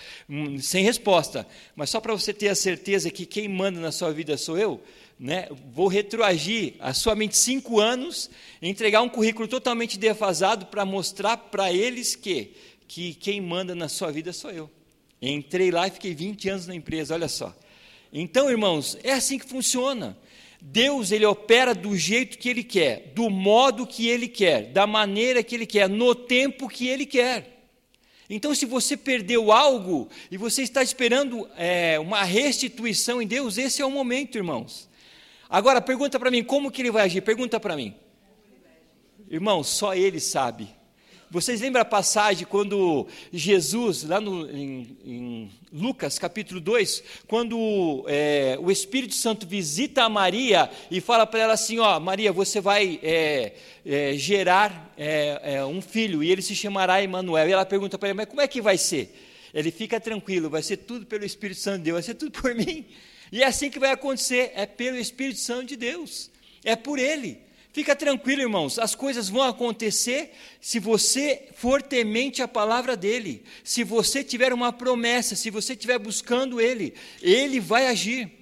sem 0.62 0.82
resposta, 0.82 1.46
mas 1.76 1.90
só 1.90 2.00
para 2.00 2.14
você 2.14 2.32
ter 2.32 2.48
a 2.48 2.54
certeza 2.54 3.10
que 3.10 3.26
quem 3.26 3.46
manda 3.48 3.78
na 3.78 3.92
sua 3.92 4.10
vida 4.10 4.38
sou 4.38 4.56
eu, 4.56 4.82
né? 5.20 5.46
vou 5.74 5.86
retroagir 5.86 6.74
a 6.80 6.94
sua 6.94 7.14
mente 7.14 7.36
cinco 7.36 7.80
anos, 7.80 8.30
entregar 8.62 9.02
um 9.02 9.10
currículo 9.10 9.46
totalmente 9.46 9.98
defasado 9.98 10.64
para 10.66 10.86
mostrar 10.86 11.36
para 11.36 11.70
eles 11.70 12.16
que, 12.16 12.54
que 12.88 13.12
quem 13.12 13.38
manda 13.38 13.74
na 13.74 13.90
sua 13.90 14.10
vida 14.10 14.32
sou 14.32 14.50
eu. 14.50 14.70
Entrei 15.20 15.70
lá 15.70 15.86
e 15.86 15.90
fiquei 15.90 16.14
20 16.14 16.48
anos 16.48 16.66
na 16.66 16.74
empresa, 16.74 17.12
olha 17.12 17.28
só. 17.28 17.54
Então, 18.10 18.48
irmãos, 18.48 18.96
é 19.02 19.12
assim 19.12 19.38
que 19.38 19.46
funciona. 19.46 20.16
Deus 20.70 21.10
ele 21.10 21.24
opera 21.24 21.74
do 21.74 21.96
jeito 21.96 22.36
que 22.36 22.48
ele 22.48 22.62
quer, 22.62 23.12
do 23.14 23.30
modo 23.30 23.86
que 23.86 24.06
ele 24.06 24.28
quer, 24.28 24.66
da 24.66 24.86
maneira 24.86 25.42
que 25.42 25.54
ele 25.54 25.64
quer, 25.64 25.88
no 25.88 26.14
tempo 26.14 26.68
que 26.68 26.86
ele 26.86 27.06
quer. 27.06 27.64
Então, 28.28 28.54
se 28.54 28.66
você 28.66 28.94
perdeu 28.94 29.50
algo 29.50 30.10
e 30.30 30.36
você 30.36 30.62
está 30.62 30.82
esperando 30.82 31.48
é, 31.56 31.98
uma 31.98 32.22
restituição 32.22 33.22
em 33.22 33.26
Deus, 33.26 33.56
esse 33.56 33.80
é 33.80 33.86
o 33.86 33.90
momento, 33.90 34.36
irmãos. 34.36 34.88
Agora, 35.48 35.80
pergunta 35.80 36.18
para 36.18 36.30
mim, 36.30 36.44
como 36.44 36.70
que 36.70 36.82
ele 36.82 36.90
vai 36.90 37.04
agir? 37.04 37.22
Pergunta 37.22 37.58
para 37.58 37.74
mim. 37.74 37.94
Irmão, 39.30 39.64
só 39.64 39.94
ele 39.94 40.20
sabe. 40.20 40.68
Vocês 41.30 41.60
lembram 41.60 41.82
a 41.82 41.84
passagem 41.84 42.46
quando 42.46 43.06
Jesus, 43.30 44.02
lá 44.02 44.18
no, 44.18 44.50
em, 44.50 44.96
em 45.04 45.50
Lucas 45.70 46.18
capítulo 46.18 46.58
2, 46.58 47.04
quando 47.26 48.02
é, 48.08 48.56
o 48.58 48.70
Espírito 48.70 49.14
Santo 49.14 49.46
visita 49.46 50.04
a 50.04 50.08
Maria 50.08 50.70
e 50.90 51.02
fala 51.02 51.26
para 51.26 51.40
ela 51.40 51.52
assim: 51.52 51.78
Ó, 51.78 52.00
Maria, 52.00 52.32
você 52.32 52.62
vai 52.62 52.98
é, 53.02 53.52
é, 53.84 54.14
gerar 54.14 54.94
é, 54.96 55.56
é, 55.56 55.64
um 55.66 55.82
filho 55.82 56.22
e 56.22 56.30
ele 56.30 56.40
se 56.40 56.54
chamará 56.54 57.02
Emanuel. 57.02 57.46
E 57.46 57.52
ela 57.52 57.66
pergunta 57.66 57.98
para 57.98 58.08
ele: 58.08 58.16
Mas 58.16 58.26
como 58.26 58.40
é 58.40 58.48
que 58.48 58.62
vai 58.62 58.78
ser? 58.78 59.14
Ele 59.52 59.70
fica 59.70 60.00
tranquilo, 60.00 60.48
vai 60.48 60.62
ser 60.62 60.78
tudo 60.78 61.04
pelo 61.04 61.26
Espírito 61.26 61.60
Santo 61.60 61.78
de 61.78 61.84
Deus, 61.84 61.94
vai 61.96 62.02
ser 62.04 62.14
tudo 62.14 62.30
por 62.40 62.54
mim. 62.54 62.86
E 63.30 63.42
é 63.42 63.46
assim 63.46 63.68
que 63.68 63.78
vai 63.78 63.90
acontecer, 63.90 64.52
é 64.54 64.64
pelo 64.64 64.96
Espírito 64.96 65.40
Santo 65.40 65.66
de 65.66 65.76
Deus, 65.76 66.30
é 66.64 66.74
por 66.74 66.98
Ele. 66.98 67.47
Fica 67.78 67.94
tranquilo, 67.94 68.42
irmãos, 68.42 68.76
as 68.76 68.96
coisas 68.96 69.28
vão 69.28 69.44
acontecer 69.44 70.32
se 70.60 70.80
você 70.80 71.46
for 71.54 71.80
temente 71.80 72.42
à 72.42 72.48
palavra 72.48 72.96
dele, 72.96 73.44
se 73.62 73.84
você 73.84 74.24
tiver 74.24 74.52
uma 74.52 74.72
promessa, 74.72 75.36
se 75.36 75.48
você 75.48 75.74
estiver 75.74 75.96
buscando 75.96 76.60
ele, 76.60 76.92
ele 77.22 77.60
vai 77.60 77.86
agir. 77.86 78.32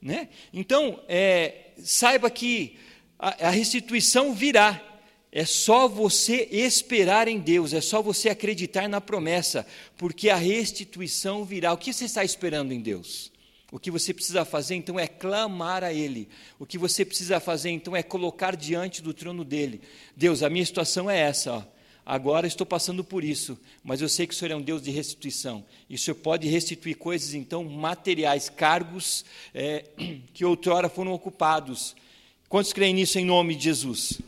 Né? 0.00 0.30
Então, 0.54 0.98
é, 1.06 1.72
saiba 1.84 2.30
que 2.30 2.78
a, 3.18 3.48
a 3.48 3.50
restituição 3.50 4.32
virá, 4.32 4.82
é 5.30 5.44
só 5.44 5.86
você 5.86 6.48
esperar 6.50 7.28
em 7.28 7.40
Deus, 7.40 7.74
é 7.74 7.80
só 7.82 8.00
você 8.00 8.30
acreditar 8.30 8.88
na 8.88 9.02
promessa, 9.02 9.66
porque 9.98 10.30
a 10.30 10.36
restituição 10.36 11.44
virá. 11.44 11.74
O 11.74 11.76
que 11.76 11.92
você 11.92 12.06
está 12.06 12.24
esperando 12.24 12.72
em 12.72 12.80
Deus? 12.80 13.31
O 13.72 13.78
que 13.78 13.90
você 13.90 14.12
precisa 14.12 14.44
fazer 14.44 14.74
então 14.74 15.00
é 15.00 15.06
clamar 15.08 15.82
a 15.82 15.94
Ele. 15.94 16.28
O 16.58 16.66
que 16.66 16.76
você 16.76 17.06
precisa 17.06 17.40
fazer 17.40 17.70
então 17.70 17.96
é 17.96 18.02
colocar 18.02 18.54
diante 18.54 19.00
do 19.00 19.14
trono 19.14 19.46
dele. 19.46 19.80
Deus, 20.14 20.42
a 20.42 20.50
minha 20.50 20.64
situação 20.64 21.10
é 21.10 21.18
essa. 21.18 21.54
Ó. 21.54 21.62
Agora 22.04 22.46
estou 22.46 22.66
passando 22.66 23.02
por 23.02 23.24
isso, 23.24 23.58
mas 23.82 24.02
eu 24.02 24.10
sei 24.10 24.26
que 24.26 24.34
o 24.34 24.36
Senhor 24.36 24.52
é 24.52 24.56
um 24.56 24.60
Deus 24.60 24.82
de 24.82 24.90
restituição. 24.90 25.64
E 25.88 25.94
o 25.94 25.98
Senhor 25.98 26.16
pode 26.16 26.46
restituir 26.48 26.96
coisas 26.96 27.32
então 27.32 27.64
materiais, 27.64 28.50
cargos 28.50 29.24
é, 29.54 29.86
que 30.34 30.44
outrora 30.44 30.90
foram 30.90 31.14
ocupados. 31.14 31.96
Quantos 32.50 32.74
creem 32.74 32.92
nisso 32.92 33.18
em 33.18 33.24
nome 33.24 33.54
de 33.54 33.64
Jesus? 33.64 34.20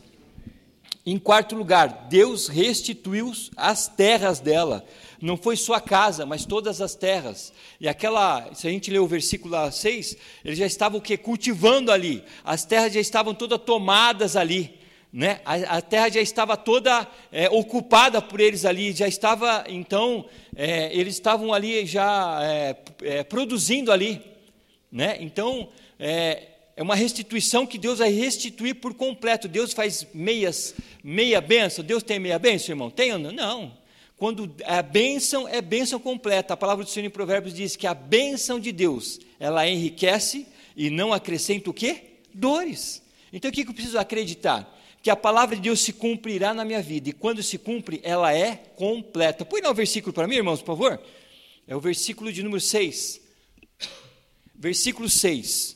Em 1.05 1.19
quarto 1.19 1.55
lugar, 1.55 2.07
Deus 2.09 2.47
restituiu 2.47 3.31
as 3.55 3.87
terras 3.87 4.39
dela. 4.39 4.83
Não 5.21 5.37
foi 5.37 5.55
só 5.55 5.75
a 5.75 5.81
casa, 5.81 6.25
mas 6.25 6.45
todas 6.45 6.81
as 6.81 6.95
terras. 6.95 7.53
E 7.79 7.87
aquela, 7.87 8.51
se 8.55 8.67
a 8.67 8.71
gente 8.71 8.89
ler 8.89 8.97
o 8.97 9.07
versículo 9.07 9.71
6, 9.71 10.17
eles 10.43 10.57
já 10.57 10.65
estavam 10.65 10.97
o 10.97 11.01
quê? 11.01 11.15
Cultivando 11.15 11.91
ali. 11.91 12.23
As 12.43 12.65
terras 12.65 12.91
já 12.91 12.99
estavam 12.99 13.35
todas 13.35 13.61
tomadas 13.61 14.35
ali. 14.35 14.79
Né? 15.13 15.41
A, 15.45 15.77
a 15.77 15.81
terra 15.81 16.09
já 16.09 16.21
estava 16.21 16.57
toda 16.57 17.07
é, 17.31 17.47
ocupada 17.51 18.19
por 18.19 18.39
eles 18.39 18.65
ali, 18.65 18.91
já 18.91 19.07
estava, 19.07 19.63
então, 19.69 20.25
é, 20.55 20.89
eles 20.91 21.13
estavam 21.13 21.53
ali 21.53 21.85
já 21.85 22.39
é, 22.41 22.75
é 23.03 23.23
produzindo 23.23 23.91
ali. 23.91 24.21
Né? 24.91 25.17
Então, 25.19 25.69
é, 25.99 26.54
é 26.75 26.83
uma 26.83 26.95
restituição 26.95 27.65
que 27.65 27.77
Deus 27.77 27.99
vai 27.99 28.11
restituir 28.11 28.75
por 28.75 28.93
completo. 28.93 29.47
Deus 29.47 29.71
faz 29.71 30.05
meias, 30.13 30.75
meia 31.01 31.39
benção. 31.39 31.85
Deus 31.85 32.03
tem 32.03 32.19
meia 32.19 32.37
benção, 32.37 32.73
irmão? 32.73 32.89
Tem 32.89 33.13
ou 33.13 33.19
não? 33.19 33.31
Não. 33.31 33.77
Quando 34.17 34.53
a 34.65 34.81
bênção 34.81 35.47
é 35.47 35.61
bênção 35.61 35.99
completa. 35.99 36.53
A 36.53 36.57
palavra 36.57 36.83
do 36.83 36.89
Senhor 36.89 37.05
em 37.05 37.09
Provérbios 37.09 37.53
diz 37.53 37.77
que 37.77 37.87
a 37.87 37.93
bênção 37.93 38.59
de 38.59 38.73
Deus, 38.73 39.19
ela 39.39 39.67
enriquece 39.67 40.47
e 40.75 40.89
não 40.89 41.13
acrescenta 41.13 41.69
o 41.69 41.73
quê? 41.73 42.03
Dores. 42.33 43.01
Então 43.31 43.49
o 43.49 43.53
que 43.53 43.61
eu 43.61 43.73
preciso 43.73 43.97
acreditar? 43.97 44.73
Que 45.01 45.09
a 45.09 45.15
palavra 45.15 45.55
de 45.55 45.61
Deus 45.61 45.79
se 45.79 45.93
cumprirá 45.93 46.53
na 46.53 46.65
minha 46.65 46.81
vida. 46.81 47.09
E 47.09 47.13
quando 47.13 47.41
se 47.41 47.57
cumpre, 47.57 48.01
ela 48.03 48.33
é 48.33 48.55
completa. 48.75 49.45
Põe 49.45 49.61
lá 49.61 49.69
o 49.69 49.73
versículo 49.73 50.11
para 50.11 50.27
mim, 50.27 50.35
irmãos, 50.35 50.59
por 50.59 50.77
favor. 50.77 51.01
É 51.67 51.75
o 51.75 51.79
versículo 51.79 52.33
de 52.33 52.43
número 52.43 52.59
6. 52.59 53.21
Versículo 54.53 55.09
6. 55.09 55.74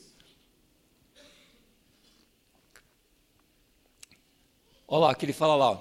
Olha 4.92 5.06
lá, 5.06 5.16
que 5.16 5.24
ele 5.24 5.34
fala 5.34 5.56
lá. 5.56 5.80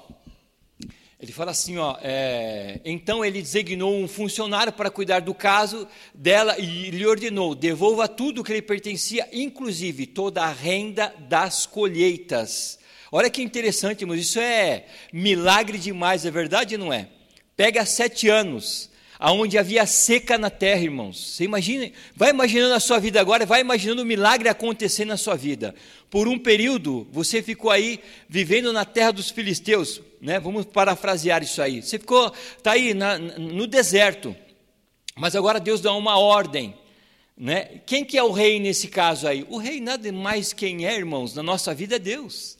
Ele 1.18 1.32
fala 1.32 1.50
assim, 1.50 1.78
ó, 1.78 1.96
é, 2.02 2.78
então 2.84 3.24
ele 3.24 3.40
designou 3.40 3.96
um 3.96 4.06
funcionário 4.06 4.70
para 4.70 4.90
cuidar 4.90 5.20
do 5.20 5.32
caso 5.32 5.88
dela 6.14 6.58
e 6.58 6.90
lhe 6.90 7.06
ordenou, 7.06 7.54
devolva 7.54 8.06
tudo 8.06 8.44
que 8.44 8.52
lhe 8.52 8.60
pertencia, 8.60 9.26
inclusive 9.32 10.06
toda 10.06 10.44
a 10.44 10.52
renda 10.52 11.12
das 11.20 11.64
colheitas. 11.64 12.78
Olha 13.10 13.30
que 13.30 13.42
interessante, 13.42 14.04
mas 14.04 14.20
isso 14.20 14.38
é 14.38 14.84
milagre 15.10 15.78
demais, 15.78 16.26
é 16.26 16.30
verdade 16.30 16.76
não 16.76 16.92
é? 16.92 17.08
Pega 17.56 17.86
sete 17.86 18.28
anos, 18.28 18.90
aonde 19.18 19.58
havia 19.58 19.84
seca 19.84 20.38
na 20.38 20.48
terra, 20.48 20.82
irmãos. 20.82 21.34
Você 21.34 21.44
imagina, 21.44 21.90
vai 22.14 22.30
imaginando 22.30 22.74
a 22.74 22.80
sua 22.80 22.98
vida 22.98 23.20
agora, 23.20 23.44
vai 23.44 23.60
imaginando 23.60 24.02
o 24.02 24.06
milagre 24.06 24.48
acontecer 24.48 25.04
na 25.04 25.16
sua 25.16 25.34
vida. 25.34 25.74
Por 26.08 26.28
um 26.28 26.38
período, 26.38 27.06
você 27.10 27.42
ficou 27.42 27.70
aí 27.70 28.00
vivendo 28.28 28.72
na 28.72 28.84
terra 28.84 29.10
dos 29.10 29.30
filisteus, 29.30 30.00
né? 30.20 30.38
Vamos 30.38 30.66
parafrasear 30.66 31.42
isso 31.42 31.60
aí. 31.60 31.82
Você 31.82 31.98
ficou, 31.98 32.32
tá 32.62 32.72
aí 32.72 32.94
na, 32.94 33.18
no 33.18 33.66
deserto. 33.66 34.34
Mas 35.16 35.34
agora 35.34 35.58
Deus 35.58 35.80
dá 35.80 35.92
uma 35.94 36.16
ordem, 36.16 36.74
né? 37.36 37.80
Quem 37.84 38.04
que 38.04 38.16
é 38.16 38.22
o 38.22 38.30
rei 38.30 38.60
nesse 38.60 38.86
caso 38.86 39.26
aí? 39.26 39.44
O 39.48 39.58
rei 39.58 39.80
nada 39.80 40.10
mais 40.12 40.52
quem 40.52 40.86
é, 40.86 40.96
irmãos, 40.96 41.34
na 41.34 41.42
nossa 41.42 41.74
vida 41.74 41.96
é 41.96 41.98
Deus, 41.98 42.56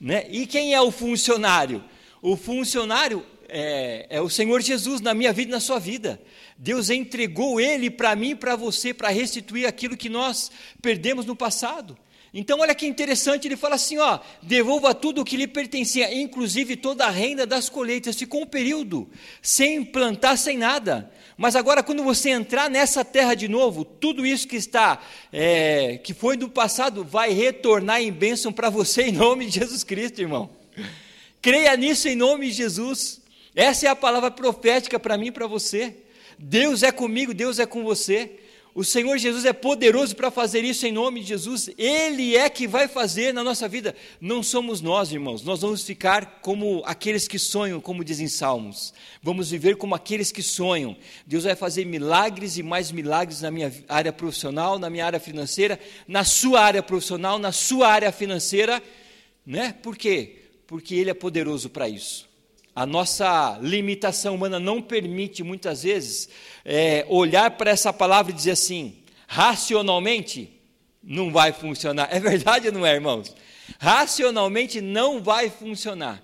né? 0.00 0.26
E 0.28 0.46
quem 0.46 0.74
é 0.74 0.80
o 0.80 0.90
funcionário? 0.90 1.82
O 2.20 2.36
funcionário 2.36 3.24
é, 3.52 4.06
é, 4.08 4.20
o 4.20 4.30
Senhor 4.30 4.62
Jesus 4.62 5.00
na 5.00 5.12
minha 5.12 5.32
vida 5.32 5.50
e 5.50 5.52
na 5.52 5.60
sua 5.60 5.78
vida. 5.78 6.20
Deus 6.56 6.88
entregou 6.88 7.60
Ele 7.60 7.90
para 7.90 8.16
mim 8.16 8.30
e 8.30 8.34
para 8.34 8.56
você 8.56 8.94
para 8.94 9.10
restituir 9.10 9.66
aquilo 9.66 9.96
que 9.96 10.08
nós 10.08 10.50
perdemos 10.80 11.26
no 11.26 11.36
passado. 11.36 11.96
Então, 12.34 12.60
olha 12.60 12.74
que 12.74 12.86
interessante, 12.86 13.46
ele 13.46 13.56
fala 13.56 13.74
assim: 13.74 13.98
ó, 13.98 14.18
devolva 14.42 14.94
tudo 14.94 15.20
o 15.20 15.24
que 15.24 15.36
lhe 15.36 15.46
pertencia, 15.46 16.14
inclusive 16.14 16.76
toda 16.76 17.04
a 17.04 17.10
renda 17.10 17.46
das 17.46 17.68
colheitas. 17.68 18.16
Ficou 18.16 18.40
um 18.40 18.46
período 18.46 19.06
sem 19.42 19.84
plantar, 19.84 20.38
sem 20.38 20.56
nada. 20.56 21.12
Mas 21.36 21.54
agora, 21.54 21.82
quando 21.82 22.02
você 22.02 22.30
entrar 22.30 22.70
nessa 22.70 23.04
terra 23.04 23.34
de 23.34 23.48
novo, 23.48 23.84
tudo 23.84 24.24
isso 24.24 24.48
que 24.48 24.56
está, 24.56 24.98
é, 25.30 25.98
que 25.98 26.14
foi 26.14 26.38
do 26.38 26.48
passado, 26.48 27.04
vai 27.04 27.32
retornar 27.32 28.00
em 28.00 28.10
bênção 28.10 28.50
para 28.50 28.70
você 28.70 29.02
em 29.08 29.12
nome 29.12 29.46
de 29.46 29.60
Jesus 29.60 29.84
Cristo, 29.84 30.20
irmão. 30.20 30.48
Creia 31.42 31.76
nisso 31.76 32.08
em 32.08 32.16
nome 32.16 32.46
de 32.46 32.52
Jesus. 32.52 33.21
Essa 33.54 33.86
é 33.86 33.88
a 33.90 33.96
palavra 33.96 34.30
profética 34.30 34.98
para 34.98 35.18
mim 35.18 35.26
e 35.26 35.32
para 35.32 35.46
você. 35.46 35.96
Deus 36.38 36.82
é 36.82 36.90
comigo, 36.90 37.34
Deus 37.34 37.58
é 37.58 37.66
com 37.66 37.84
você. 37.84 38.38
O 38.74 38.82
Senhor 38.82 39.18
Jesus 39.18 39.44
é 39.44 39.52
poderoso 39.52 40.16
para 40.16 40.30
fazer 40.30 40.64
isso 40.64 40.86
em 40.86 40.92
nome 40.92 41.20
de 41.20 41.26
Jesus. 41.26 41.68
Ele 41.76 42.34
é 42.34 42.48
que 42.48 42.66
vai 42.66 42.88
fazer 42.88 43.34
na 43.34 43.44
nossa 43.44 43.68
vida. 43.68 43.94
Não 44.18 44.42
somos 44.42 44.80
nós, 44.80 45.12
irmãos. 45.12 45.42
Nós 45.42 45.60
vamos 45.60 45.84
ficar 45.84 46.40
como 46.40 46.82
aqueles 46.86 47.28
que 47.28 47.38
sonham, 47.38 47.82
como 47.82 48.02
dizem 48.02 48.28
Salmos. 48.28 48.94
Vamos 49.22 49.50
viver 49.50 49.76
como 49.76 49.94
aqueles 49.94 50.32
que 50.32 50.42
sonham. 50.42 50.96
Deus 51.26 51.44
vai 51.44 51.54
fazer 51.54 51.84
milagres 51.84 52.56
e 52.56 52.62
mais 52.62 52.90
milagres 52.90 53.42
na 53.42 53.50
minha 53.50 53.70
área 53.86 54.12
profissional, 54.12 54.78
na 54.78 54.88
minha 54.88 55.04
área 55.04 55.20
financeira, 55.20 55.78
na 56.08 56.24
sua 56.24 56.62
área 56.62 56.82
profissional, 56.82 57.38
na 57.38 57.52
sua 57.52 57.88
área 57.88 58.10
financeira, 58.10 58.82
né? 59.44 59.74
Por 59.82 59.98
quê? 59.98 60.36
Porque 60.66 60.94
ele 60.94 61.10
é 61.10 61.14
poderoso 61.14 61.68
para 61.68 61.90
isso. 61.90 62.31
A 62.74 62.86
nossa 62.86 63.58
limitação 63.60 64.34
humana 64.34 64.58
não 64.58 64.80
permite, 64.80 65.42
muitas 65.42 65.82
vezes, 65.82 66.28
é, 66.64 67.04
olhar 67.08 67.50
para 67.52 67.70
essa 67.70 67.92
palavra 67.92 68.32
e 68.32 68.34
dizer 68.34 68.52
assim, 68.52 68.96
racionalmente, 69.26 70.50
não 71.02 71.30
vai 71.30 71.52
funcionar. 71.52 72.08
É 72.10 72.18
verdade 72.18 72.68
ou 72.68 72.72
não 72.72 72.86
é, 72.86 72.94
irmãos? 72.94 73.34
Racionalmente 73.78 74.80
não 74.80 75.22
vai 75.22 75.50
funcionar. 75.50 76.22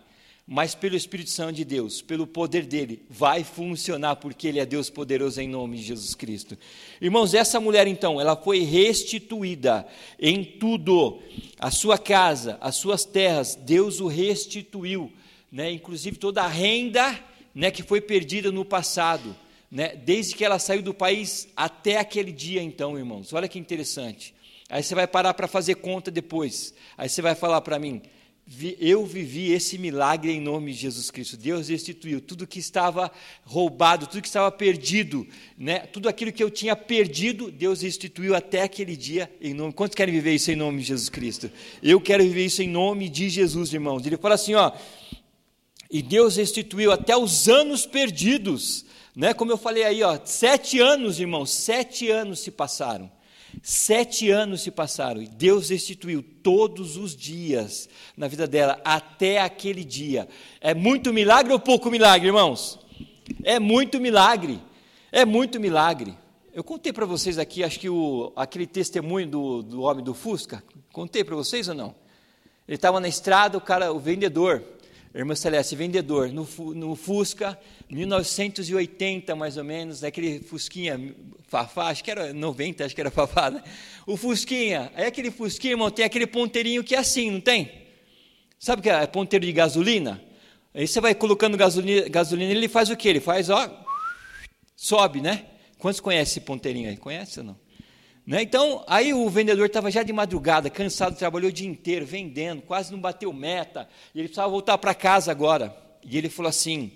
Mas 0.51 0.75
pelo 0.75 0.97
Espírito 0.97 1.29
Santo 1.29 1.53
de 1.53 1.65
Deus, 1.67 2.01
pelo 2.01 2.27
poder 2.27 2.65
dele, 2.65 3.05
vai 3.11 3.45
funcionar, 3.45 4.17
porque 4.17 4.49
ele 4.49 4.59
é 4.59 4.65
Deus 4.65 4.89
poderoso 4.89 5.39
em 5.43 5.47
nome 5.47 5.77
de 5.77 5.83
Jesus 5.83 6.15
Cristo. 6.15 6.57
Irmãos, 7.03 7.35
essa 7.35 7.61
mulher 7.61 7.87
então, 7.87 8.19
ela 8.19 8.35
foi 8.35 8.61
restituída 8.61 9.87
em 10.19 10.43
tudo. 10.43 11.21
A 11.59 11.71
sua 11.71 11.99
casa, 11.99 12.57
as 12.63 12.77
suas 12.77 13.05
terras, 13.05 13.55
Deus 13.55 14.01
o 14.01 14.07
restituiu 14.07 15.13
né, 15.51 15.71
inclusive 15.71 16.17
toda 16.17 16.43
a 16.43 16.49
renda 16.49 17.19
né, 17.55 17.71
que 17.71 17.83
foi 17.83 18.01
perdida 18.01 18.53
no 18.53 18.65
passado, 18.65 19.37
né, 19.71 19.97
desde 19.97 20.35
que 20.35 20.45
ela 20.45 20.59
saiu 20.59 20.83
do 20.83 20.95
país 20.95 21.49
até 21.57 21.99
aquele 21.99 22.33
dia, 22.33 22.63
então, 22.63 22.99
irmãos. 22.99 23.33
Olha 23.33 23.49
que 23.49 23.59
interessante. 23.59 24.35
Aí 24.71 24.83
você 24.83 24.95
vai 24.95 25.07
parar 25.07 25.35
para 25.35 25.49
fazer 25.49 25.77
conta 25.77 26.11
depois. 26.11 26.75
Aí 26.97 27.09
você 27.09 27.23
vai 27.23 27.35
falar 27.35 27.61
para 27.63 27.79
mim: 27.79 28.03
eu 28.81 29.05
vivi 29.05 29.51
esse 29.53 29.77
milagre 29.77 30.33
em 30.33 30.41
nome 30.41 30.73
de 30.73 30.79
Jesus 30.79 31.11
Cristo. 31.11 31.37
Deus 31.37 31.69
restituiu 31.69 32.21
tudo 32.21 32.47
que 32.47 32.59
estava 32.59 33.11
roubado, 33.45 34.07
tudo 34.07 34.23
que 34.23 34.29
estava 34.29 34.51
perdido, 34.51 35.27
né? 35.57 35.81
Tudo 35.81 36.09
aquilo 36.09 36.33
que 36.33 36.43
eu 36.43 36.51
tinha 36.51 36.75
perdido, 36.75 37.51
Deus 37.51 37.83
restituiu 37.83 38.35
até 38.35 38.63
aquele 38.63 38.97
dia 38.97 39.31
em 39.41 39.53
nome. 39.53 39.73
Quantos 39.73 39.95
querem 39.95 40.15
viver 40.15 40.35
isso 40.35 40.51
em 40.51 40.57
nome 40.57 40.81
de 40.81 40.89
Jesus 40.89 41.09
Cristo? 41.09 41.51
Eu 41.83 42.01
quero 42.01 42.23
viver 42.23 42.47
isso 42.47 42.63
em 42.63 42.69
nome 42.69 43.09
de 43.09 43.29
Jesus, 43.29 43.73
irmãos. 43.73 44.07
Ele 44.07 44.17
fala 44.17 44.35
assim, 44.35 44.55
ó: 44.55 44.73
E 45.91 46.03
Deus 46.03 46.37
restituiu 46.37 46.93
até 46.93 47.17
os 47.17 47.49
anos 47.49 47.87
perdidos, 47.87 48.85
né? 49.17 49.33
Como 49.33 49.51
eu 49.51 49.57
falei 49.57 49.85
aí, 49.85 50.03
ó, 50.03 50.19
sete 50.25 50.79
anos, 50.79 51.19
irmãos, 51.19 51.51
sete 51.51 52.11
anos 52.11 52.41
se 52.41 52.51
passaram. 52.51 53.11
Sete 53.63 54.31
anos 54.31 54.63
se 54.63 54.71
passaram 54.71 55.21
e 55.21 55.27
Deus 55.27 55.71
restituiu 55.71 56.23
todos 56.43 56.97
os 56.97 57.17
dias 57.17 57.89
na 58.17 58.29
vida 58.29 58.47
dela 58.47 58.81
até 58.85 59.41
aquele 59.41 59.83
dia. 59.83 60.29
É 60.61 60.75
muito 60.75 61.13
milagre 61.13 61.53
ou 61.53 61.59
pouco 61.59 61.91
milagre, 61.91 62.29
irmãos? 62.29 62.79
É 63.43 63.59
muito 63.59 63.99
milagre. 63.99 64.61
É 65.11 65.25
muito 65.25 65.59
milagre. 65.59 66.17
Eu 66.53 66.63
contei 66.63 66.93
para 66.93 67.07
vocês 67.07 67.39
aqui, 67.39 67.65
acho 67.65 67.81
que 67.81 67.89
o, 67.89 68.33
aquele 68.37 68.67
testemunho 68.67 69.27
do, 69.27 69.63
do 69.63 69.83
homem 69.83 70.05
do 70.05 70.13
Fusca. 70.13 70.63
Contei 70.93 71.25
para 71.25 71.35
vocês 71.35 71.69
ou 71.69 71.75
não? 71.75 71.95
Ele 72.67 72.77
estava 72.77 73.01
na 73.01 73.09
estrada, 73.09 73.57
o 73.57 73.61
cara, 73.61 73.93
o 73.93 73.99
vendedor, 73.99 74.63
irmã 75.15 75.35
Celeste, 75.35 75.75
vendedor, 75.75 76.29
no, 76.29 76.47
no 76.75 76.95
Fusca, 76.95 77.59
1980 77.91 79.35
mais 79.35 79.57
ou 79.57 79.65
menos, 79.65 80.05
aquele 80.05 80.41
Fusquinha 80.41 81.15
Fafá, 81.49 81.89
acho 81.89 82.05
que 82.05 82.11
era 82.11 82.33
90, 82.33 82.85
acho 82.85 82.95
que 82.95 83.01
era 83.01 83.11
Fafá, 83.11 83.51
né? 83.51 83.63
O 84.07 84.17
Fusquinha, 84.17 84.93
aí 84.95 85.07
aquele 85.07 85.31
Fusquinha, 85.31 85.73
irmão, 85.73 85.91
tem 85.91 86.05
aquele 86.05 86.27
ponteirinho 86.27 86.85
que 86.85 86.95
é 86.95 86.99
assim, 86.99 87.31
não 87.31 87.41
tem? 87.41 87.71
Sabe 88.59 88.81
o 88.81 88.83
que 88.83 88.91
é 88.91 89.07
ponteiro 89.07 89.47
de 89.47 89.53
gasolina? 89.53 90.23
Aí 90.75 90.87
você 90.87 91.01
vai 91.01 91.15
colocando 91.15 91.57
gasolina, 91.57 92.09
gasolina, 92.09 92.53
ele 92.53 92.69
faz 92.69 92.91
o 92.91 92.97
que? 92.97 93.09
Ele 93.09 93.21
faz, 93.21 93.49
ó, 93.49 93.85
sobe, 94.77 95.21
né? 95.21 95.47
Quantos 95.79 96.01
conhecem 96.01 96.33
esse 96.33 96.41
ponteirinho 96.41 96.91
aí? 96.91 96.97
Conhece 96.97 97.41
ou 97.41 97.47
não? 97.47 97.68
Né? 98.29 98.43
Então, 98.43 98.85
aí 98.87 99.15
o 99.15 99.27
vendedor 99.31 99.65
estava 99.65 99.91
já 99.91 100.03
de 100.03 100.13
madrugada, 100.13 100.69
cansado, 100.69 101.17
trabalhou 101.17 101.49
o 101.49 101.53
dia 101.53 101.67
inteiro 101.67 102.05
vendendo, 102.05 102.61
quase 102.61 102.93
não 102.93 103.01
bateu 103.01 103.33
meta, 103.33 103.89
e 104.15 104.19
ele 104.19 104.29
precisava 104.29 104.51
voltar 104.51 104.77
para 104.77 104.93
casa 104.93 105.31
agora. 105.31 105.75
E 106.05 106.19
ele 106.19 106.29
falou 106.29 106.51
assim: 106.51 106.93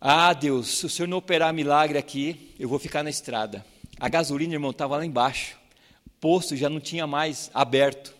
Ah, 0.00 0.32
Deus, 0.32 0.78
se 0.78 0.86
o 0.86 0.88
senhor 0.88 1.06
não 1.06 1.18
operar 1.18 1.52
milagre 1.52 1.98
aqui, 1.98 2.54
eu 2.58 2.66
vou 2.66 2.78
ficar 2.78 3.02
na 3.02 3.10
estrada. 3.10 3.62
A 4.00 4.08
gasolina, 4.08 4.54
irmão, 4.54 4.70
estava 4.70 4.96
lá 4.96 5.04
embaixo, 5.04 5.58
posto 6.18 6.56
já 6.56 6.70
não 6.70 6.80
tinha 6.80 7.06
mais 7.06 7.50
aberto. 7.52 8.14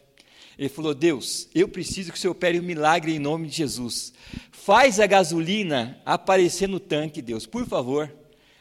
Ele 0.58 0.68
falou: 0.68 0.94
Deus, 0.94 1.48
eu 1.54 1.66
preciso 1.66 2.12
que 2.12 2.18
o 2.18 2.20
senhor 2.20 2.32
opere 2.32 2.60
um 2.60 2.62
milagre 2.62 3.16
em 3.16 3.18
nome 3.18 3.48
de 3.48 3.56
Jesus. 3.56 4.12
Faz 4.52 5.00
a 5.00 5.06
gasolina 5.06 5.98
aparecer 6.04 6.68
no 6.68 6.78
tanque, 6.78 7.22
Deus, 7.22 7.46
por 7.46 7.66
favor. 7.66 8.12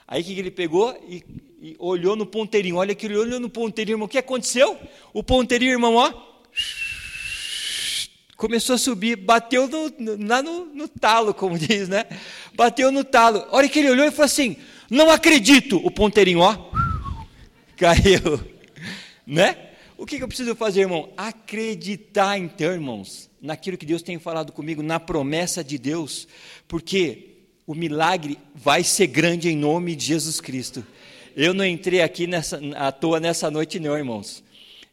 Aí 0.07 0.23
que 0.23 0.37
ele 0.37 0.51
pegou 0.51 0.95
e 1.07 1.23
e 1.65 1.75
olhou 1.79 2.15
no 2.15 2.27
ponteirinho. 2.27 2.75
Olha 2.75 2.93
que 2.93 3.07
ele 3.07 3.17
olhou 3.17 3.39
no 3.39 3.49
ponteirinho, 3.49 3.95
irmão. 3.95 4.05
O 4.05 4.09
que 4.09 4.19
aconteceu? 4.19 4.77
O 5.11 5.23
ponteirinho, 5.23 5.71
irmão, 5.71 5.95
ó. 5.95 6.13
Começou 8.37 8.75
a 8.75 8.77
subir, 8.77 9.15
bateu 9.15 9.67
no, 9.67 9.89
no, 9.97 10.27
lá 10.27 10.43
no, 10.43 10.65
no 10.65 10.87
talo, 10.87 11.33
como 11.33 11.57
diz, 11.59 11.89
né? 11.89 12.05
Bateu 12.53 12.91
no 12.91 13.03
talo. 13.03 13.47
Olha 13.49 13.67
que 13.67 13.79
ele 13.79 13.89
olhou 13.89 14.05
e 14.05 14.11
falou 14.11 14.25
assim: 14.25 14.57
Não 14.91 15.09
acredito. 15.09 15.77
O 15.83 15.89
ponteirinho, 15.89 16.39
ó. 16.39 16.55
Caiu. 17.75 18.39
Né? 19.25 19.57
O 19.97 20.05
que, 20.05 20.17
que 20.17 20.23
eu 20.23 20.27
preciso 20.27 20.53
fazer, 20.55 20.81
irmão? 20.81 21.09
Acreditar, 21.17 22.37
então, 22.37 22.71
irmãos, 22.71 23.27
naquilo 23.41 23.77
que 23.77 23.87
Deus 23.87 24.03
tem 24.03 24.19
falado 24.19 24.51
comigo, 24.51 24.83
na 24.83 24.99
promessa 24.99 25.63
de 25.63 25.79
Deus, 25.79 26.27
porque 26.67 27.34
o 27.67 27.73
milagre 27.73 28.37
vai 28.53 28.83
ser 28.83 29.07
grande 29.07 29.49
em 29.49 29.57
nome 29.57 29.95
de 29.95 30.05
Jesus 30.05 30.39
Cristo. 30.39 30.85
Eu 31.35 31.53
não 31.53 31.65
entrei 31.65 32.01
aqui 32.01 32.27
nessa, 32.27 32.59
à 32.75 32.91
toa 32.91 33.19
nessa 33.19 33.49
noite, 33.49 33.79
não, 33.79 33.97
irmãos. 33.97 34.43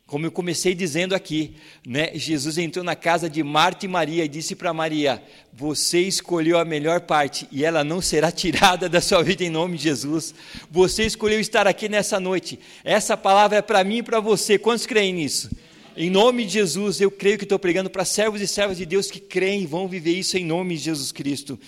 Como 0.07 0.27
eu 0.27 0.33
comecei 0.33 0.75
dizendo 0.75 1.15
aqui, 1.15 1.55
né, 1.87 2.11
Jesus 2.15 2.59
entrou 2.59 2.85
na 2.85 2.95
casa 2.95 3.31
de 3.31 3.43
Marta 3.43 3.87
e 3.87 3.89
Maria 3.89 4.25
e 4.25 4.29
disse 4.29 4.55
para 4.55 4.73
Maria: 4.73 5.23
Você 5.55 6.01
escolheu 6.01 6.59
a 6.59 6.65
melhor 6.65 7.03
parte 7.03 7.49
e 7.51 7.65
ela 7.65 7.83
não 7.83 8.01
será 8.01 8.31
tirada 8.31 8.89
da 8.89 9.01
sua 9.01 9.23
vida 9.23 9.45
em 9.45 9.49
nome 9.51 9.79
de 9.79 9.85
Jesus. 9.85 10.35
Você 10.71 11.05
escolheu 11.05 11.41
estar 11.41 11.67
aqui 11.67 11.89
nessa 11.89 12.21
noite. 12.21 12.59
Essa 12.85 13.17
palavra 13.17 13.59
é 13.59 13.63
para 13.63 13.85
mim 13.85 13.99
e 13.99 14.03
para 14.03 14.21
você. 14.21 14.59
Quantos 14.59 14.85
creem 14.85 15.15
nisso? 15.15 15.51
Em 15.97 16.11
nome 16.11 16.45
de 16.45 16.55
Jesus, 16.55 17.01
eu 17.01 17.11
creio 17.11 17.39
que 17.39 17.45
estou 17.45 17.59
pregando 17.59 17.89
para 17.89 18.05
servos 18.05 18.41
e 18.41 18.47
servas 18.47 18.79
de 18.79 18.85
Deus 18.85 19.11
que 19.11 19.21
creem 19.21 19.63
e 19.63 19.67
vão 19.67 19.87
viver 19.87 20.13
isso 20.13 20.37
em 20.37 20.45
nome 20.45 20.77
de 20.77 20.85
Jesus 20.85 21.13
Cristo. 21.13 21.59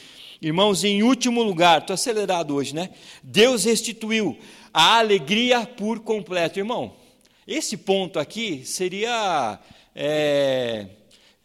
Irmãos, 0.44 0.84
em 0.84 1.02
último 1.02 1.42
lugar, 1.42 1.80
estou 1.80 1.94
acelerado 1.94 2.54
hoje, 2.54 2.74
né? 2.74 2.90
Deus 3.22 3.64
restituiu 3.64 4.36
a 4.74 4.98
alegria 4.98 5.64
por 5.64 6.00
completo. 6.00 6.58
Irmão, 6.58 6.94
esse 7.48 7.78
ponto 7.78 8.18
aqui 8.18 8.60
seria 8.62 9.58
é, 9.96 10.86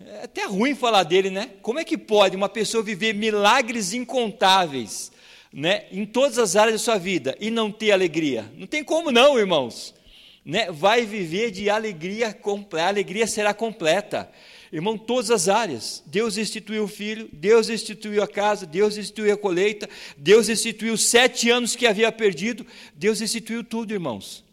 é 0.02 0.24
até 0.26 0.46
ruim 0.46 0.76
falar 0.76 1.04
dele, 1.04 1.30
né? 1.30 1.50
Como 1.62 1.80
é 1.80 1.86
que 1.86 1.98
pode 1.98 2.36
uma 2.36 2.50
pessoa 2.50 2.84
viver 2.84 3.14
milagres 3.14 3.94
incontáveis, 3.94 5.14
né, 5.54 5.86
em 5.94 6.06
todas 6.06 6.38
as 6.38 6.58
áreas 6.58 6.74
da 6.74 6.84
sua 6.84 6.98
vida 6.98 7.38
e 7.40 7.50
não 7.50 7.72
ter 7.72 7.94
alegria? 7.94 8.52
Não 8.58 8.68
tem 8.68 8.84
como 8.84 9.14
não, 9.14 9.40
irmãos. 9.40 9.96
Né? 10.44 10.70
Vai 10.74 11.06
viver 11.06 11.52
de 11.52 11.70
alegria 11.70 12.38
a 12.74 12.88
alegria 12.90 13.28
será 13.28 13.54
completa. 13.54 14.30
Irmão, 14.72 14.98
todas 14.98 15.32
as 15.32 15.50
áreas. 15.50 16.04
Deus 16.06 16.38
instituiu 16.38 16.84
o 16.84 16.88
filho, 16.88 17.28
Deus 17.34 17.70
instituiu 17.70 18.22
a 18.22 18.28
casa, 18.28 18.66
Deus 18.66 18.98
instituiu 18.98 19.34
a 19.34 19.38
colheita, 19.38 19.90
Deus 20.16 20.48
instituiu 20.48 20.96
sete 20.96 21.50
anos 21.50 21.76
que 21.76 21.88
havia 21.88 22.12
perdido, 22.12 22.66
Deus 22.94 23.20
instituiu 23.20 23.64
tudo, 23.64 23.94
irmãos. 23.94 24.44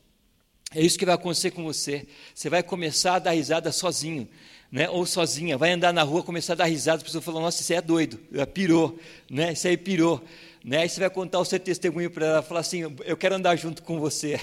É 0.75 0.81
isso 0.81 0.99
que 0.99 1.05
vai 1.05 1.15
acontecer 1.15 1.51
com 1.51 1.63
você. 1.65 2.07
Você 2.35 2.49
vai 2.49 2.63
começar 2.63 3.17
a 3.17 3.19
dar 3.19 3.31
risada 3.33 3.71
sozinho, 3.71 4.27
né? 4.73 4.89
ou 4.89 5.05
sozinha. 5.05 5.59
Vai 5.59 5.73
andar 5.73 5.93
na 5.93 6.03
rua, 6.03 6.23
começar 6.23 6.55
a 6.55 6.57
dar 6.57 6.65
risada, 6.65 6.99
as 6.99 7.03
pessoas 7.03 7.25
falam, 7.25 7.43
nossa, 7.43 7.61
isso 7.63 7.73
aí 7.73 7.79
é 7.79 7.83
doido, 7.83 8.19
pirou, 8.53 8.99
né? 9.31 9.53
isso 9.53 9.69
aí 9.69 9.77
pirou. 9.77 10.25
Né? 10.65 10.79
Aí 10.79 10.89
você 10.89 10.99
vai 10.99 11.11
contar 11.11 11.39
o 11.39 11.45
seu 11.45 11.61
testemunho 11.61 12.11
para 12.11 12.27
ela, 12.27 12.43
falar 12.43 12.61
assim, 12.61 12.81
eu 13.05 13.17
quero 13.17 13.37
andar 13.37 13.55
junto 13.55 13.83
com 13.83 14.01
você. 14.01 14.41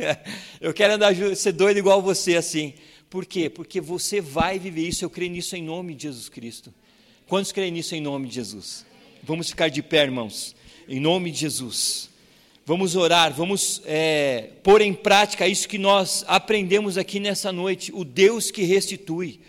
eu 0.60 0.72
quero 0.72 0.94
andar 0.94 1.12
ser 1.34 1.52
doido 1.52 1.78
igual 1.78 2.00
você, 2.00 2.36
assim. 2.36 2.74
Por 3.08 3.24
quê? 3.24 3.48
Porque 3.48 3.80
você 3.80 4.20
vai 4.20 4.58
viver 4.58 4.86
isso, 4.88 5.04
eu 5.04 5.10
creio 5.10 5.30
nisso 5.30 5.56
em 5.56 5.62
nome 5.62 5.94
de 5.94 6.04
Jesus 6.04 6.28
Cristo. 6.28 6.72
Quantos 7.28 7.52
creem 7.52 7.72
nisso 7.72 7.94
em 7.94 8.00
nome 8.00 8.28
de 8.28 8.34
Jesus? 8.34 8.84
Vamos 9.22 9.48
ficar 9.48 9.68
de 9.68 9.82
pé, 9.82 10.02
irmãos, 10.02 10.54
em 10.88 11.00
nome 11.00 11.30
de 11.30 11.38
Jesus. 11.38 12.10
Vamos 12.64 12.96
orar, 12.96 13.32
vamos 13.32 13.80
é, 13.84 14.50
pôr 14.62 14.80
em 14.80 14.92
prática 14.92 15.46
isso 15.46 15.68
que 15.68 15.78
nós 15.78 16.24
aprendemos 16.26 16.98
aqui 16.98 17.20
nessa 17.20 17.52
noite, 17.52 17.92
o 17.94 18.04
Deus 18.04 18.50
que 18.50 18.64
restitui. 18.64 19.40